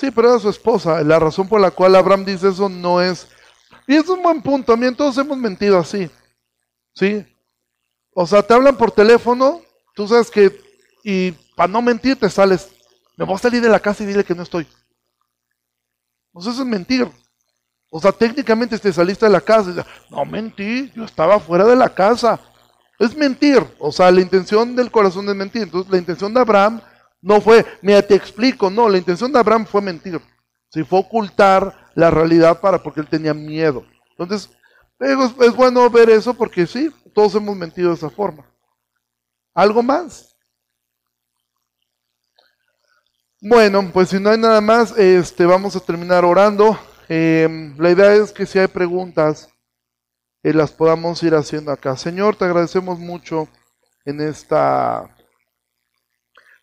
Sí, 0.00 0.10
pero 0.10 0.30
era 0.30 0.38
su 0.38 0.48
esposa. 0.48 1.02
La 1.02 1.18
razón 1.18 1.46
por 1.46 1.60
la 1.60 1.70
cual 1.70 1.94
Abraham 1.94 2.24
dice 2.24 2.48
eso 2.48 2.68
no 2.68 3.02
es 3.02 3.28
y 3.90 3.96
es 3.96 4.08
un 4.08 4.22
buen 4.22 4.40
punto, 4.40 4.72
también 4.72 4.94
todos 4.94 5.18
hemos 5.18 5.36
mentido 5.36 5.76
así. 5.76 6.08
¿Sí? 6.94 7.26
O 8.14 8.24
sea, 8.24 8.40
te 8.40 8.54
hablan 8.54 8.76
por 8.76 8.92
teléfono, 8.92 9.62
tú 9.96 10.06
sabes 10.06 10.30
que, 10.30 10.60
y 11.02 11.32
para 11.56 11.72
no 11.72 11.82
mentir 11.82 12.14
te 12.16 12.30
sales, 12.30 12.70
me 13.16 13.24
voy 13.24 13.34
a 13.34 13.38
salir 13.38 13.60
de 13.60 13.68
la 13.68 13.80
casa 13.80 14.04
y 14.04 14.06
dile 14.06 14.22
que 14.22 14.36
no 14.36 14.44
estoy. 14.44 14.64
Pues 16.30 16.46
eso 16.46 16.62
es 16.62 16.68
mentir. 16.68 17.10
O 17.90 18.00
sea, 18.00 18.12
técnicamente 18.12 18.78
te 18.78 18.92
saliste 18.92 19.26
de 19.26 19.32
la 19.32 19.40
casa 19.40 19.70
y 19.70 20.14
no 20.14 20.24
mentí, 20.24 20.92
yo 20.94 21.04
estaba 21.04 21.40
fuera 21.40 21.64
de 21.64 21.74
la 21.74 21.92
casa. 21.92 22.38
Es 22.96 23.16
mentir. 23.16 23.60
O 23.80 23.90
sea, 23.90 24.12
la 24.12 24.20
intención 24.20 24.76
del 24.76 24.92
corazón 24.92 25.28
es 25.28 25.34
mentir. 25.34 25.62
Entonces, 25.62 25.90
la 25.90 25.98
intención 25.98 26.32
de 26.32 26.38
Abraham 26.38 26.80
no 27.22 27.40
fue, 27.40 27.66
mira, 27.82 28.02
te 28.02 28.14
explico, 28.14 28.70
no, 28.70 28.88
la 28.88 28.98
intención 28.98 29.32
de 29.32 29.38
Abraham 29.38 29.66
fue 29.66 29.82
mentir. 29.82 30.20
Si 30.70 30.84
fue 30.84 31.00
ocultar 31.00 31.90
la 31.94 32.10
realidad 32.10 32.60
para 32.60 32.82
porque 32.82 33.00
él 33.00 33.08
tenía 33.08 33.34
miedo. 33.34 33.84
Entonces, 34.16 34.50
es, 34.98 35.56
bueno 35.56 35.88
ver 35.90 36.10
eso 36.10 36.34
porque 36.34 36.66
sí, 36.66 36.90
todos 37.14 37.34
hemos 37.34 37.56
mentido 37.56 37.90
de 37.90 37.96
esa 37.96 38.10
forma. 38.10 38.44
¿Algo 39.54 39.82
más? 39.82 40.36
Bueno, 43.40 43.90
pues 43.92 44.10
si 44.10 44.20
no 44.20 44.30
hay 44.30 44.38
nada 44.38 44.60
más, 44.60 44.96
este, 44.98 45.46
vamos 45.46 45.74
a 45.74 45.80
terminar 45.80 46.24
orando. 46.24 46.78
Em, 47.08 47.74
la 47.78 47.90
idea 47.90 48.14
es 48.14 48.32
que 48.32 48.46
si 48.46 48.58
hay 48.58 48.66
preguntas, 48.68 49.48
eh, 50.42 50.52
las 50.52 50.70
podamos 50.70 51.22
ir 51.22 51.34
haciendo 51.34 51.72
acá. 51.72 51.96
Señor, 51.96 52.36
te 52.36 52.44
agradecemos 52.44 52.98
mucho 52.98 53.48
en 54.04 54.20
esta 54.20 55.16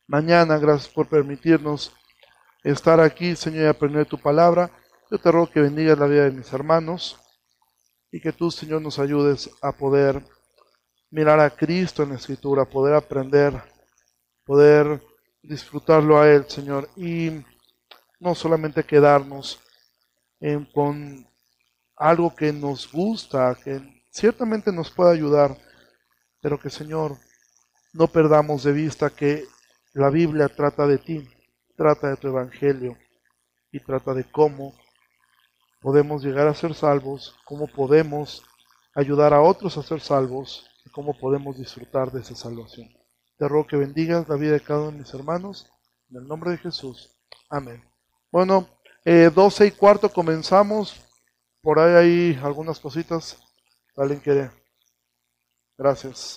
mañana. 0.08 0.58
Gracias 0.58 0.92
por 0.92 1.08
permitirnos 1.08 1.94
estar 2.64 3.00
aquí, 3.00 3.36
Señor, 3.36 3.64
y 3.64 3.68
aprender 3.68 4.06
tu 4.06 4.18
palabra. 4.18 4.72
Yo 5.12 5.18
te 5.20 5.32
ruego 5.32 5.52
que 5.52 5.62
bendigas 5.62 6.00
la 6.00 6.08
vida 6.08 6.24
de 6.24 6.32
mis 6.32 6.52
hermanos 6.52 7.20
y 8.12 8.20
que 8.20 8.32
tú, 8.32 8.50
Señor, 8.50 8.82
nos 8.82 9.00
ayudes 9.00 9.50
a 9.62 9.72
poder 9.72 10.24
mirar 11.12 11.40
a 11.40 11.50
Cristo 11.50 12.04
en 12.04 12.10
la 12.10 12.16
Escritura, 12.16 12.66
poder 12.66 12.96
aprender, 12.96 13.62
poder 14.46 15.02
disfrutarlo 15.42 16.20
a 16.20 16.30
Él, 16.30 16.46
Señor, 16.50 16.90
y 16.96 17.44
no 18.20 18.36
solamente 18.36 18.84
quedarnos 18.84 19.62
en, 20.40 20.66
con 20.66 21.28
algo 21.96 22.36
que 22.36 22.52
nos 22.52 22.92
gusta, 22.92 23.56
que 23.64 23.82
ciertamente 24.10 24.72
nos 24.72 24.92
puede 24.92 25.14
ayudar, 25.14 25.58
pero 26.42 26.60
que, 26.60 26.70
Señor, 26.70 27.18
no 27.94 28.08
perdamos 28.08 28.64
de 28.64 28.72
vista 28.72 29.10
que 29.10 29.46
la 29.98 30.12
Biblia 30.12 30.48
trata 30.48 30.86
de 30.86 31.00
ti, 31.00 31.28
trata 31.76 32.10
de 32.10 32.18
tu 32.18 32.28
Evangelio 32.28 32.96
y 33.72 33.80
trata 33.80 34.14
de 34.14 34.26
cómo 34.26 34.76
podemos 35.82 36.24
llegar 36.24 36.48
a 36.48 36.54
ser 36.54 36.76
salvos, 36.76 37.36
cómo 37.46 37.66
podemos 37.68 38.44
ayudar 38.94 39.34
a 39.34 39.42
otros 39.42 39.76
a 39.76 39.82
ser 39.82 40.00
salvos, 40.00 40.70
cómo 40.92 41.18
podemos 41.18 41.58
disfrutar 41.58 42.12
de 42.12 42.22
esa 42.22 42.36
salvación. 42.36 42.88
Te 43.38 43.48
ruego 43.48 43.66
que 43.66 43.76
bendigas 43.76 44.30
la 44.30 44.36
vida 44.36 44.52
de 44.52 44.60
cada 44.60 44.82
uno 44.82 44.92
de 44.92 44.98
mis 45.00 45.14
hermanos. 45.16 45.68
En 46.12 46.18
el 46.18 46.28
nombre 46.28 46.52
de 46.52 46.58
Jesús. 46.58 47.18
Amén. 47.50 47.84
Bueno, 48.32 48.68
eh, 49.04 49.32
12 49.34 49.66
y 49.66 49.72
cuarto 49.72 50.10
comenzamos. 50.10 50.96
Por 51.62 51.80
ahí 51.80 52.36
hay 52.36 52.40
algunas 52.44 52.80
cositas. 52.80 53.38
¿Alguien 53.96 54.20
quiere? 54.20 54.52
Gracias. 55.76 56.36